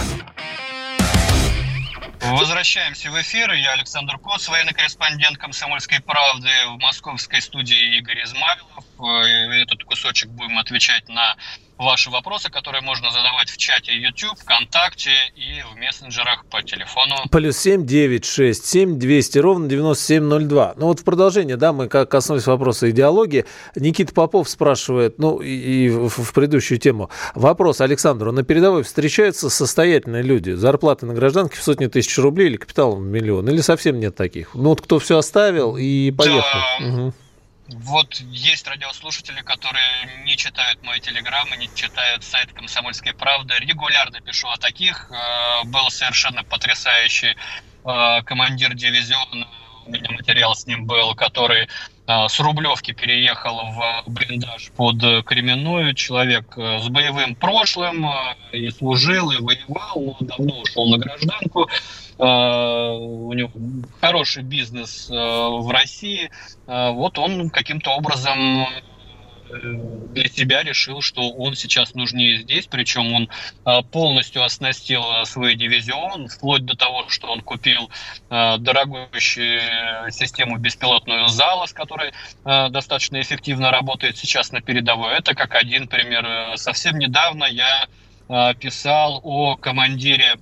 Возвращаемся 2.21 3.11
в 3.11 3.21
эфир. 3.21 3.53
Я 3.53 3.73
Александр 3.73 4.17
Коц, 4.17 4.49
военный 4.49 4.73
корреспондент 4.73 5.37
«Комсомольской 5.37 6.01
правды» 6.01 6.49
в 6.69 6.79
московской 6.79 7.43
студии 7.43 7.99
Игорь 7.99 8.23
Измайлов. 8.25 8.85
Э, 8.99 9.63
этот 9.63 9.85
кусочек 9.85 10.31
будем 10.31 10.57
отвечать 10.59 11.09
на 11.09 11.37
ваши 11.83 12.11
вопросы, 12.11 12.51
которые 12.51 12.81
можно 12.83 13.11
задавать 13.11 13.51
в 13.51 13.57
чате 13.57 13.93
YouTube, 13.95 14.39
ВКонтакте 14.39 15.11
и 15.35 15.63
в 15.63 15.77
мессенджерах 15.77 16.45
по 16.47 16.63
телефону. 16.63 17.17
Плюс 17.31 17.59
семь 17.59 17.87
девять 17.87 18.25
шесть 18.25 18.67
семь 18.67 18.99
двести 18.99 19.39
ровно 19.39 19.69
девяносто 19.69 20.05
семь 20.05 20.25
ноль 20.25 20.45
два. 20.45 20.75
Ну 20.77 20.87
вот 20.87 21.01
в 21.01 21.05
продолжение, 21.05 21.57
да, 21.57 21.73
мы 21.73 21.89
как 21.89 22.11
коснулись 22.11 22.47
вопроса 22.47 22.91
идеологии. 22.91 23.45
Никита 23.77 24.13
Попов 24.15 24.49
спрашивает, 24.49 25.19
ну 25.19 25.39
и, 25.39 25.87
и 25.87 25.89
в, 25.91 26.33
предыдущую 26.33 26.79
тему. 26.79 27.11
Вопрос 27.35 27.81
Александру. 27.81 28.33
На 28.33 28.43
передовой 28.43 28.83
встречаются 28.83 29.51
состоятельные 29.51 30.23
люди? 30.23 30.51
Зарплаты 30.53 31.07
на 31.07 31.15
гражданке 31.15 31.57
в 31.57 31.63
сотни 31.63 31.87
тысяч 31.87 32.17
рублей 32.19 32.49
или 32.49 32.57
капиталом 32.57 33.03
в 33.03 33.07
миллион? 33.07 33.49
Или 33.49 33.61
совсем 33.61 33.99
нет 33.99 34.17
таких? 34.17 34.55
Ну 34.55 34.71
вот 34.71 34.81
кто 34.81 34.99
все 34.99 35.19
оставил 35.19 35.77
и 35.77 36.11
поехал? 36.11 36.59
Да. 36.81 36.87
Угу. 36.87 37.15
Вот 37.75 38.15
есть 38.21 38.67
радиослушатели, 38.67 39.41
которые 39.43 40.25
не 40.25 40.37
читают 40.37 40.83
мои 40.83 41.01
телеграммы, 41.01 41.57
не 41.57 41.69
читают 41.73 42.23
сайт 42.23 42.53
«Комсомольской 42.53 43.15
правды». 43.15 43.55
Регулярно 43.59 44.21
пишу 44.21 44.49
о 44.49 44.57
таких. 44.57 45.11
Э, 45.11 45.65
был 45.65 45.91
совершенно 45.91 46.45
потрясающий 46.45 47.35
э, 47.85 48.23
командир 48.25 48.75
дивизиона, 48.75 49.49
у 49.85 49.91
меня 49.91 50.11
материал 50.11 50.55
с 50.55 50.67
ним 50.67 50.87
был, 50.87 51.15
который 51.15 51.69
с 52.29 52.41
Рублевки 52.41 52.93
переехал 52.93 53.61
в 53.67 54.11
блиндаж 54.11 54.71
под 54.77 54.97
Кременную. 55.25 55.95
Человек 55.95 56.55
с 56.57 56.89
боевым 56.89 57.35
прошлым 57.35 58.07
и 58.53 58.71
служил, 58.71 59.31
и 59.31 59.41
воевал, 59.41 59.95
но 59.97 60.17
давно 60.21 60.61
ушел 60.61 60.89
на 60.89 60.99
гражданку. 60.99 61.69
Э, 62.19 62.95
у 62.99 63.33
него 63.33 63.51
хороший 64.01 64.45
бизнес 64.45 65.11
э, 65.11 65.15
в 65.15 65.69
России, 65.71 66.31
э, 66.67 66.91
вот 66.91 67.19
он 67.19 67.51
каким-то 67.51 67.91
образом 67.91 68.67
для 69.53 70.29
себя 70.29 70.63
решил, 70.63 71.03
что 71.03 71.31
он 71.31 71.55
сейчас 71.55 71.95
нужнее 71.95 72.39
здесь, 72.39 72.67
причем 72.67 73.13
он 73.13 73.29
полностью 73.91 74.43
оснастил 74.43 75.03
свой 75.25 75.55
дивизион, 75.55 76.29
вплоть 76.29 76.65
до 76.65 76.77
того, 76.77 77.09
что 77.09 77.29
он 77.29 77.41
купил 77.41 77.91
дорогую 78.29 79.09
систему 79.21 80.59
беспилотную 80.59 81.29
зала, 81.29 81.67
с 81.67 81.73
которой 81.73 82.13
достаточно 82.45 83.21
эффективно 83.21 83.71
работает 83.71 84.17
сейчас 84.17 84.53
на 84.53 84.61
передовой. 84.61 85.15
Это 85.19 85.35
как 85.35 85.55
один 85.55 85.89
пример. 85.89 86.57
Совсем 86.57 86.99
недавно 86.99 87.45
я 87.45 87.87
писал 88.55 89.21
о 89.23 89.57
командире 89.57 90.37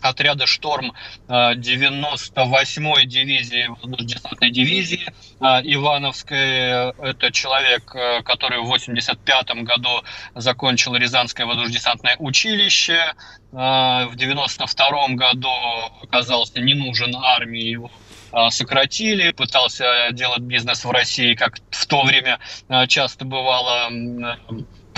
отряда 0.00 0.46
«Шторм» 0.46 0.92
98-й 1.28 3.02
э, 3.02 3.06
дивизии, 3.06 3.66
воздушно-десантной 3.68 4.50
дивизии 4.50 5.06
э, 5.40 5.44
Ивановской. 5.64 6.92
Это 6.98 7.30
человек, 7.32 7.94
э, 7.94 8.22
который 8.22 8.60
в 8.60 8.66
85 8.66 9.50
году 9.62 10.02
закончил 10.34 10.94
Рязанское 10.94 11.46
воздушно-десантное 11.46 12.16
училище. 12.18 13.14
В 13.52 14.12
92 14.14 15.08
году 15.08 15.50
оказался 16.02 16.60
не 16.60 16.74
нужен 16.74 17.16
армии, 17.16 17.62
его 17.62 17.90
сократили, 18.50 19.32
пытался 19.32 20.10
делать 20.12 20.42
бизнес 20.42 20.84
в 20.84 20.90
России, 20.92 21.34
как 21.34 21.58
в 21.70 21.86
то 21.86 22.02
время 22.02 22.38
часто 22.86 23.24
бывало 23.24 23.90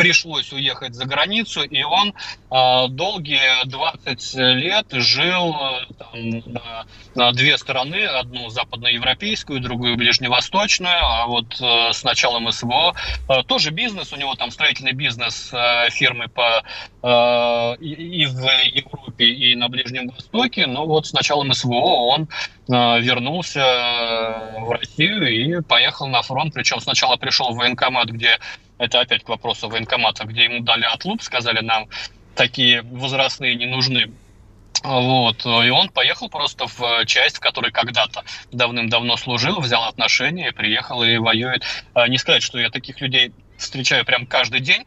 пришлось 0.02 0.52
уехать 0.52 0.94
за 0.94 1.04
границу, 1.04 1.62
и 1.62 1.82
он 1.84 2.12
э, 2.50 2.88
долгие 2.88 3.66
20 3.66 4.34
лет 4.34 4.86
жил 4.90 5.54
э, 5.54 5.94
там, 5.96 6.52
на, 6.52 6.86
на 7.14 7.32
две 7.32 7.56
стороны, 7.56 8.04
одну 8.04 8.48
западноевропейскую, 8.50 9.60
другую 9.60 9.96
ближневосточную, 9.96 10.98
а 11.00 11.26
вот 11.28 11.60
э, 11.60 11.92
с 11.92 12.02
началом 12.02 12.50
СВО 12.50 12.94
э, 13.28 13.42
тоже 13.46 13.70
бизнес, 13.70 14.12
у 14.12 14.16
него 14.16 14.34
там 14.34 14.50
строительный 14.50 14.92
бизнес 14.92 15.50
э, 15.52 15.88
фирмы 15.90 16.26
по, 16.26 16.64
э, 17.02 17.76
и, 17.80 18.26
в 18.26 18.42
Европе, 18.74 19.26
и 19.26 19.54
на 19.54 19.68
Ближнем 19.68 20.08
Востоке, 20.08 20.66
но 20.66 20.84
вот 20.84 21.06
с 21.06 21.12
началом 21.12 21.52
СВО 21.52 22.14
он 22.14 22.28
э, 22.68 23.00
вернулся 23.00 23.60
э, 23.60 24.60
в 24.62 24.70
Россию 24.72 25.28
и 25.28 25.62
поехал 25.62 26.08
на 26.08 26.22
фронт, 26.22 26.52
причем 26.54 26.80
сначала 26.80 27.16
пришел 27.16 27.52
в 27.52 27.56
военкомат, 27.56 28.08
где 28.08 28.38
это 28.82 29.00
опять 29.00 29.22
к 29.22 29.28
вопросу 29.28 29.68
военкомата, 29.68 30.24
где 30.24 30.44
ему 30.44 30.60
дали 30.60 30.82
отлуп, 30.82 31.22
сказали 31.22 31.60
нам, 31.60 31.88
такие 32.34 32.82
возрастные 32.82 33.54
не 33.54 33.66
нужны. 33.66 34.10
Вот. 34.82 35.46
И 35.46 35.70
он 35.70 35.88
поехал 35.88 36.28
просто 36.28 36.66
в 36.66 37.06
часть, 37.06 37.36
в 37.36 37.40
которой 37.40 37.70
когда-то 37.70 38.24
давным-давно 38.50 39.16
служил, 39.16 39.60
взял 39.60 39.84
отношения, 39.84 40.50
приехал 40.50 41.04
и 41.04 41.16
воюет. 41.18 41.62
А, 41.94 42.08
не 42.08 42.18
сказать, 42.18 42.42
что 42.42 42.58
я 42.58 42.70
таких 42.70 43.00
людей 43.00 43.32
встречаю 43.56 44.04
прям 44.04 44.26
каждый 44.26 44.58
день, 44.58 44.84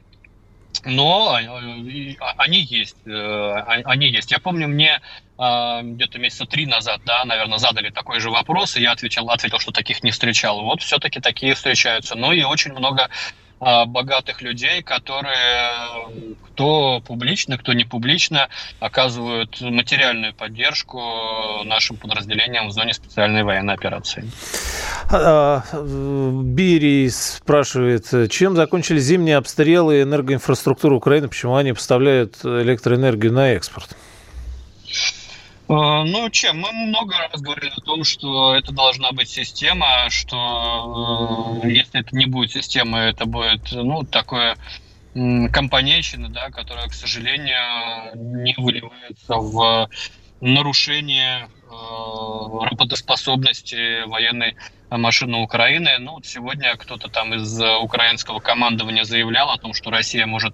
но 0.84 1.34
они 1.34 2.60
есть, 2.60 2.98
э, 3.06 3.54
они 3.86 4.10
есть. 4.10 4.32
Я 4.32 4.40
помню, 4.40 4.68
мне 4.68 5.00
а, 5.38 5.82
где-то 5.82 6.20
месяца 6.20 6.46
три 6.46 6.66
назад, 6.66 7.00
да, 7.06 7.24
наверное, 7.24 7.60
задали 7.60 7.92
такой 7.92 8.20
же 8.20 8.30
вопрос, 8.30 8.76
и 8.76 8.82
я 8.82 8.92
ответил, 8.92 9.30
ответил, 9.30 9.60
что 9.60 9.72
таких 9.72 10.04
не 10.04 10.12
встречал. 10.12 10.62
Вот 10.64 10.82
все-таки 10.82 11.22
такие 11.22 11.54
встречаются. 11.54 12.16
Ну 12.16 12.34
и 12.34 12.44
очень 12.44 12.74
много 12.74 13.04
а, 13.04 13.10
богатых 13.88 14.42
людей, 14.42 14.84
которые 14.84 15.72
кто 16.44 17.02
публично, 17.02 17.58
кто 17.58 17.74
не 17.74 17.84
публично 17.84 18.48
оказывают 18.80 19.60
материальную 19.60 20.34
поддержку 20.34 21.02
нашим 21.66 21.98
подразделениям 21.98 22.68
в 22.68 22.72
зоне 22.72 22.94
специальной 22.94 23.44
военной 23.44 23.74
операции. 23.74 24.30
А, 25.12 25.64
Бири 25.74 27.10
спрашивает, 27.10 28.32
чем 28.32 28.56
закончились 28.56 29.04
зимние 29.04 29.38
обстрелы 29.38 30.04
энергоинфраструктуры 30.04 30.96
Украины, 30.96 31.28
почему 31.28 31.56
они 31.56 31.74
поставляют 31.74 32.38
электроэнергию 32.44 33.34
на 33.34 33.52
экспорт? 33.54 33.96
Э, 35.68 36.04
ну, 36.04 36.30
чем? 36.30 36.60
Мы 36.60 36.72
много 36.72 37.16
раз 37.18 37.42
говорили 37.42 37.74
о 37.76 37.82
том, 37.82 38.04
что 38.04 38.56
это 38.56 38.72
должна 38.72 39.12
быть 39.12 39.30
система, 39.30 40.10
что 40.10 41.60
э, 41.64 41.70
если 41.70 42.02
это 42.02 42.16
не 42.16 42.28
будет 42.28 42.52
система, 42.52 43.00
это 43.00 43.26
будет, 43.26 43.72
ну, 43.72 44.04
такое 44.04 44.58
компанейщина, 45.14 46.28
да, 46.30 46.50
которая, 46.50 46.88
к 46.90 46.94
сожалению, 46.94 48.14
не 48.44 48.54
выливается 48.58 49.36
в 49.36 49.90
нарушение 50.42 51.48
э, 51.48 52.66
работоспособности 52.70 54.06
военной 54.08 54.58
машины 54.92 55.38
Украины. 55.38 55.98
Ну, 56.00 56.14
вот 56.14 56.28
сегодня 56.28 56.76
кто-то 56.76 57.08
там 57.08 57.34
из 57.34 57.60
украинского 57.82 58.40
командования 58.40 59.04
заявлял 59.04 59.50
о 59.50 59.58
том, 59.58 59.74
что 59.74 59.90
Россия 59.90 60.28
может 60.28 60.54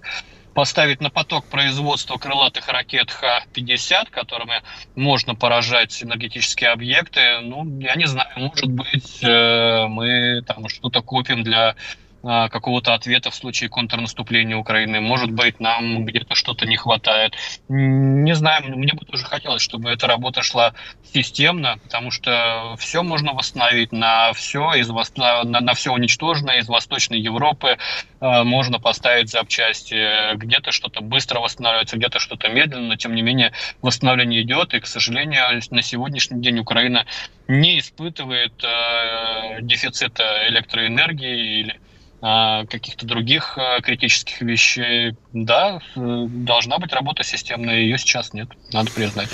поставить 0.54 1.02
на 1.02 1.10
поток 1.10 1.46
производства 1.46 2.18
крылатых 2.18 2.68
ракет 2.68 3.12
Х-50, 3.12 4.10
которыми 4.10 4.62
можно 4.96 5.36
поражать 5.36 6.04
энергетические 6.04 6.72
объекты. 6.72 7.40
Ну, 7.42 7.80
я 7.80 7.96
не 7.96 8.06
знаю, 8.06 8.30
может 8.36 8.70
быть, 8.70 9.24
э, 9.24 9.86
мы 9.88 10.42
там 10.46 10.68
что-то 10.68 11.02
купим 11.02 11.44
для 11.44 11.76
какого-то 12.22 12.94
ответа 12.94 13.32
в 13.32 13.36
случае 13.36 13.70
контрнаступления 13.70 14.56
Украины. 14.56 15.02
Может 15.02 15.32
быть, 15.32 15.60
нам 15.60 16.06
где-то 16.06 16.36
что-то 16.36 16.66
не 16.66 16.78
хватает. 16.78 17.36
Не 17.68 18.36
знаю, 18.36 18.78
мне 18.78 18.94
бы 18.94 19.06
тоже 19.06 19.26
хотелось, 19.26 19.62
чтобы 19.62 19.90
эта 19.90 20.08
работа 20.08 20.42
шла 20.42 20.74
системно, 21.14 21.78
потому 21.84 22.12
что 22.12 22.76
все 22.78 23.04
можно 23.04 23.34
восстановить 23.34 23.92
на 23.92 24.34
все, 24.34 24.74
из, 24.74 24.90
на, 24.90 25.44
на 25.44 25.74
все 25.74 25.92
уничтоженное 25.92 26.60
из 26.60 26.68
Восточной 26.68 27.20
Европы. 27.20 27.78
А, 28.20 28.44
можно 28.44 28.80
поставить 28.80 29.30
запчасти. 29.30 30.36
Где-то 30.36 30.72
что-то 30.72 31.02
быстро 31.02 31.40
восстанавливается, 31.40 31.98
где-то 31.98 32.20
что-то 32.20 32.50
медленно, 32.50 32.90
но 32.90 32.96
тем 32.96 33.16
не 33.16 33.22
менее 33.22 33.52
восстановление 33.82 34.44
идет. 34.44 34.74
И, 34.74 34.80
к 34.80 34.86
сожалению, 34.86 35.62
на 35.72 35.82
сегодняшний 35.82 36.42
день 36.42 36.60
Украина 36.60 37.06
не 37.48 37.80
испытывает 37.80 38.64
э, 38.64 39.62
дефицита 39.62 40.48
электроэнергии 40.48 41.60
или 41.60 41.72
а, 41.74 41.91
каких-то 42.22 43.08
других 43.08 43.58
а, 43.58 43.82
критических 43.82 44.42
вещей, 44.42 45.16
да, 45.34 45.80
должна 45.96 46.78
быть 46.78 46.94
работа 46.94 47.24
системная, 47.24 47.80
ее 47.80 47.98
сейчас 47.98 48.34
нет, 48.34 48.48
надо 48.72 48.92
признать. 48.92 49.28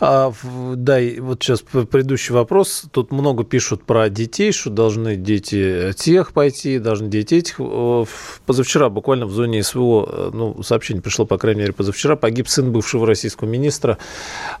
А, 0.00 0.32
да, 0.74 0.98
и 0.98 1.20
вот 1.20 1.42
сейчас 1.42 1.60
предыдущий 1.60 2.32
вопрос. 2.32 2.84
Тут 2.90 3.12
много 3.12 3.44
пишут 3.44 3.84
про 3.84 4.08
детей, 4.08 4.52
что 4.52 4.70
должны 4.70 5.16
дети 5.16 5.92
тех 5.92 6.32
пойти, 6.32 6.78
должны 6.78 7.08
дети 7.08 7.34
этих. 7.34 7.60
Позавчера 8.46 8.88
буквально 8.88 9.26
в 9.26 9.32
зоне 9.32 9.62
СВО, 9.62 10.08
э, 10.08 10.30
ну, 10.32 10.62
сообщение 10.62 11.02
пришло, 11.02 11.26
по 11.26 11.36
крайней 11.36 11.60
мере, 11.60 11.72
позавчера, 11.74 12.16
погиб 12.16 12.48
сын 12.48 12.72
бывшего 12.72 13.06
российского 13.06 13.46
министра, 13.46 13.98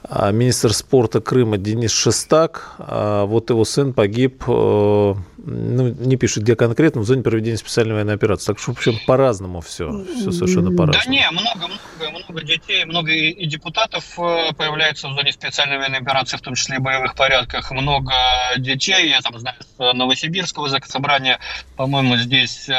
а, 0.02 0.30
министр 0.30 0.74
спорта 0.74 1.22
Крыма 1.22 1.56
Денис 1.56 1.90
Шестак. 1.90 2.74
Вот 2.78 3.48
его 3.48 3.64
сын 3.64 3.94
погиб 3.94 4.44
э, 4.46 5.14
ну, 5.44 5.88
не 5.88 6.16
пишет, 6.16 6.44
где 6.44 6.56
конкретно, 6.56 7.00
в 7.00 7.04
зоне 7.04 7.22
проведения 7.22 7.56
специальной 7.62 7.94
военной 7.94 8.14
операции. 8.14 8.46
Так 8.46 8.58
что, 8.58 8.72
в 8.72 8.76
общем, 8.76 8.98
по-разному 9.06 9.60
все. 9.60 10.04
Все 10.04 10.30
совершенно 10.30 10.70
по-разному. 10.70 11.04
Да 11.04 11.10
не, 11.10 11.30
много-много 11.30 11.82
много 12.10 12.42
детей, 12.42 12.84
много 12.84 13.12
и 13.12 13.46
депутатов 13.46 14.18
э, 14.18 14.52
появляется 14.56 15.08
в 15.08 15.14
зоне 15.14 15.32
специальной 15.32 15.78
военной 15.78 15.98
операции, 15.98 16.36
в 16.36 16.40
том 16.40 16.54
числе 16.54 16.76
и 16.76 16.78
боевых 16.78 17.14
порядках. 17.14 17.70
Много 17.70 18.12
детей, 18.58 19.10
я 19.10 19.20
там 19.20 19.38
знаю, 19.38 19.56
с 19.60 19.92
Новосибирского 19.92 20.68
собрания, 20.86 21.38
по-моему, 21.76 22.16
здесь 22.16 22.68
э, 22.68 22.74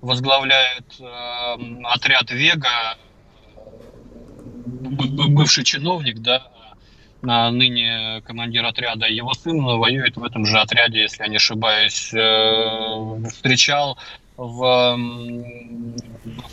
возглавляет 0.00 0.84
э, 1.00 1.56
отряд 1.84 2.30
«Вега», 2.30 2.96
бывший 4.56 5.64
чиновник, 5.64 6.18
да, 6.18 6.50
ныне 7.26 8.22
командир 8.24 8.64
отряда, 8.64 9.06
его 9.06 9.34
сын 9.34 9.62
воюет 9.62 10.16
в 10.16 10.24
этом 10.24 10.46
же 10.46 10.58
отряде, 10.58 11.02
если 11.02 11.22
я 11.22 11.28
не 11.28 11.36
ошибаюсь, 11.36 12.12
э, 12.14 13.28
встречал 13.28 13.98
в, 14.36 14.96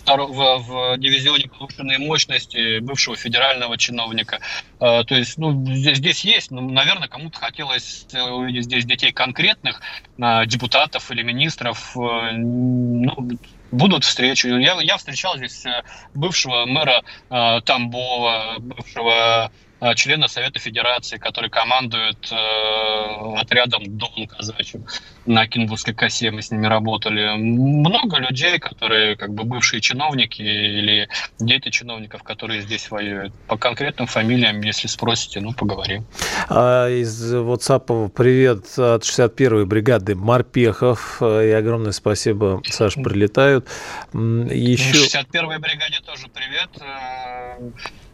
в, 0.06 0.58
в 0.58 0.98
дивизионе 0.98 1.50
повышенной 1.50 1.98
мощности 1.98 2.80
бывшего 2.80 3.16
федерального 3.16 3.78
чиновника. 3.78 4.40
Э, 4.80 5.04
то 5.04 5.16
есть, 5.16 5.38
ну, 5.38 5.64
здесь, 5.66 5.98
здесь 5.98 6.26
есть, 6.26 6.50
ну, 6.50 6.62
наверное, 6.62 7.08
кому-то 7.08 7.38
хотелось 7.40 8.08
увидеть 8.14 8.66
здесь 8.66 8.86
детей 8.86 9.12
конкретных, 9.12 9.82
э, 10.18 10.46
депутатов 10.48 11.12
или 11.12 11.22
министров. 11.22 11.92
Ну, 11.96 13.30
будут 13.72 14.04
встречи. 14.06 14.48
Я, 14.48 14.80
я 14.82 14.98
встречал 14.98 15.38
здесь 15.38 15.66
бывшего 16.14 16.66
мэра 16.66 17.04
Тамбова, 17.30 18.56
бывшего 18.60 19.52
Э, 19.54 19.63
члена 19.96 20.28
Совета 20.28 20.60
Федерации, 20.60 21.18
который 21.18 21.50
командует 21.50 22.32
э, 22.32 23.40
отрядом 23.40 23.84
Дон 23.98 24.28
казачьим 24.28 24.86
на 25.26 25.48
Кинбургской 25.48 25.94
косе, 25.94 26.32
мы 26.32 26.42
с 26.42 26.52
ними 26.52 26.68
работали. 26.68 27.36
Много 27.38 28.18
людей, 28.18 28.60
которые 28.60 29.16
как 29.16 29.34
бы 29.34 29.44
бывшие 29.44 29.82
чиновники 29.82 30.42
или 30.42 31.08
дети 31.40 31.70
чиновников, 31.70 32.24
которые 32.24 32.62
здесь 32.62 32.90
воюют. 32.92 33.34
По 33.48 33.58
конкретным 33.58 34.08
фамилиям, 34.08 34.62
если 34.62 34.88
спросите, 34.88 35.40
ну, 35.40 35.54
поговорим. 35.54 36.06
А 36.50 36.90
из 36.90 37.34
WhatsApp 37.34 38.10
привет 38.10 38.66
от 38.78 39.04
61-й 39.04 39.66
бригады 39.66 40.16
Морпехов. 40.16 41.22
И 41.22 41.52
огромное 41.52 41.92
спасибо, 41.92 42.62
Саш, 42.66 42.96
прилетают. 42.96 43.68
Еще... 44.14 44.94
61-й 44.94 45.60
бригаде 45.60 46.00
тоже 46.06 46.28
привет. 46.34 46.70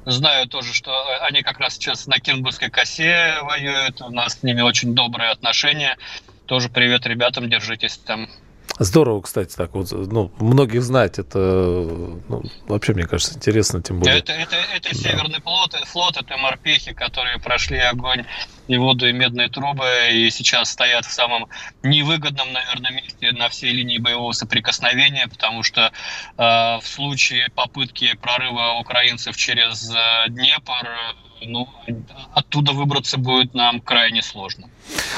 Знаю 0.10 0.48
тоже, 0.48 0.74
что 0.74 0.92
они 1.22 1.44
как 1.44 1.60
раз 1.60 1.76
сейчас 1.76 2.08
на 2.08 2.20
Кирбургской 2.20 2.72
косе 2.72 3.38
воюют. 3.44 4.02
У 4.02 4.10
нас 4.10 4.40
с 4.40 4.44
ними 4.44 4.62
очень 4.62 4.96
добрые 4.96 5.30
отношения. 5.30 5.98
Тоже 6.48 6.70
привет 6.70 7.06
ребятам, 7.06 7.48
держитесь 7.48 7.98
там. 7.98 8.28
Здорово, 8.80 9.22
кстати, 9.22 9.54
так 9.58 9.74
вот, 9.74 9.92
ну, 9.92 10.32
многих 10.40 10.82
знать, 10.82 11.20
это, 11.20 11.38
ну, 11.38 12.44
вообще, 12.66 12.94
мне 12.94 13.06
кажется, 13.06 13.36
интересно, 13.36 13.84
тем 13.84 14.00
более. 14.00 14.20
Это, 14.20 14.32
это, 14.32 14.56
это 14.74 14.90
да. 14.90 14.96
Северный 14.96 15.42
флот, 15.42 15.74
флот, 15.86 16.16
это 16.16 16.38
морпехи, 16.38 16.94
которые 16.94 17.40
прошли 17.40 17.78
огонь 17.78 18.26
и 18.70 18.78
воду, 18.78 19.06
и 19.06 19.12
медные 19.12 19.50
трубы, 19.50 19.86
и 20.14 20.30
сейчас 20.30 20.70
стоят 20.70 21.06
в 21.06 21.12
самом 21.12 21.48
невыгодном, 21.84 22.54
наверное, 22.54 22.92
месте 22.92 23.34
на 23.34 23.50
всей 23.50 23.74
линии 23.74 23.98
боевого 23.98 24.32
соприкосновения, 24.32 25.28
потому 25.28 25.62
что 25.64 25.92
э, 25.92 25.92
в 26.38 26.84
случае 26.84 27.50
попытки 27.54 28.16
прорыва 28.16 28.80
украинцев 28.80 29.36
через 29.36 29.92
э, 29.94 30.30
Днепр, 30.30 30.88
ну, 31.46 31.68
оттуда 32.34 32.74
выбраться 32.74 33.18
будет 33.18 33.54
нам 33.54 33.80
крайне 33.80 34.22
сложно. 34.22 34.68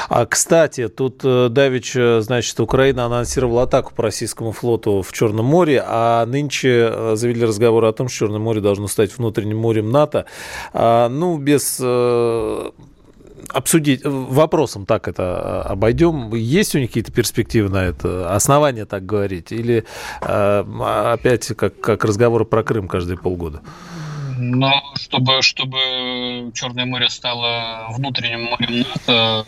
А, 0.08 0.26
кстати, 0.26 0.88
тут 0.88 1.20
э, 1.24 1.48
Давич, 1.48 1.96
э, 1.96 2.20
значит, 2.20 2.58
Украина 2.60 3.06
анонсировала 3.06 3.62
атаку 3.62 3.94
по 3.94 4.02
российскому 4.02 4.52
флоту 4.52 5.02
в 5.02 5.12
Черном 5.12 5.46
море, 5.46 5.82
а 5.86 6.26
нынче 6.26 6.90
э, 6.90 7.16
завели 7.16 7.44
разговор 7.44 7.84
о 7.84 7.92
том, 7.92 8.08
что 8.08 8.26
Черное 8.26 8.38
море 8.38 8.60
должно 8.60 8.88
стать 8.88 9.16
внутренним 9.16 9.58
морем 9.58 9.90
НАТО. 9.90 10.26
А, 10.72 11.08
ну, 11.08 11.38
без 11.38 11.80
обсудить 13.48 14.02
вопросом 14.04 14.86
так 14.86 15.08
это 15.08 15.62
обойдем. 15.62 16.32
Есть 16.34 16.74
у 16.74 16.78
них 16.78 16.90
какие-то 16.90 17.12
перспективы 17.12 17.68
на 17.68 17.84
это? 17.84 18.32
Основания 18.34 18.86
так 18.86 19.04
говорить? 19.04 19.50
Или 19.50 19.84
опять 20.20 21.48
как, 21.48 21.78
как 21.80 22.04
разговоры 22.04 22.44
про 22.44 22.62
Крым 22.62 22.86
каждые 22.86 23.18
полгода? 23.18 23.60
Но 24.36 24.72
чтобы, 24.94 25.42
чтобы 25.42 26.52
Черное 26.54 26.86
море 26.86 27.08
стало 27.08 27.88
внутренним 27.90 28.44
морем 28.44 28.80
НАТО, 28.80 29.44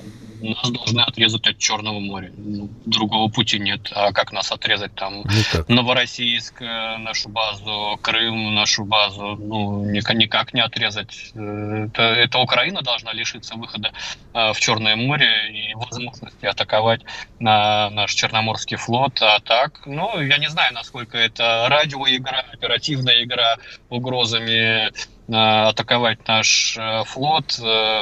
нас 0.50 0.70
должны 0.70 1.00
отрезать 1.00 1.46
от 1.46 1.58
Черного 1.58 2.00
моря. 2.00 2.32
Ну, 2.36 2.68
другого 2.84 3.30
пути 3.30 3.58
нет. 3.58 3.90
А 3.92 4.12
как 4.12 4.32
нас 4.32 4.52
отрезать 4.52 4.94
там? 4.94 5.20
Никак. 5.20 5.68
Новороссийск, 5.68 6.62
э, 6.62 6.96
нашу 6.98 7.28
базу, 7.28 7.98
Крым, 8.02 8.54
нашу 8.54 8.84
базу, 8.84 9.36
ну, 9.36 9.84
никак 9.84 10.54
не 10.54 10.60
отрезать. 10.60 11.32
Э, 11.34 11.86
это, 11.86 12.02
это 12.02 12.38
Украина 12.38 12.82
должна 12.82 13.12
лишиться 13.12 13.54
выхода 13.54 13.92
э, 14.32 14.52
в 14.52 14.60
Черное 14.60 14.96
море 14.96 15.50
и 15.50 15.74
возможности 15.74 16.46
атаковать 16.46 17.02
на 17.38 17.90
наш 17.90 18.12
Черноморский 18.14 18.76
флот. 18.76 19.20
А 19.22 19.40
так, 19.40 19.82
ну, 19.86 20.20
я 20.20 20.38
не 20.38 20.48
знаю, 20.48 20.74
насколько 20.74 21.18
это 21.18 21.66
радиоигра, 21.68 22.44
оперативная 22.52 23.22
игра 23.24 23.56
угрозами 23.88 24.92
атаковать 25.28 26.26
наш 26.28 26.78
флот, 27.06 27.52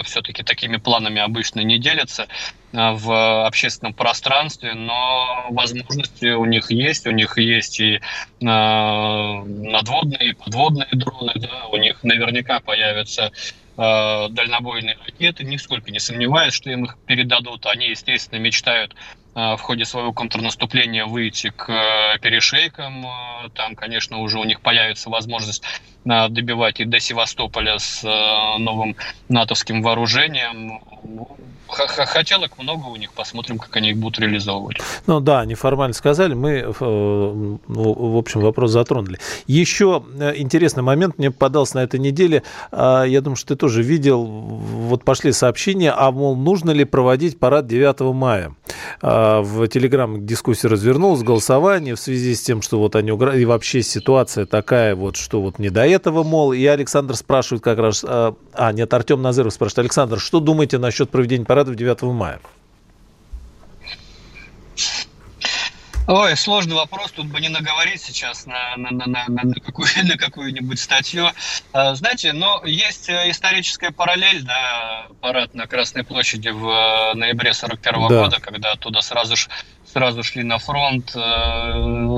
все-таки 0.04 0.42
такими 0.42 0.76
планами 0.76 1.20
обычно 1.20 1.60
не 1.60 1.78
делятся 1.78 2.26
в 2.72 3.46
общественном 3.46 3.94
пространстве, 3.94 4.74
но 4.74 5.46
возможности 5.50 6.32
у 6.32 6.44
них 6.46 6.70
есть, 6.70 7.06
у 7.06 7.12
них 7.12 7.38
есть 7.38 7.78
и 7.80 8.00
надводные, 8.40 10.30
и 10.30 10.32
подводные 10.32 10.88
дроны, 10.92 11.32
да, 11.36 11.66
у 11.70 11.76
них 11.76 12.02
наверняка 12.02 12.58
появятся 12.60 13.30
Э, 13.74 14.28
дальнобойные 14.28 14.98
ракеты, 15.06 15.44
нисколько 15.44 15.90
не 15.90 15.98
сомневаюсь, 15.98 16.52
что 16.52 16.70
им 16.70 16.84
их 16.84 16.98
передадут. 17.06 17.64
Они, 17.66 17.88
естественно, 17.88 18.38
мечтают 18.38 18.94
э, 18.94 18.96
в 19.34 19.58
ходе 19.58 19.84
своего 19.84 20.12
контрнаступления 20.12 21.06
выйти 21.06 21.50
к 21.50 21.70
э, 21.70 22.18
перешейкам. 22.20 23.06
Там, 23.54 23.74
конечно, 23.74 24.18
уже 24.18 24.38
у 24.38 24.44
них 24.44 24.60
появится 24.60 25.08
возможность 25.08 25.64
добивать 26.04 26.80
и 26.80 26.84
до 26.84 27.00
Севастополя 27.00 27.78
с 27.78 28.02
новым 28.58 28.96
натовским 29.28 29.82
вооружением. 29.82 30.80
Хотелок 31.72 32.58
много 32.58 32.86
у 32.86 32.96
них, 32.96 33.12
посмотрим, 33.12 33.58
как 33.58 33.74
они 33.76 33.90
их 33.90 33.96
будут 33.96 34.18
реализовывать. 34.18 34.78
Ну 35.06 35.20
да, 35.20 35.40
они 35.40 35.54
формально 35.54 35.94
сказали, 35.94 36.34
мы, 36.34 36.50
э, 36.50 36.72
в 36.78 38.16
общем, 38.16 38.40
вопрос 38.40 38.70
затронули. 38.70 39.18
Еще 39.46 40.04
э, 40.18 40.34
интересный 40.36 40.82
момент 40.82 41.18
мне 41.18 41.30
попадался 41.30 41.76
на 41.76 41.84
этой 41.84 41.98
неделе, 41.98 42.42
а, 42.70 43.04
я 43.04 43.20
думаю, 43.20 43.36
что 43.36 43.48
ты 43.48 43.56
тоже 43.56 43.82
видел, 43.82 44.24
вот 44.24 45.04
пошли 45.04 45.32
сообщения, 45.32 45.92
а, 45.92 46.10
мол, 46.10 46.36
нужно 46.36 46.70
ли 46.70 46.84
проводить 46.84 47.38
парад 47.38 47.66
9 47.66 48.12
мая. 48.12 48.54
А, 49.00 49.40
в 49.40 49.66
Телеграм 49.68 50.26
дискуссия 50.26 50.68
развернулась, 50.68 51.22
голосование 51.22 51.94
в 51.94 52.00
связи 52.00 52.34
с 52.34 52.42
тем, 52.42 52.62
что 52.62 52.78
вот 52.78 52.96
они 52.96 53.10
и 53.10 53.44
вообще 53.44 53.82
ситуация 53.82 54.46
такая 54.46 54.94
вот, 54.94 55.16
что 55.16 55.40
вот 55.40 55.58
не 55.58 55.70
до 55.70 55.86
этого, 55.86 56.22
мол, 56.22 56.52
и 56.52 56.64
Александр 56.66 57.16
спрашивает 57.16 57.62
как 57.62 57.78
раз, 57.78 58.04
а, 58.06 58.34
а 58.52 58.72
нет, 58.72 58.92
Артем 58.92 59.22
Назыров 59.22 59.52
спрашивает, 59.52 59.80
Александр, 59.80 60.18
что 60.18 60.40
думаете 60.40 60.78
насчет 60.78 61.10
проведения 61.10 61.44
парада 61.44 61.61
парадов 61.62 61.76
9 61.76 62.02
мая? 62.02 62.40
Ой, 66.08 66.36
сложный 66.36 66.74
вопрос, 66.74 67.12
тут 67.12 67.26
бы 67.26 67.40
не 67.40 67.48
наговорить 67.48 68.02
сейчас 68.02 68.44
на, 68.46 68.76
на, 68.76 68.90
на, 68.90 69.06
на, 69.06 69.24
на, 69.28 69.54
какую, 69.54 69.88
на 70.02 70.16
какую-нибудь 70.16 70.80
статью. 70.80 71.28
А, 71.72 71.94
знаете, 71.94 72.32
но 72.32 72.60
есть 72.64 73.08
э, 73.08 73.30
историческая 73.30 73.92
параллель, 73.92 74.42
да, 74.42 75.06
парад 75.20 75.54
на 75.54 75.68
Красной 75.68 76.02
площади 76.02 76.48
в 76.48 76.68
э, 76.68 77.14
ноябре 77.14 77.54
41 77.54 77.94
-го 77.94 78.08
да. 78.08 78.22
года, 78.22 78.40
когда 78.40 78.72
оттуда 78.72 79.00
сразу, 79.00 79.36
сразу 79.84 80.24
шли 80.24 80.42
на 80.42 80.58
фронт. 80.58 81.12
Э, 81.14 81.20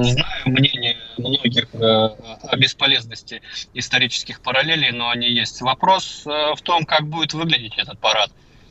знаю 0.02 0.42
мнение 0.46 0.96
многих 1.18 1.66
о 1.74 2.56
бесполезности 2.56 3.42
исторических 3.74 4.40
параллелей, 4.40 4.92
но 4.92 5.10
они 5.10 5.28
есть. 5.28 5.60
Вопрос 5.60 6.22
в 6.24 6.58
том, 6.62 6.86
как 6.86 7.06
будет 7.06 7.34
выглядеть 7.34 7.76
этот 7.76 7.98
парад. 7.98 8.30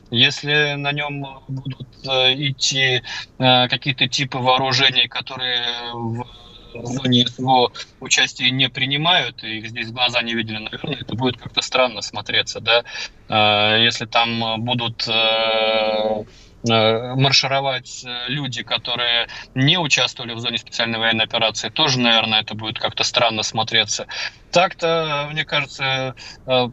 Если 0.10 0.76
на 0.76 0.92
нем 0.92 1.26
будут 1.48 1.88
э, 2.06 2.34
идти 2.36 3.02
э, 3.40 3.68
какие-то 3.68 4.08
типы 4.08 4.38
вооружений, 4.38 5.08
которые 5.08 5.94
в 5.94 6.86
зоне 6.86 7.28
СВО 7.28 7.72
участие 8.00 8.52
не 8.52 8.70
принимают, 8.70 9.44
и 9.44 9.60
их 9.60 9.70
здесь 9.70 9.92
глаза 9.92 10.22
не 10.22 10.34
видели, 10.34 10.58
наверное, 10.58 11.02
это 11.02 11.16
будет 11.16 11.38
как-то 11.38 11.62
странно 11.62 12.02
смотреться, 12.02 12.60
да. 12.60 12.84
Э, 13.30 13.84
если 13.84 14.06
там 14.06 14.64
будут 14.64 15.08
маршировать 16.64 18.04
э, 18.06 18.30
люди, 18.30 18.64
которые 18.64 19.28
не 19.54 19.78
участвовали 19.78 20.34
в 20.34 20.40
зоне 20.40 20.58
специальной 20.58 20.98
военной 20.98 21.26
операции, 21.26 21.70
тоже, 21.70 22.00
наверное, 22.00 22.42
это 22.42 22.56
будет 22.56 22.80
как-то 22.80 23.04
странно 23.04 23.44
смотреться. 23.44 24.08
Так-то, 24.52 25.28
мне 25.32 25.44
кажется, 25.44 26.16
э, 26.46 26.68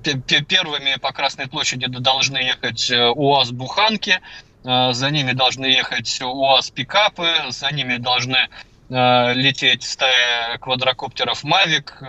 первыми 0.49 0.97
по 1.01 1.13
Красной 1.13 1.49
площади 1.49 1.87
должны 1.87 2.39
ехать 2.39 2.91
УАЗ-буханки, 2.91 4.21
за 4.63 5.11
ними 5.11 5.33
должны 5.33 5.67
ехать 5.67 6.21
УАЗ-пикапы, 6.21 7.29
за 7.49 7.73
ними 7.73 7.97
должны 7.97 8.49
лететь 8.91 9.85
стая 9.85 10.59
квадрокоптеров 10.59 11.45
«Мавик», 11.45 12.03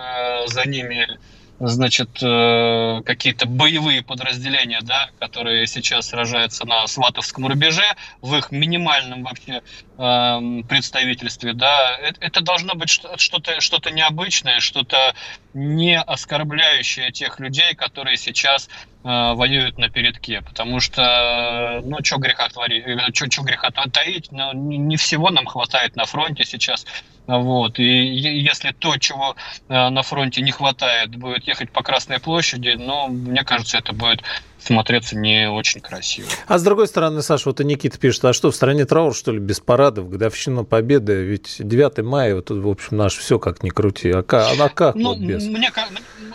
за 0.47 0.67
ними 0.67 1.07
значит, 1.67 2.21
э, 2.23 3.01
какие-то 3.05 3.45
боевые 3.45 4.01
подразделения, 4.01 4.79
да, 4.81 5.09
которые 5.19 5.67
сейчас 5.67 6.07
сражаются 6.09 6.65
на 6.65 6.87
Сватовском 6.87 7.45
рубеже, 7.47 7.85
в 8.21 8.35
их 8.35 8.51
минимальном 8.51 9.23
вообще 9.23 9.61
э, 9.97 10.63
представительстве, 10.67 11.53
да, 11.53 11.97
это, 12.19 12.41
должно 12.41 12.73
быть 12.73 12.89
что-то 12.89 13.61
что 13.61 13.89
необычное, 13.91 14.59
что-то 14.59 15.13
не 15.53 15.99
оскорбляющее 15.99 17.11
тех 17.11 17.39
людей, 17.39 17.75
которые 17.75 18.17
сейчас 18.17 18.67
э, 18.67 18.73
воюют 19.03 19.77
на 19.77 19.89
передке, 19.89 20.41
потому 20.41 20.79
что, 20.79 21.81
ну, 21.83 21.97
что 22.03 22.17
греха 22.17 22.49
творить, 22.49 22.83
что 23.15 23.43
греха 23.43 23.69
таить, 23.71 24.31
но 24.31 24.53
не 24.53 24.97
всего 24.97 25.29
нам 25.29 25.45
хватает 25.45 25.95
на 25.95 26.05
фронте 26.05 26.43
сейчас, 26.43 26.85
вот. 27.39 27.79
И 27.79 27.83
если 27.83 28.71
то, 28.71 28.97
чего 28.97 29.35
э, 29.67 29.89
на 29.89 30.01
фронте 30.03 30.41
не 30.41 30.51
хватает, 30.51 31.15
будет 31.15 31.47
ехать 31.47 31.71
по 31.71 31.83
Красной 31.83 32.19
площади, 32.19 32.75
ну, 32.77 33.07
мне 33.07 33.43
кажется, 33.43 33.77
это 33.77 33.93
будет 33.93 34.23
смотреться 34.59 35.17
не 35.17 35.49
очень 35.49 35.81
красиво. 35.81 36.29
А 36.47 36.59
с 36.59 36.63
другой 36.63 36.87
стороны, 36.87 37.23
Саша, 37.23 37.49
вот 37.49 37.59
и 37.61 37.65
Никита 37.65 37.97
пишет, 37.97 38.23
а 38.25 38.33
что, 38.33 38.51
в 38.51 38.55
стране 38.55 38.85
траур, 38.85 39.15
что 39.15 39.31
ли, 39.31 39.39
без 39.39 39.59
парадов, 39.59 40.09
годовщина 40.09 40.63
победы? 40.63 41.23
Ведь 41.23 41.55
9 41.57 42.03
мая, 42.03 42.35
вот, 42.35 42.51
в 42.51 42.69
общем, 42.69 42.97
наш 42.97 43.15
все 43.15 43.39
как 43.39 43.63
ни 43.63 43.69
крути. 43.69 44.11
А 44.11 44.21
как, 44.21 44.59
а 44.59 44.69
как 44.69 44.95
ну, 44.95 45.09
вот 45.09 45.17
без? 45.17 45.45
Мне, 45.45 45.71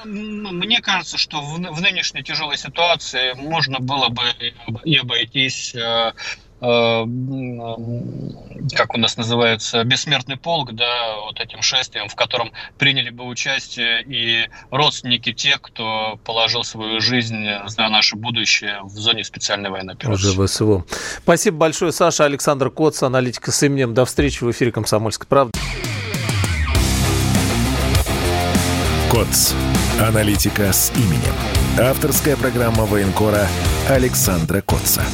мне 0.05 0.81
кажется, 0.81 1.19
что 1.19 1.41
в, 1.41 1.59
в 1.59 1.81
нынешней 1.81 2.25
тяжелой 2.25 2.57
ситуации 2.57 3.35
можно 3.35 3.79
было 3.79 4.09
бы 4.09 4.23
и 4.85 4.97
обойтись 4.97 5.77
Э, 5.87 6.13
как 6.59 7.07
у 8.95 8.99
нас 8.99 9.17
называется, 9.17 9.85
бессмертный 9.85 10.37
полк, 10.37 10.73
да, 10.73 11.17
вот 11.27 11.41
этим 11.41 11.63
шествием, 11.63 12.09
в 12.09 12.15
котором 12.15 12.53
приняли 12.79 13.11
бы 13.11 13.25
участие 13.25 14.03
и 14.03 14.49
родственники 14.71 15.33
тех, 15.33 15.61
кто 15.61 16.19
положил 16.25 16.65
свою 16.65 17.01
жизнь 17.01 17.47
за 17.67 17.89
наше 17.89 18.17
будущее 18.17 18.81
в 18.83 18.91
зоне 18.91 19.25
специальной 19.25 19.71
военной 19.71 19.95
операции. 19.95 20.29
Уже 20.29 20.47
ВСВО. 20.47 20.85
Спасибо 21.19 21.59
большое, 21.59 21.93
Саша. 21.93 22.25
Александр 22.25 22.71
Коц, 22.71 23.03
аналитика 23.03 23.53
с 23.53 23.63
именем. 23.63 23.93
До 23.93 24.05
встречи 24.05 24.43
в 24.43 24.51
эфире 24.51 24.73
«Комсомольской 24.73 25.27
правды». 25.27 25.53
КОЦ. 29.11 29.55
Аналитика 30.01 30.73
с 30.73 30.93
именем. 30.95 31.35
Авторская 31.79 32.37
программа 32.37 32.85
военкора 32.85 33.47
Александра 33.89 34.61
Котца. 34.61 35.05